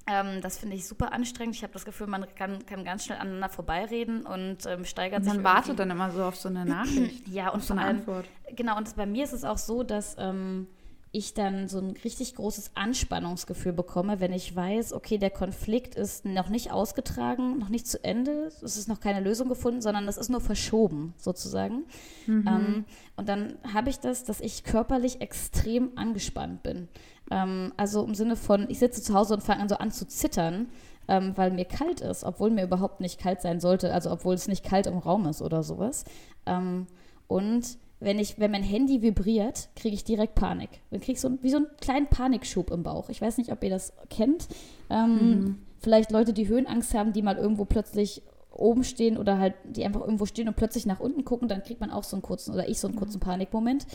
[0.07, 1.55] Ähm, das finde ich super anstrengend.
[1.55, 5.33] Ich habe das Gefühl, man kann, kann ganz schnell aneinander vorbeireden und ähm, steigert sich
[5.33, 7.29] Man wartet dann immer so auf so eine Nachricht.
[7.29, 8.27] Ja, und so eine allem, Antwort.
[8.55, 10.67] Genau, und bei mir ist es auch so, dass ähm,
[11.13, 16.25] ich dann so ein richtig großes Anspannungsgefühl bekomme, wenn ich weiß, okay, der Konflikt ist
[16.25, 20.17] noch nicht ausgetragen, noch nicht zu Ende, es ist noch keine Lösung gefunden, sondern das
[20.17, 21.85] ist nur verschoben, sozusagen.
[22.27, 22.85] Ähm,
[23.17, 26.89] und dann habe ich das, dass ich körperlich extrem angespannt bin.
[27.33, 30.07] Ähm, also im Sinne von, ich sitze zu Hause und fange an so an zu
[30.07, 30.69] zittern,
[31.09, 34.49] ähm, weil mir kalt ist, obwohl mir überhaupt nicht kalt sein sollte, also obwohl es
[34.49, 36.05] nicht kalt im Raum ist oder sowas.
[36.47, 36.87] Ähm,
[37.27, 40.71] und wenn, ich, wenn mein Handy vibriert, kriege ich direkt Panik.
[40.91, 43.09] Dann kriege ich so, wie so einen kleinen Panikschub im Bauch.
[43.09, 44.49] Ich weiß nicht, ob ihr das kennt.
[44.91, 48.23] Ähm, Vielleicht Leute, die Höhenangst haben, die mal irgendwo plötzlich
[48.53, 51.81] oben stehen oder halt, die einfach irgendwo stehen und plötzlich nach unten gucken, dann kriegt
[51.81, 53.87] man auch so einen kurzen, oder ich so einen kurzen Panikmoment.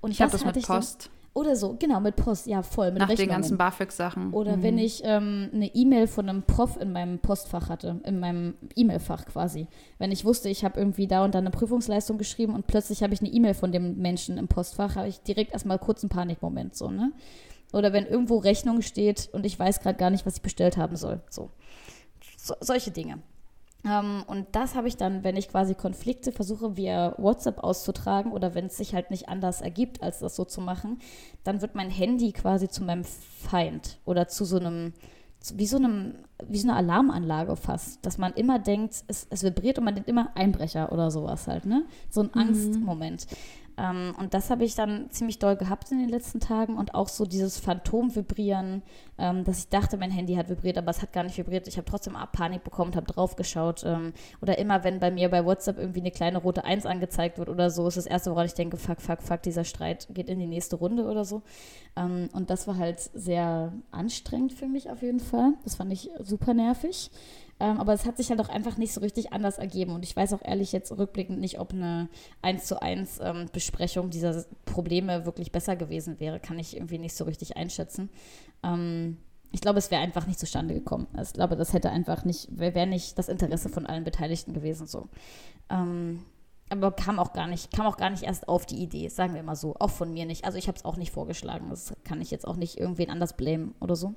[0.00, 1.10] Und Ich habe das hatte mit Post.
[1.36, 3.42] Oder so, genau, mit Post, ja, voll, mit nach den Rechnungen.
[3.42, 4.32] ganzen BAföG-Sachen.
[4.32, 8.54] Oder wenn ich ähm, eine E-Mail von einem Prof in meinem Postfach hatte, in meinem
[8.74, 9.66] E-Mail-Fach quasi.
[9.98, 13.12] Wenn ich wusste, ich habe irgendwie da und da eine Prüfungsleistung geschrieben und plötzlich habe
[13.12, 16.74] ich eine E-Mail von dem Menschen im Postfach, habe ich direkt erstmal kurz einen Panikmoment,
[16.74, 17.12] so, ne?
[17.74, 20.96] Oder wenn irgendwo Rechnung steht und ich weiß gerade gar nicht, was ich bestellt haben
[20.96, 21.20] soll.
[21.28, 21.50] So.
[22.38, 23.18] so solche Dinge.
[23.84, 28.54] Ähm, und das habe ich dann, wenn ich quasi Konflikte versuche via WhatsApp auszutragen oder
[28.54, 30.98] wenn es sich halt nicht anders ergibt, als das so zu machen,
[31.44, 34.92] dann wird mein Handy quasi zu meinem Feind oder zu so einem,
[35.54, 36.14] wie so einem,
[36.48, 40.08] wie so eine Alarmanlage fast, dass man immer denkt, es, es vibriert und man denkt
[40.08, 41.84] immer Einbrecher oder sowas halt, ne?
[42.10, 43.26] So ein Angstmoment.
[43.78, 47.08] Ähm, und das habe ich dann ziemlich doll gehabt in den letzten Tagen und auch
[47.08, 48.82] so dieses Phantom-Vibrieren,
[49.18, 51.68] ähm, dass ich dachte, mein Handy hat vibriert, aber es hat gar nicht vibriert.
[51.68, 53.84] Ich habe trotzdem Panik bekommen, habe draufgeschaut.
[53.84, 57.48] Ähm, oder immer, wenn bei mir bei WhatsApp irgendwie eine kleine rote Eins angezeigt wird
[57.48, 60.38] oder so, ist das erste, woran ich denke, fuck, fuck, fuck, dieser Streit geht in
[60.38, 61.42] die nächste Runde oder so.
[61.96, 65.52] Ähm, und das war halt sehr anstrengend für mich auf jeden Fall.
[65.64, 67.10] Das fand ich super nervig.
[67.58, 69.92] Ähm, aber es hat sich halt auch einfach nicht so richtig anders ergeben.
[69.92, 72.08] Und ich weiß auch ehrlich jetzt rückblickend nicht, ob eine
[72.42, 76.38] 1 zu 1 ähm, Besprechung dieser Probleme wirklich besser gewesen wäre.
[76.38, 78.10] Kann ich irgendwie nicht so richtig einschätzen.
[78.62, 79.16] Ähm,
[79.52, 81.06] ich glaube, es wäre einfach nicht zustande gekommen.
[81.14, 84.52] Also ich glaube, das hätte einfach nicht, wäre wär nicht das Interesse von allen Beteiligten
[84.52, 85.08] gewesen so.
[85.70, 86.24] Ähm,
[86.68, 89.42] aber kam auch gar nicht, kam auch gar nicht erst auf die Idee, sagen wir
[89.42, 89.76] mal so.
[89.78, 90.44] Auch von mir nicht.
[90.44, 91.70] Also ich habe es auch nicht vorgeschlagen.
[91.70, 94.14] Das kann ich jetzt auch nicht irgendwen anders blamen oder so.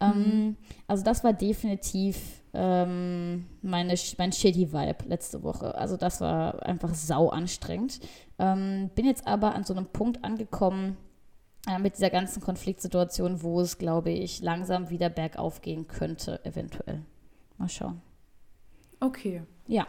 [0.00, 0.56] Ähm, mhm.
[0.86, 5.74] Also das war definitiv ähm, meine, mein shitty Vibe letzte Woche.
[5.74, 8.00] Also das war einfach sau anstrengend.
[8.38, 10.96] Ähm, bin jetzt aber an so einem Punkt angekommen
[11.68, 17.02] äh, mit dieser ganzen Konfliktsituation, wo es, glaube ich, langsam wieder bergauf gehen könnte, eventuell.
[17.58, 18.00] Mal schauen.
[19.00, 19.42] Okay.
[19.66, 19.86] Ja.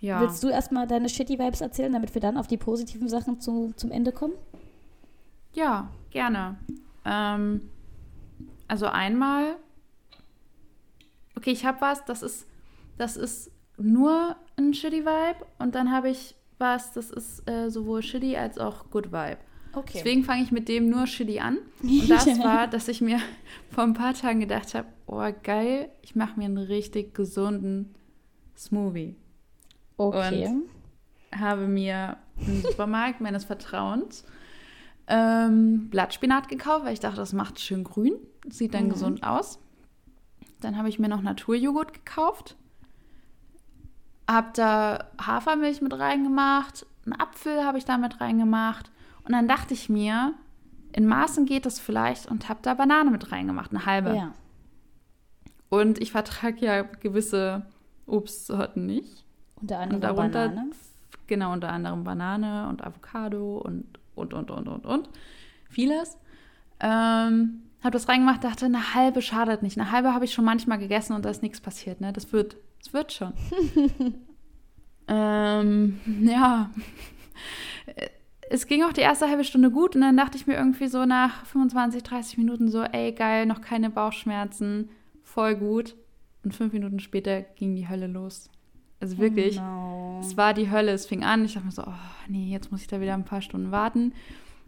[0.00, 0.20] Ja.
[0.20, 3.72] Willst du erstmal deine shitty Vibes erzählen, damit wir dann auf die positiven Sachen zu,
[3.76, 4.34] zum Ende kommen?
[5.52, 6.56] Ja, gerne.
[7.04, 7.70] Ähm,
[8.72, 9.56] also einmal,
[11.36, 12.46] okay, ich habe was, das ist,
[12.96, 18.02] das ist nur ein shitty Vibe und dann habe ich was, das ist äh, sowohl
[18.02, 19.36] shitty als auch good Vibe.
[19.74, 19.90] Okay.
[19.96, 21.58] Deswegen fange ich mit dem nur shitty an.
[21.82, 23.18] Und das war, dass ich mir
[23.68, 27.94] vor ein paar Tagen gedacht habe, oh geil, ich mache mir einen richtig gesunden
[28.56, 29.16] Smoothie.
[29.98, 30.46] Okay.
[30.46, 30.70] Und
[31.38, 34.24] habe mir im Supermarkt meines Vertrauens
[35.06, 38.14] ähm, Blattspinat gekauft, weil ich dachte, das macht schön grün,
[38.48, 38.90] sieht dann mhm.
[38.90, 39.58] gesund aus.
[40.60, 42.56] Dann habe ich mir noch Naturjoghurt gekauft,
[44.30, 48.90] habe da Hafermilch mit reingemacht, einen Apfel habe ich da mit reingemacht
[49.24, 50.34] und dann dachte ich mir,
[50.92, 54.14] in Maßen geht das vielleicht und habe da Banane mit reingemacht, eine halbe.
[54.14, 54.32] Ja.
[55.68, 57.64] Und ich vertrage ja gewisse
[58.06, 59.24] Obstsorten nicht.
[59.56, 60.70] Unter anderem und darunter, Banane?
[61.26, 65.08] Genau, unter anderem Banane und Avocado und, und, und, und, und, und.
[65.68, 66.18] Vieles.
[66.80, 69.78] Ähm, habe das reingemacht, dachte, eine halbe schadet nicht.
[69.78, 72.00] Eine halbe habe ich schon manchmal gegessen und da ist nichts passiert.
[72.00, 72.12] Ne?
[72.12, 73.32] Das wird, das wird schon.
[75.08, 76.70] ähm, ja.
[78.50, 81.06] Es ging auch die erste halbe Stunde gut und dann dachte ich mir irgendwie so
[81.06, 84.90] nach 25, 30 Minuten so, ey, geil, noch keine Bauchschmerzen,
[85.22, 85.96] voll gut.
[86.44, 88.50] Und fünf Minuten später ging die Hölle los.
[89.02, 90.20] Also wirklich, oh no.
[90.22, 90.92] es war die Hölle.
[90.92, 91.44] Es fing an.
[91.44, 91.92] Ich dachte mir so, oh
[92.28, 94.14] nee, jetzt muss ich da wieder ein paar Stunden warten.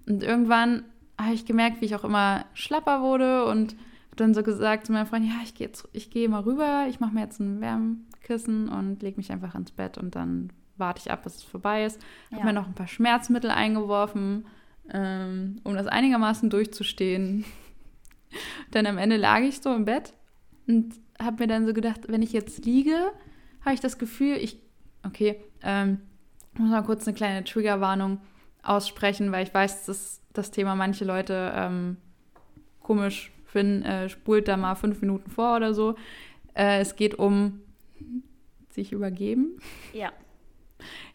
[0.06, 0.82] Und irgendwann
[1.18, 3.72] habe ich gemerkt, wie ich auch immer schlapper wurde und
[4.06, 6.98] habe dann so gesagt zu meinem Freund, ja, ich gehe ich gehe mal rüber, ich
[6.98, 11.12] mache mir jetzt ein Wärmkissen und lege mich einfach ins Bett und dann warte ich
[11.12, 12.00] ab, bis es vorbei ist.
[12.30, 12.38] Ja.
[12.38, 14.46] Habe mir noch ein paar Schmerzmittel eingeworfen,
[14.92, 17.44] ähm, um das einigermaßen durchzustehen.
[18.72, 20.12] dann am Ende lag ich so im Bett
[20.66, 23.12] und habe mir dann so gedacht, wenn ich jetzt liege,
[23.64, 24.60] habe ich das Gefühl, ich,
[25.04, 26.00] okay, ähm,
[26.56, 28.20] muss mal kurz eine kleine Triggerwarnung
[28.62, 31.96] aussprechen, weil ich weiß, dass das Thema manche Leute ähm,
[32.80, 35.96] komisch finden, äh, spult da mal fünf Minuten vor oder so.
[36.54, 37.60] Äh, es geht um
[38.70, 39.58] sich übergeben.
[39.92, 40.12] Ja.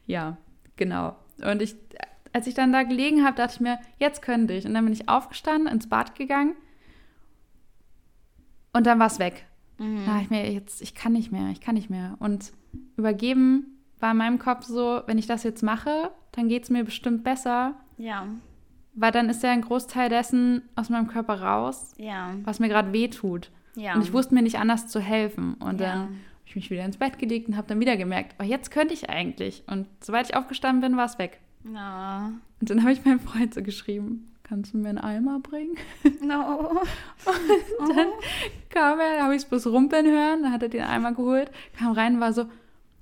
[0.07, 0.37] Ja,
[0.75, 1.15] genau.
[1.43, 1.75] Und ich,
[2.33, 4.65] als ich dann da gelegen habe, dachte ich mir, jetzt könnte ich.
[4.65, 6.55] Und dann bin ich aufgestanden, ins Bad gegangen
[8.73, 9.45] und dann war es weg.
[9.79, 10.05] Mhm.
[10.05, 12.15] Da ich mir jetzt, ich kann nicht mehr, ich kann nicht mehr.
[12.19, 12.51] Und
[12.97, 13.65] übergeben
[13.99, 17.23] war in meinem Kopf so, wenn ich das jetzt mache, dann geht es mir bestimmt
[17.23, 17.75] besser.
[17.97, 18.27] Ja.
[18.93, 22.33] Weil dann ist ja ein Großteil dessen aus meinem Körper raus, ja.
[22.43, 23.51] was mir gerade weh tut.
[23.75, 23.95] Ja.
[23.95, 25.55] Und ich wusste mir nicht anders zu helfen.
[25.55, 25.87] Und ja.
[25.87, 26.15] dann habe
[26.45, 29.09] ich mich wieder ins Bett gelegt und habe dann wieder gemerkt, oh, jetzt könnte ich
[29.09, 29.63] eigentlich.
[29.67, 31.39] Und sobald ich aufgestanden bin, war es weg.
[31.73, 32.31] Ja.
[32.59, 35.77] Und dann habe ich meinem Freund so geschrieben, kannst du mir einen Eimer bringen?
[36.21, 36.81] No.
[37.77, 38.21] Und dann oh.
[38.69, 41.49] kam er, da habe ich es bloß rumpeln hören, dann hat er den Eimer geholt,
[41.77, 42.45] kam rein und war so,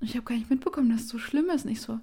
[0.00, 1.64] ich habe gar nicht mitbekommen, dass es so schlimm ist.
[1.64, 1.98] Nicht so,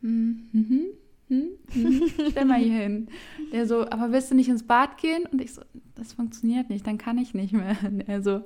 [0.00, 0.86] hm, hm,
[1.28, 3.08] hm, hm, stell mal hier hin.
[3.52, 5.26] Der so, aber willst du nicht ins Bad gehen?
[5.26, 5.62] Und ich so,
[5.96, 7.76] das funktioniert nicht, dann kann ich nicht mehr.
[7.84, 8.44] Und er so,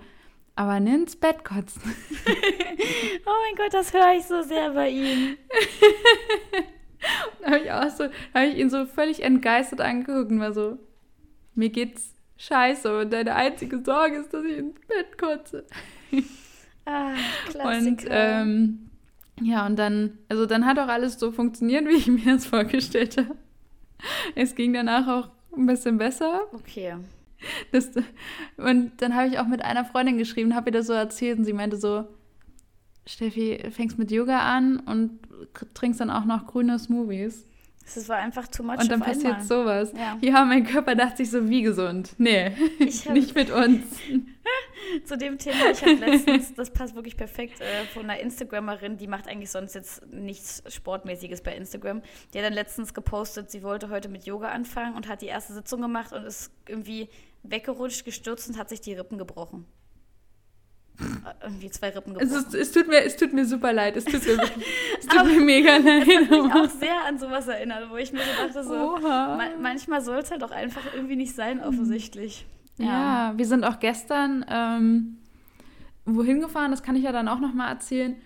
[0.55, 1.83] aber nimm ins Bett kotzen.
[1.85, 5.37] oh mein Gott, das höre ich so sehr bei ihm.
[7.41, 8.05] da habe ich auch so,
[8.35, 10.79] habe ich ihn so völlig entgeistert angeguckt und war so,
[11.55, 15.67] mir geht's scheiße und deine einzige Sorge ist, dass ich ins Bett kotze.
[16.87, 17.13] Ah,
[17.51, 17.87] Klassiker.
[17.87, 18.91] Und ähm,
[19.43, 23.17] ja, und dann, also dann hat auch alles so funktioniert, wie ich mir das vorgestellt
[23.19, 23.37] habe.
[24.35, 26.43] Es ging danach auch ein bisschen besser.
[26.53, 26.97] Okay.
[27.71, 27.91] Das,
[28.57, 31.45] und dann habe ich auch mit einer Freundin geschrieben, habe ihr das so erzählt und
[31.45, 32.05] sie meinte so,
[33.09, 35.19] Steffi, fängst mit Yoga an und
[35.75, 37.45] trinkst dann auch noch grüne Smoothies.
[37.95, 38.79] Das war einfach too much.
[38.79, 39.93] Und dann passiert sowas.
[39.97, 40.19] Ja.
[40.21, 42.15] ja, mein Körper dachte sich so, wie gesund.
[42.19, 42.51] Nee,
[43.07, 43.85] hab, nicht mit uns.
[45.05, 49.07] Zu dem Thema, ich habe letztens, das passt wirklich perfekt, äh, von einer Instagrammerin, die
[49.07, 52.03] macht eigentlich sonst jetzt nichts Sportmäßiges bei Instagram.
[52.33, 55.55] Die hat dann letztens gepostet, sie wollte heute mit Yoga anfangen und hat die erste
[55.55, 57.09] Sitzung gemacht und ist irgendwie
[57.43, 59.67] weggerutscht, gestürzt und hat sich die Rippen gebrochen.
[61.01, 62.29] Äh, irgendwie zwei Rippen gebrochen.
[62.29, 63.97] Es, ist, es, tut mir, es tut mir super leid.
[63.97, 64.39] Es tut mir,
[64.99, 66.07] es tut mir mega leid.
[66.09, 69.49] Ich hat mich auch sehr an sowas erinnert, wo ich mir so dachte, so, ma
[69.61, 72.47] manchmal soll es halt auch einfach irgendwie nicht sein, offensichtlich.
[72.79, 75.19] Ja, ja wir sind auch gestern ähm,
[76.05, 78.17] wohin gefahren, das kann ich ja dann auch noch mal erzählen.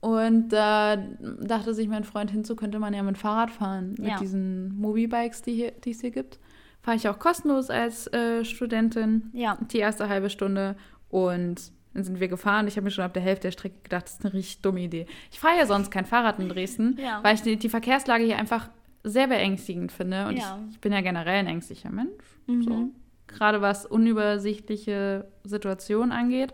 [0.00, 0.96] Und da
[1.40, 4.18] dachte sich mein Freund, hinzu könnte man ja mit Fahrrad fahren, mit Ja.
[4.18, 6.40] diesen Mobibikes, die, hier, die es hier gibt.
[6.80, 9.58] Fahre ich auch kostenlos als äh, Studentin Ja.
[9.70, 10.74] die erste halbe Stunde
[11.08, 12.66] und dann sind wir gefahren.
[12.68, 14.80] Ich habe mir schon ab der Hälfte der Strecke gedacht, das ist eine richtig dumme
[14.80, 15.06] Idee.
[15.30, 17.20] Ich fahre ja sonst kein Fahrrad in Dresden, Ja.
[17.22, 18.68] weil ich die, die Verkehrslage hier einfach
[19.04, 20.26] sehr beängstigend finde.
[20.28, 20.58] Und Ja.
[20.68, 22.10] ich, ich bin ja generell ein ängstlicher Mensch.
[22.46, 22.62] Mhm.
[22.62, 22.88] So.
[23.26, 26.52] Gerade was unübersichtliche Situationen angeht.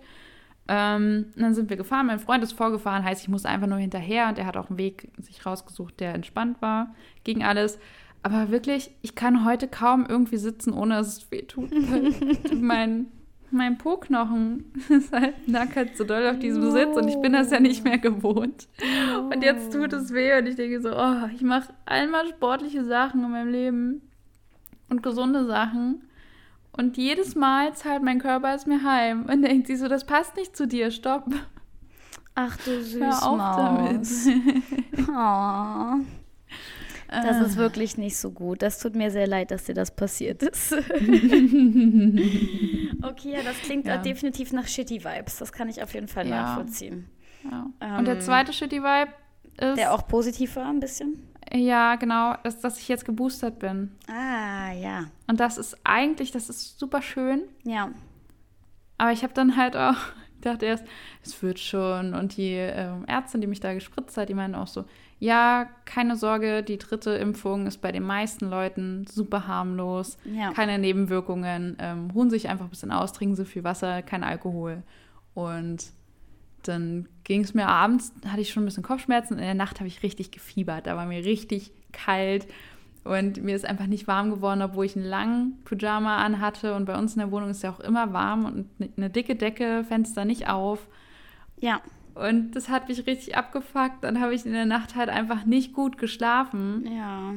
[0.70, 4.28] Ähm, dann sind wir gefahren, mein Freund ist vorgefahren, heißt, ich musste einfach nur hinterher
[4.28, 6.94] und er hat auch einen Weg sich rausgesucht, der entspannt war,
[7.24, 7.78] gegen alles.
[8.23, 11.70] Aber wirklich, ich kann heute kaum irgendwie sitzen, ohne dass es weh tut.
[12.60, 13.06] mein,
[13.51, 17.61] mein Po-Knochen ist halt nackert so doll auf diesem Sitz und ich bin das ja
[17.61, 18.69] nicht mehr gewohnt.
[19.31, 23.25] Und jetzt tut es weh und ich denke so, oh, ich mache einmal sportliche Sachen
[23.25, 24.03] in meinem Leben
[24.89, 26.03] und gesunde Sachen.
[26.73, 30.37] Und jedes Mal zahlt mein Körper es mir heim und denkt sich so, das passt
[30.37, 31.25] nicht zu dir, stopp.
[32.35, 34.07] Ach du süß Hör auf damit.
[37.09, 37.41] Das Ah.
[37.43, 38.61] ist wirklich nicht so gut.
[38.61, 40.73] Das tut mir sehr leid, dass dir das passiert ist.
[43.03, 43.97] okay, ja, das klingt Ja.
[43.99, 45.39] definitiv nach Shitty Vibes.
[45.39, 46.43] Das kann ich auf jeden Fall Ja.
[46.43, 47.09] nachvollziehen.
[47.51, 47.67] Ja.
[47.99, 49.13] Und der Ähm, zweite Shitty Vibe
[49.59, 51.23] ist, Der auch positiv war ein bisschen.
[51.53, 53.93] ja, genau, ist, dass ich jetzt geboostert bin.
[54.09, 55.07] Ah, ja.
[55.27, 57.43] Und das ist eigentlich, das ist super schön.
[57.65, 57.91] Ja.
[58.99, 59.97] Aber ich habe dann halt auch,
[60.35, 60.85] ich dachte erst,
[61.23, 62.15] es wird schon.
[62.15, 64.85] Und die ähm, Ärztin, die mich da gespritzt hat, die meinte auch so,
[65.20, 70.16] ja, keine Sorge, die dritte Impfung ist bei den meisten Leuten super harmlos.
[70.24, 70.53] Ja.
[70.53, 71.77] Keine Nebenwirkungen.
[71.81, 74.82] Ähm, ruhen sich einfach ein bisschen aus, trinken so viel Wasser, kein Alkohol.
[75.35, 75.86] Und
[76.62, 79.35] dann ging es mir abends, hatte ich schon ein bisschen Kopfschmerzen.
[79.35, 80.86] In der Nacht habe ich richtig gefiebert.
[80.86, 82.47] Da war mir richtig kalt.
[83.03, 86.74] Und mir ist einfach nicht warm geworden, obwohl ich einen langen Pyjama anhatte.
[86.74, 89.82] Und bei uns in der Wohnung ist ja auch immer warm und eine dicke Decke,
[89.82, 90.86] Fenster nicht auf.
[91.59, 91.81] Ja.
[92.19, 94.03] Und das hat mich richtig abgefuckt.
[94.03, 96.89] Dann habe ich in der Nacht halt einfach nicht gut geschlafen.
[96.90, 97.35] Ja.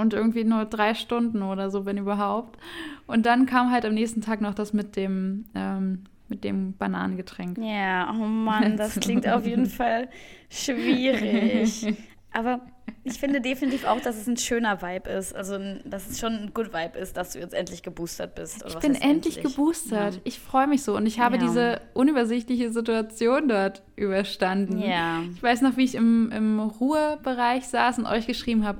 [0.00, 2.58] Und irgendwie nur drei Stunden oder so, wenn überhaupt.
[3.06, 7.58] Und dann kam halt am nächsten Tag noch das mit dem, ähm, mit dem Bananengetränk.
[7.58, 10.08] Ja, oh Mann, das klingt auf jeden Fall
[10.50, 11.94] schwierig.
[12.32, 12.60] Aber
[13.04, 15.34] ich finde definitiv auch, dass es ein schöner Vibe ist.
[15.34, 18.64] Also, dass es schon ein good Vibe ist, dass du jetzt endlich geboostert bist.
[18.66, 20.14] Ich bin heißt endlich geboostert.
[20.14, 20.20] Ja.
[20.24, 20.96] Ich freue mich so.
[20.96, 21.42] Und ich habe Ja.
[21.42, 24.78] diese unübersichtliche Situation dort überstanden.
[24.80, 25.22] Ja.
[25.34, 28.78] Ich weiß noch, wie ich im, im Ruhebereich saß und euch geschrieben habe,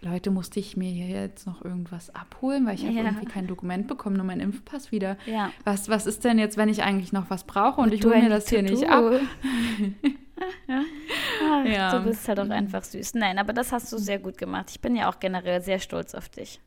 [0.00, 3.02] Leute, musste ich mir hier jetzt noch irgendwas abholen, weil ich habe Ja.
[3.02, 5.16] irgendwie kein Dokument bekommen, nur meinen Impfpass wieder.
[5.26, 5.50] Ja.
[5.64, 8.22] Was, was ist denn jetzt, wenn ich eigentlich noch was brauche und ich Du hole
[8.22, 9.04] mir das hier nicht ab?
[11.48, 11.98] Ach, Ja.
[11.98, 13.14] Du bist halt auch einfach süß.
[13.14, 14.66] Nein, aber das hast du sehr gut gemacht.
[14.70, 16.60] Ich bin ja auch generell sehr stolz auf dich.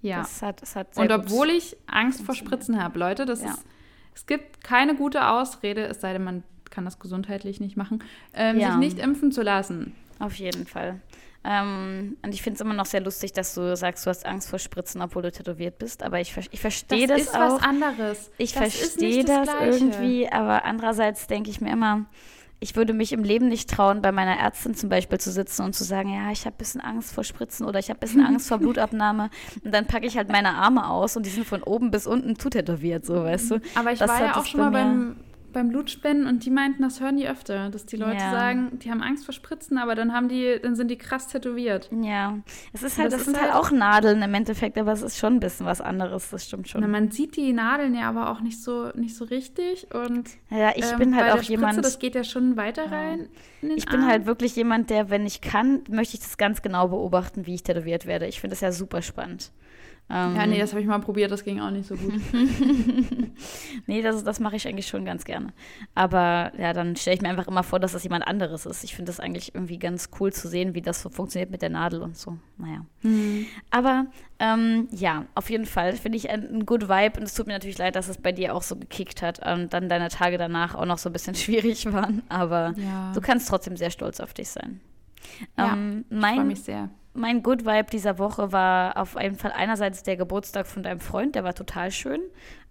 [0.00, 0.18] Ja.
[0.18, 3.50] Das hat, das hat Und obwohl ich Angst vor Spritzen habe, Leute, das Ja.
[3.50, 3.64] ist,
[4.14, 8.02] es gibt keine gute Ausrede, es sei denn, man kann das gesundheitlich nicht machen,
[8.34, 8.70] ähm, Ja.
[8.70, 9.94] sich nicht impfen zu lassen.
[10.18, 11.00] Auf jeden Fall.
[11.44, 14.48] Ähm, und ich finde es immer noch sehr lustig, dass du sagst, du hast Angst
[14.48, 16.02] vor Spritzen, obwohl du tätowiert bist.
[16.04, 17.56] Aber ich, ich verstehe das, ist auch.
[17.56, 18.30] was anderes.
[18.38, 19.64] Ich Das verstehe das, Gleiche.
[19.84, 22.06] irgendwie, aber andererseits denke ich mir immer,
[22.62, 25.74] ich würde mich im Leben nicht trauen, bei meiner Ärztin zum Beispiel zu sitzen und
[25.74, 28.24] zu sagen, ja, ich habe ein bisschen Angst vor Spritzen oder ich habe ein bisschen
[28.24, 29.30] Angst vor Blutabnahme.
[29.64, 32.38] Und dann packe ich halt meine Arme aus und die sind von oben bis unten
[32.38, 33.60] zutätowiert, so, weißt du.
[33.74, 35.16] Aber ich Das war ja auch schon mal beim,
[35.52, 38.30] beim Blutspenden und die meinten, das hören die öfter, dass die Leute Ja.
[38.30, 41.90] sagen, die haben Angst vor Spritzen, aber dann haben die, dann sind die krass tätowiert.
[42.02, 42.38] Ja,
[42.72, 45.18] es ist halt, Das das, sind halt halt- auch Nadeln im Endeffekt, aber es ist
[45.18, 46.80] schon ein bisschen was anderes, das stimmt schon.
[46.80, 50.70] Na, man sieht die Nadeln ja aber auch nicht so, nicht so richtig und ja,
[50.74, 51.84] ich ähm, bin halt auch Spritze, jemand.
[51.84, 53.28] das geht ja schon weiter rein.
[53.60, 54.08] in den Ich bin Arm.
[54.08, 57.62] halt wirklich jemand, der, wenn ich kann, möchte ich das ganz genau beobachten, wie ich
[57.62, 58.26] tätowiert werde.
[58.26, 59.52] Ich finde das ja super spannend.
[60.10, 62.12] Ähm, Ja, nee, das habe ich mal probiert, das ging auch nicht so gut.
[63.86, 65.48] nee, das, das mache ich eigentlich schon ganz gerne.
[65.94, 68.84] Aber ja, dann stelle ich mir einfach immer vor, dass das jemand anderes ist.
[68.84, 71.70] Ich finde das eigentlich irgendwie ganz cool zu sehen, wie das so funktioniert mit der
[71.70, 72.36] Nadel und so.
[72.58, 72.84] Naja.
[73.00, 73.46] Hm.
[73.70, 74.06] Aber
[74.38, 77.78] ähm, ja, auf jeden Fall finde ich ein, good Vibe und es tut mir natürlich
[77.78, 80.84] leid, dass es bei dir auch so gekickt hat und dann deine Tage danach auch
[80.84, 82.22] noch so ein bisschen schwierig waren.
[82.28, 84.80] Aber Ja, du kannst trotzdem sehr stolz auf dich sein.
[85.56, 86.90] Ja, ähm, ich freue mein, mich sehr.
[87.14, 91.34] Mein Good Vibe dieser Woche war auf jeden Fall einerseits der Geburtstag von deinem Freund,
[91.34, 92.20] der war total schön.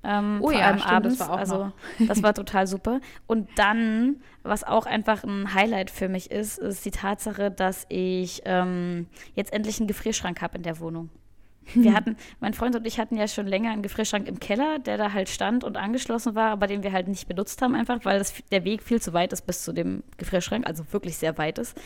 [0.03, 1.17] Ähm, Oh vor ja, allem stimmt, abends.
[1.17, 2.99] das war auch also das war total super.
[3.27, 8.41] Und dann, was auch einfach ein Highlight für mich ist, ist die Tatsache, dass ich
[8.45, 11.09] ähm, jetzt endlich einen Gefrierschrank habe in der Wohnung.
[11.73, 14.97] Wir hatten, mein Freund und ich hatten ja schon länger einen Gefrierschrank im Keller, der
[14.97, 18.17] da halt stand und angeschlossen war, aber den wir halt nicht benutzt haben, einfach weil
[18.19, 21.59] das, der Weg viel zu weit ist bis zu dem Gefrierschrank, also wirklich sehr weit
[21.59, 21.79] ist.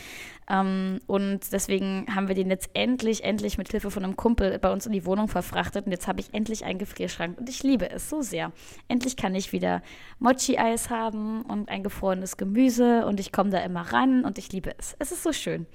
[0.50, 4.72] Ähm, und deswegen haben wir den jetzt endlich, endlich mit Hilfe von einem Kumpel bei
[4.72, 7.90] uns in die Wohnung verfrachtet und jetzt habe ich endlich einen Gefrierschrank und ich liebe
[7.90, 8.52] es so sehr.
[8.88, 9.82] Endlich kann ich wieder
[10.20, 14.74] Mochi-Eis haben und ein gefrorenes Gemüse und ich komme da immer ran und ich liebe
[14.78, 14.96] es.
[15.00, 15.66] Es ist so schön.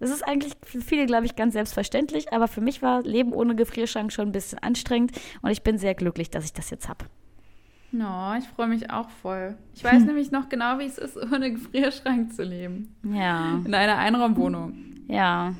[0.00, 3.54] Das ist eigentlich für viele, glaube ich, ganz selbstverständlich, aber für mich war Leben ohne
[3.54, 7.06] Gefrierschrank schon ein bisschen anstrengend und ich bin sehr glücklich, dass ich das jetzt habe.
[7.92, 9.56] No, ich freue mich auch voll.
[9.74, 10.06] Ich weiß hm.
[10.06, 12.94] nämlich noch genau, wie es ist, ohne Gefrierschrank zu leben.
[13.04, 13.60] Ja.
[13.64, 14.74] In einer Einraumwohnung.
[15.08, 15.54] Ja.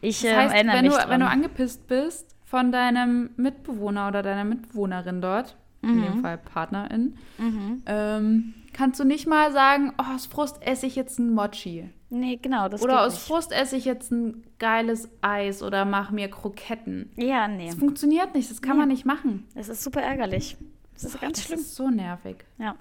[0.00, 1.10] Ich das äh, heißt, erinnere wenn mich du, dran.
[1.10, 6.02] wenn du angepisst bist von deinem Mitbewohner oder deiner Mitbewohnerin dort, in Mhm.
[6.02, 7.82] dem Fall Partnerin, mhm.
[7.86, 11.88] ähm, kannst du nicht mal sagen, oh, aus Frust esse ich jetzt ein Mochi.
[12.10, 13.22] Nee, genau, das oder aus nicht.
[13.26, 17.10] Frust esse ich jetzt ein geiles Eis oder mache mir Kroketten.
[17.16, 17.66] Ja, nee.
[17.66, 18.80] Das funktioniert nicht, das kann Nee.
[18.80, 19.44] man nicht machen.
[19.54, 20.56] Es ist super ärgerlich.
[21.02, 21.58] Das ist ganz das schlimm.
[21.60, 22.44] ist so nervig.
[22.58, 22.76] Ja.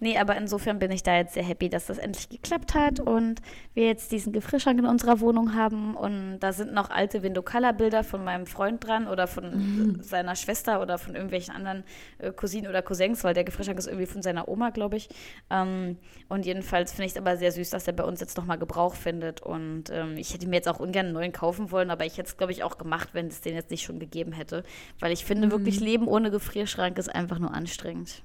[0.00, 3.40] Nee, aber insofern bin ich da jetzt sehr happy, dass das endlich geklappt hat und
[3.74, 8.24] wir jetzt diesen Gefrierschrank in unserer Wohnung haben und da sind noch alte Window-Color-Bilder von
[8.24, 11.84] meinem Freund dran oder von seiner Schwester oder von irgendwelchen anderen
[12.18, 15.08] äh, Cousinen oder Cousins, weil der Gefrierschrank ist irgendwie von seiner Oma, glaube ich.
[15.50, 15.96] Ähm,
[16.28, 18.94] und jedenfalls finde ich es aber sehr süß, dass er bei uns jetzt nochmal Gebrauch
[18.94, 22.18] findet und ähm, ich hätte mir jetzt auch ungern einen neuen kaufen wollen, aber ich
[22.18, 24.64] hätte es, glaube ich, auch gemacht, wenn es den jetzt nicht schon gegeben hätte,
[25.00, 28.22] weil ich finde wirklich, Leben ohne Gefrierschrank ist einfach nur anstrengend.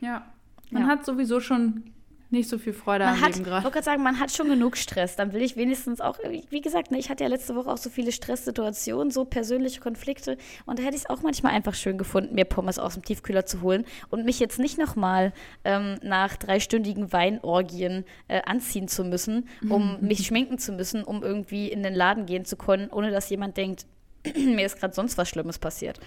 [0.00, 0.26] Ja.
[0.70, 0.88] Man Ja.
[0.88, 1.84] hat sowieso schon
[2.28, 3.62] nicht so viel Freude Man am hat, Leben ich gerade.
[3.64, 5.14] wollte gerade sagen, man hat schon genug Stress.
[5.14, 6.18] Dann will ich wenigstens auch,
[6.50, 10.36] wie gesagt, ne, ich hatte ja letzte Woche auch so viele Stresssituationen, so persönliche Konflikte.
[10.66, 13.46] Und da hätte ich es auch manchmal einfach schön gefunden, mir Pommes aus dem Tiefkühler
[13.46, 15.32] zu holen und mich jetzt nicht nochmal
[15.64, 21.68] ähm, nach dreistündigen Weinorgien äh, anziehen zu müssen, um mich schminken zu müssen, um irgendwie
[21.68, 23.86] in den Laden gehen zu können, ohne dass jemand denkt,
[24.36, 26.00] mir ist gerade sonst was Schlimmes passiert.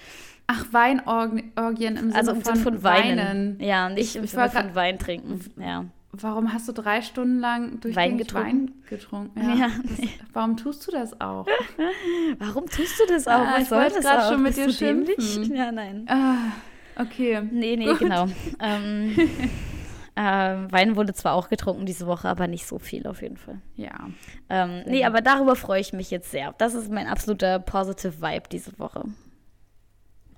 [0.48, 3.18] Ach, Weinorgien im Sinne Also im von, Sinne von Weinen.
[3.20, 3.60] Weinen.
[3.60, 5.40] Ja, nicht Ich- im Sinne von Wein trinken.
[5.58, 5.86] Ja.
[6.12, 8.48] Warum hast du drei Stunden lang durchgängig getrunken?
[8.50, 9.60] Wein getrunken?
[9.60, 11.46] Ja, das, warum tust du das auch?
[12.40, 13.34] Warum tust du das auch?
[13.34, 14.32] Ah, Was ich soll wollte auch?
[14.32, 15.34] schon mit Bist dir du dämlich?
[15.34, 15.56] schimpfen.
[15.56, 16.06] Ja, nein.
[16.10, 16.52] Ah,
[17.00, 17.42] okay.
[17.52, 18.00] Nee, nee, Gut.
[18.00, 18.26] genau.
[18.60, 19.16] Ähm,
[20.22, 23.62] ähm, Wein wurde zwar auch getrunken diese Woche, aber nicht so viel auf jeden Fall.
[23.76, 24.10] Ja.
[24.50, 26.54] Ähm, nee, aber darüber freue ich mich jetzt sehr.
[26.58, 29.06] Das ist mein absoluter positive Vibe diese Woche.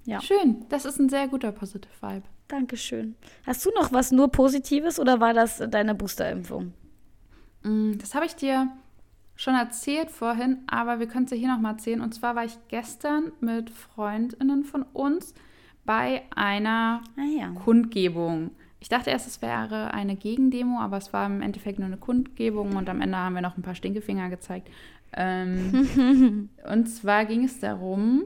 [0.06, 0.22] Ja.
[0.22, 0.66] Schön.
[0.70, 2.24] Das ist ein sehr guter Positive Vibe.
[2.48, 3.16] Dankeschön.
[3.48, 6.74] Hast du noch was nur Positives oder war das deine Boosterimpfung?
[7.64, 8.68] Mm, Das habe ich dir
[9.36, 12.02] schon erzählt vorhin, aber wir können es ja hier nochmal erzählen.
[12.02, 15.34] Und zwar war ich gestern mit Freundinnen von uns
[15.86, 17.48] bei einer Ah ja.
[17.50, 18.52] Kundgebung.
[18.82, 22.76] Ich dachte erst, es wäre eine Gegendemo, aber es war im Endeffekt nur eine Kundgebung
[22.76, 24.70] und am Ende haben wir noch ein paar Stinkefinger gezeigt.
[25.14, 28.24] Ähm, und zwar ging es darum,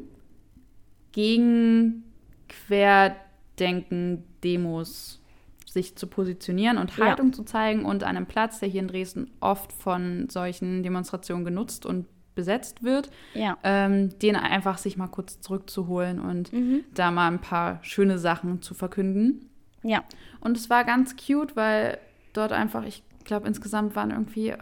[1.12, 2.04] gegen
[2.48, 5.22] Querdenken-Demos
[5.66, 7.06] sich zu positionieren und Ja.
[7.08, 11.44] Haltung zu zeigen und an einem Platz, der hier in Dresden oft von solchen Demonstrationen
[11.44, 13.58] genutzt und besetzt wird, Ja.
[13.64, 16.84] ähm, den einfach sich mal kurz zurückzuholen und Mhm.
[16.94, 19.50] da mal ein paar schöne Sachen zu verkünden.
[19.84, 20.04] Ja.
[20.46, 21.98] Und es war ganz cute, weil
[22.34, 24.54] dort einfach, ich glaube, insgesamt waren irgendwie,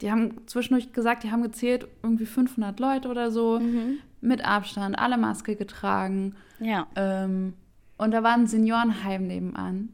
[0.00, 3.98] die haben zwischendurch gesagt, die haben gezählt, irgendwie 500 Leute oder so, Mhm.
[4.20, 6.34] mit Abstand, alle Maske getragen.
[6.60, 6.86] Ja.
[6.94, 7.54] Ähm,
[7.96, 9.88] und da war ein Seniorenheim nebenan.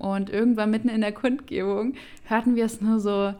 [0.00, 1.94] Und irgendwann mitten in der Kundgebung
[2.24, 3.32] hörten wir es nur so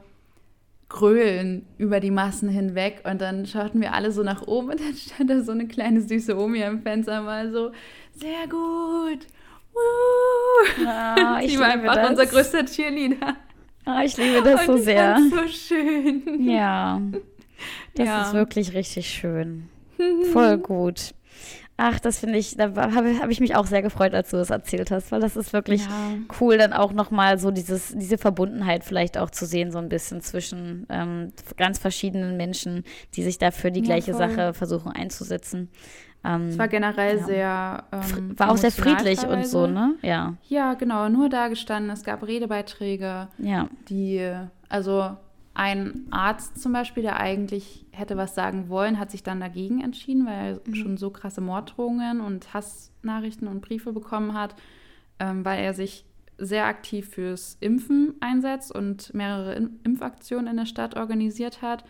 [0.89, 3.02] grölen über die Massen hinweg.
[3.05, 6.01] Und dann schauten wir alle so nach oben und dann stand da so eine kleine
[6.01, 7.72] süße Omi am Fenster mal so,
[8.14, 9.27] sehr gut.
[10.87, 12.11] Ah, ich war einfach das.
[12.11, 13.37] unser größter Cheerleader.
[13.85, 15.19] Ah, ich liebe das so und ich sehr.
[15.31, 16.23] so schön.
[16.49, 17.01] Ja.
[17.95, 18.23] Das Ja.
[18.23, 19.69] ist wirklich richtig schön.
[20.33, 21.13] Voll gut.
[21.77, 24.49] Ach, das finde ich, da habe hab ich mich auch sehr gefreut, als du das
[24.49, 26.13] erzählt hast, weil das ist wirklich Ja.
[26.41, 30.23] cool, dann auch nochmal so dieses, diese Verbundenheit vielleicht auch zu sehen, so ein bisschen
[30.23, 32.85] zwischen ähm, ganz verschiedenen Menschen,
[33.15, 34.29] die sich da für die Ja, gleiche voll.
[34.29, 35.69] Sache versuchen einzusetzen.
[36.23, 37.25] Ähm, Es war generell Ja.
[37.25, 37.85] sehr.
[37.93, 39.73] Ähm, war auch sehr friedlich und so, teilweise.
[39.73, 39.95] ne?
[40.03, 41.91] Ja, Ja, genau, nur da gestanden.
[41.91, 44.31] Es gab Redebeiträge, ja, die,
[44.69, 45.17] also
[45.55, 50.27] ein Arzt zum Beispiel, der eigentlich hätte was sagen wollen, hat sich dann dagegen entschieden,
[50.27, 54.55] weil er schon so krasse Morddrohungen und Hassnachrichten und Briefe bekommen hat,
[55.19, 56.05] ähm, weil er sich
[56.39, 61.85] sehr aktiv fürs Impfen einsetzt und mehrere Impfaktionen in der Stadt organisiert hat.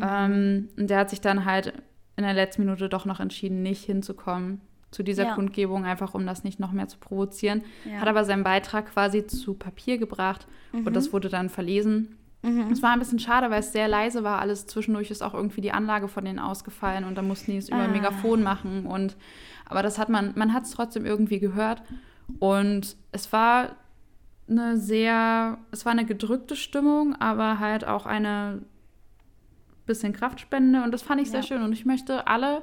[0.00, 1.72] Ähm, und der hat sich dann halt
[2.16, 4.60] in der letzten Minute doch noch entschieden, nicht hinzukommen
[4.90, 5.34] zu dieser Ja.
[5.34, 7.62] Kundgebung, einfach um das nicht noch mehr zu provozieren.
[7.84, 8.00] Ja.
[8.00, 10.86] Hat aber seinen Beitrag quasi zu Papier gebracht Mhm.
[10.86, 12.16] und das wurde dann verlesen.
[12.42, 12.70] Mhm.
[12.70, 14.38] Es war ein bisschen schade, weil es sehr leise war.
[14.38, 17.68] Alles zwischendurch ist auch irgendwie die Anlage von denen ausgefallen und da mussten die es
[17.68, 17.88] über ah.
[17.88, 18.86] Megafon machen.
[18.86, 19.16] Und
[19.66, 21.82] aber das hat man, man hat es trotzdem irgendwie gehört.
[22.38, 23.70] Und es war
[24.48, 28.62] eine sehr, es war eine gedrückte Stimmung, aber halt auch eine
[29.86, 30.82] bisschen Kraftspende.
[30.82, 31.46] Und das fand ich sehr ja.
[31.46, 31.62] schön.
[31.62, 32.62] Und ich möchte alle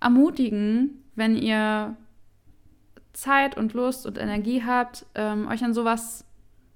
[0.00, 1.96] ermutigen, wenn ihr
[3.12, 6.24] Zeit und Lust und Energie habt, ähm, euch an sowas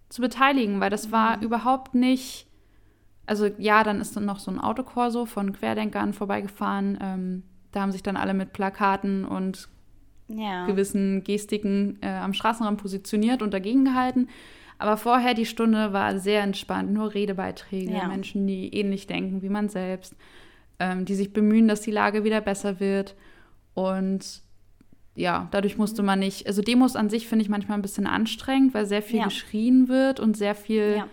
[0.08, 1.42] zu beteiligen, weil das war mhm.
[1.42, 2.46] überhaupt nicht.
[3.26, 6.98] Also ja, dann ist dann noch so ein Autokorso von Querdenkern vorbeigefahren.
[7.00, 7.42] Ähm,
[7.72, 9.68] da haben sich dann alle mit Plakaten und
[10.28, 10.66] ja.
[10.66, 14.28] gewissen Gestiken äh, am Straßenrand positioniert und dagegen gehalten.
[14.78, 18.08] Aber vorher die Stunde war sehr entspannt, nur Redebeiträge, ja.
[18.08, 20.14] Menschen, die ähnlich denken wie man selbst,
[20.78, 23.14] ähm, die sich bemühen, dass die Lage wieder besser wird.
[23.74, 24.42] Und
[25.14, 28.74] ja, dadurch musste man nicht, also Demos an sich finde ich manchmal ein bisschen anstrengend,
[28.74, 29.24] weil sehr viel ja.
[29.24, 31.08] geschrien wird und sehr viel ja.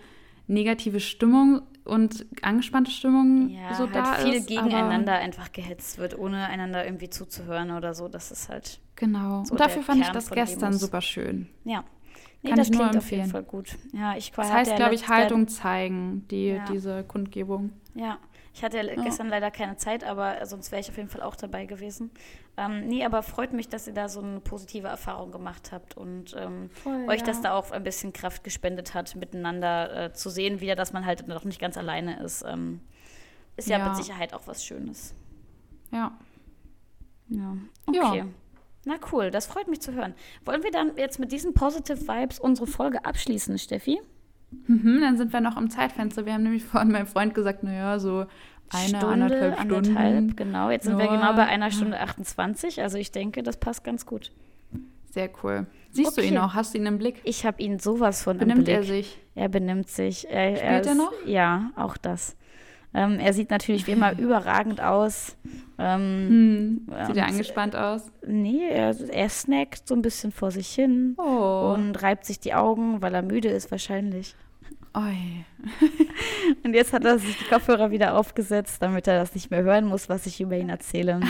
[0.46, 4.48] negative Stimmung und angespannte Stimmung ja, so halt da viel ist.
[4.48, 8.08] gegeneinander einfach gehetzt wird, ohne einander irgendwie zuzuhören oder so.
[8.08, 8.80] Das ist halt.
[8.96, 9.44] Genau.
[9.44, 10.80] So und dafür fand Kern ich das gestern Demos.
[10.80, 11.48] super schön.
[11.64, 11.84] Ja.
[12.44, 13.22] Nee, Kann das ich nur klingt empfehlen.
[13.22, 13.78] auf jeden Fall gut.
[13.94, 17.72] Ja, ich das heißt, glaube ich, Haltung zeigen, die, diese Kundgebung.
[17.94, 18.18] Ja.
[18.52, 21.34] Ich hatte ja, gestern leider keine Zeit, aber sonst wäre ich auf jeden Fall auch
[21.34, 22.12] dabei gewesen.
[22.56, 26.36] Ähm, nee, aber freut mich, dass ihr da so eine positive Erfahrung gemacht habt und
[26.38, 27.26] ähm, Voll, euch ja.
[27.26, 31.04] das da auch ein bisschen Kraft gespendet hat, miteinander äh, zu sehen, wieder, dass man
[31.04, 32.44] halt noch nicht ganz alleine ist.
[32.46, 32.80] Ähm,
[33.56, 35.14] ist ja, ja, mit Sicherheit auch was Schönes.
[35.90, 36.12] Ja.
[37.28, 37.56] Ja.
[37.86, 38.18] Okay.
[38.18, 38.26] Ja.
[38.86, 40.14] Na cool, das freut mich zu hören.
[40.44, 44.00] Wollen wir dann jetzt mit diesen Positive Vibes unsere Folge abschließen, Steffi?
[44.66, 46.26] Mhm, dann sind wir noch im Zeitfenster.
[46.26, 48.26] Wir haben nämlich vorhin meinem Freund gesagt, naja, so
[48.70, 49.96] eine, Stunde, anderthalb Stunden.
[49.96, 50.70] Anderthalb, genau.
[50.70, 51.04] Jetzt sind ja.
[51.04, 52.82] wir genau bei einer Stunde 28.
[52.82, 54.32] Also ich denke, das passt ganz gut.
[55.10, 55.66] Sehr cool.
[55.90, 56.28] Siehst okay.
[56.28, 56.54] du ihn auch?
[56.54, 57.20] Hast du ihn im Blick?
[57.24, 58.76] Ich habe ihn sowas von benimmt im Blick.
[58.76, 59.18] Benimmt er sich?
[59.36, 60.28] Er benimmt sich.
[60.28, 61.12] Er, Spielt er, ist, er noch?
[61.24, 62.36] Ja, auch das.
[62.94, 65.36] Ähm, er sieht natürlich wie immer überragend aus.
[65.78, 67.06] Ähm, hm.
[67.06, 68.10] Sieht er angespannt aus?
[68.26, 71.74] Nee, er, er snackt so ein bisschen vor sich hin oh.
[71.74, 74.36] und reibt sich die Augen, weil er müde ist wahrscheinlich.
[74.96, 75.44] Oi.
[76.62, 79.86] Und jetzt hat er sich die Kopfhörer wieder aufgesetzt, damit er das nicht mehr hören
[79.86, 81.20] muss, was ich über ihn erzähle.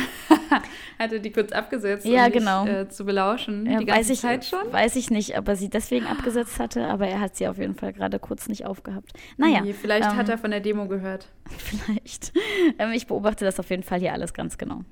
[0.99, 2.65] hat er die kurz abgesetzt, ja, um genau.
[2.65, 3.65] Mich, äh, zu belauschen?
[3.65, 4.71] Ja, die ganze weiß ich, Zeit schon?
[4.71, 7.75] Weiß ich nicht, ob er sie deswegen abgesetzt hatte, aber er hat sie auf jeden
[7.75, 9.13] Fall gerade kurz nicht aufgehabt.
[9.39, 9.63] Naja.
[9.63, 11.29] Nee, vielleicht ähm, hat er von der Demo gehört.
[11.59, 12.33] Vielleicht.
[12.79, 14.83] Ähm, ich beobachte das auf jeden Fall hier alles ganz genau.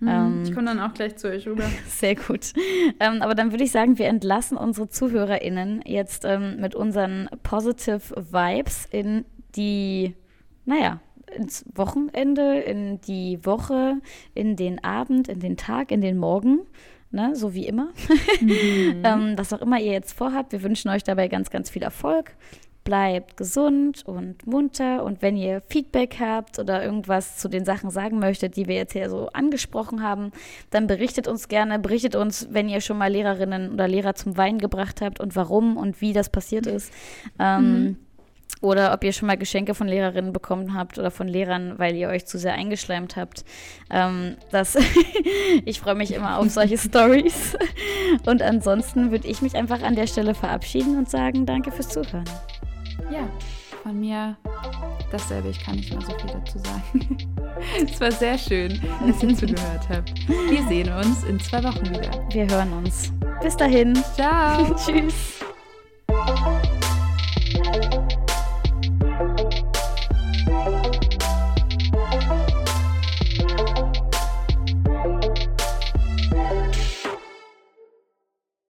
[0.00, 1.64] Mhm, ähm, ich komme dann auch gleich zu euch rüber.
[1.88, 2.52] Sehr gut.
[3.00, 8.00] Ähm, aber dann würde ich sagen, wir entlassen unsere ZuhörerInnen jetzt ähm, mit unseren Positive
[8.30, 9.24] Vibes in
[9.54, 10.14] die,
[10.64, 11.00] naja,
[11.34, 13.96] ins Wochenende, in die Woche,
[14.34, 16.60] in den Abend, in den Tag, in den Morgen.
[17.12, 17.92] Ne, so wie immer.
[18.40, 18.50] Mhm.
[19.04, 22.34] ähm, was auch immer ihr jetzt vorhabt, wir wünschen euch dabei ganz, ganz viel Erfolg
[22.86, 28.20] bleibt gesund und munter und wenn ihr Feedback habt oder irgendwas zu den Sachen sagen
[28.20, 30.30] möchtet, die wir jetzt hier so angesprochen haben,
[30.70, 34.58] dann berichtet uns gerne, berichtet uns, wenn ihr schon mal Lehrerinnen oder Lehrer zum Weinen
[34.58, 36.92] gebracht habt und warum und wie das passiert ist.
[37.40, 37.96] Ähm, mhm.
[38.60, 42.08] Oder ob ihr schon mal Geschenke von Lehrerinnen bekommen habt oder von Lehrern, weil ihr
[42.08, 43.44] euch zu sehr eingeschleimt habt.
[43.90, 44.78] Ähm, das
[45.64, 47.56] ich freue mich immer auf solche Stories.
[48.26, 52.24] Und ansonsten würde ich mich einfach an der Stelle verabschieden und sagen, danke fürs Zuhören.
[53.10, 53.28] Ja,
[53.82, 54.36] von mir
[55.10, 55.48] dasselbe.
[55.50, 57.18] Ich kann nicht mehr so viel dazu sagen.
[57.90, 60.28] es war sehr schön, dass ihr zugehört habt.
[60.28, 62.10] Wir sehen uns in zwei Wochen wieder.
[62.30, 63.12] Wir hören uns.
[63.42, 63.94] Bis dahin.
[64.14, 64.74] Ciao.
[64.86, 65.40] Tschüss.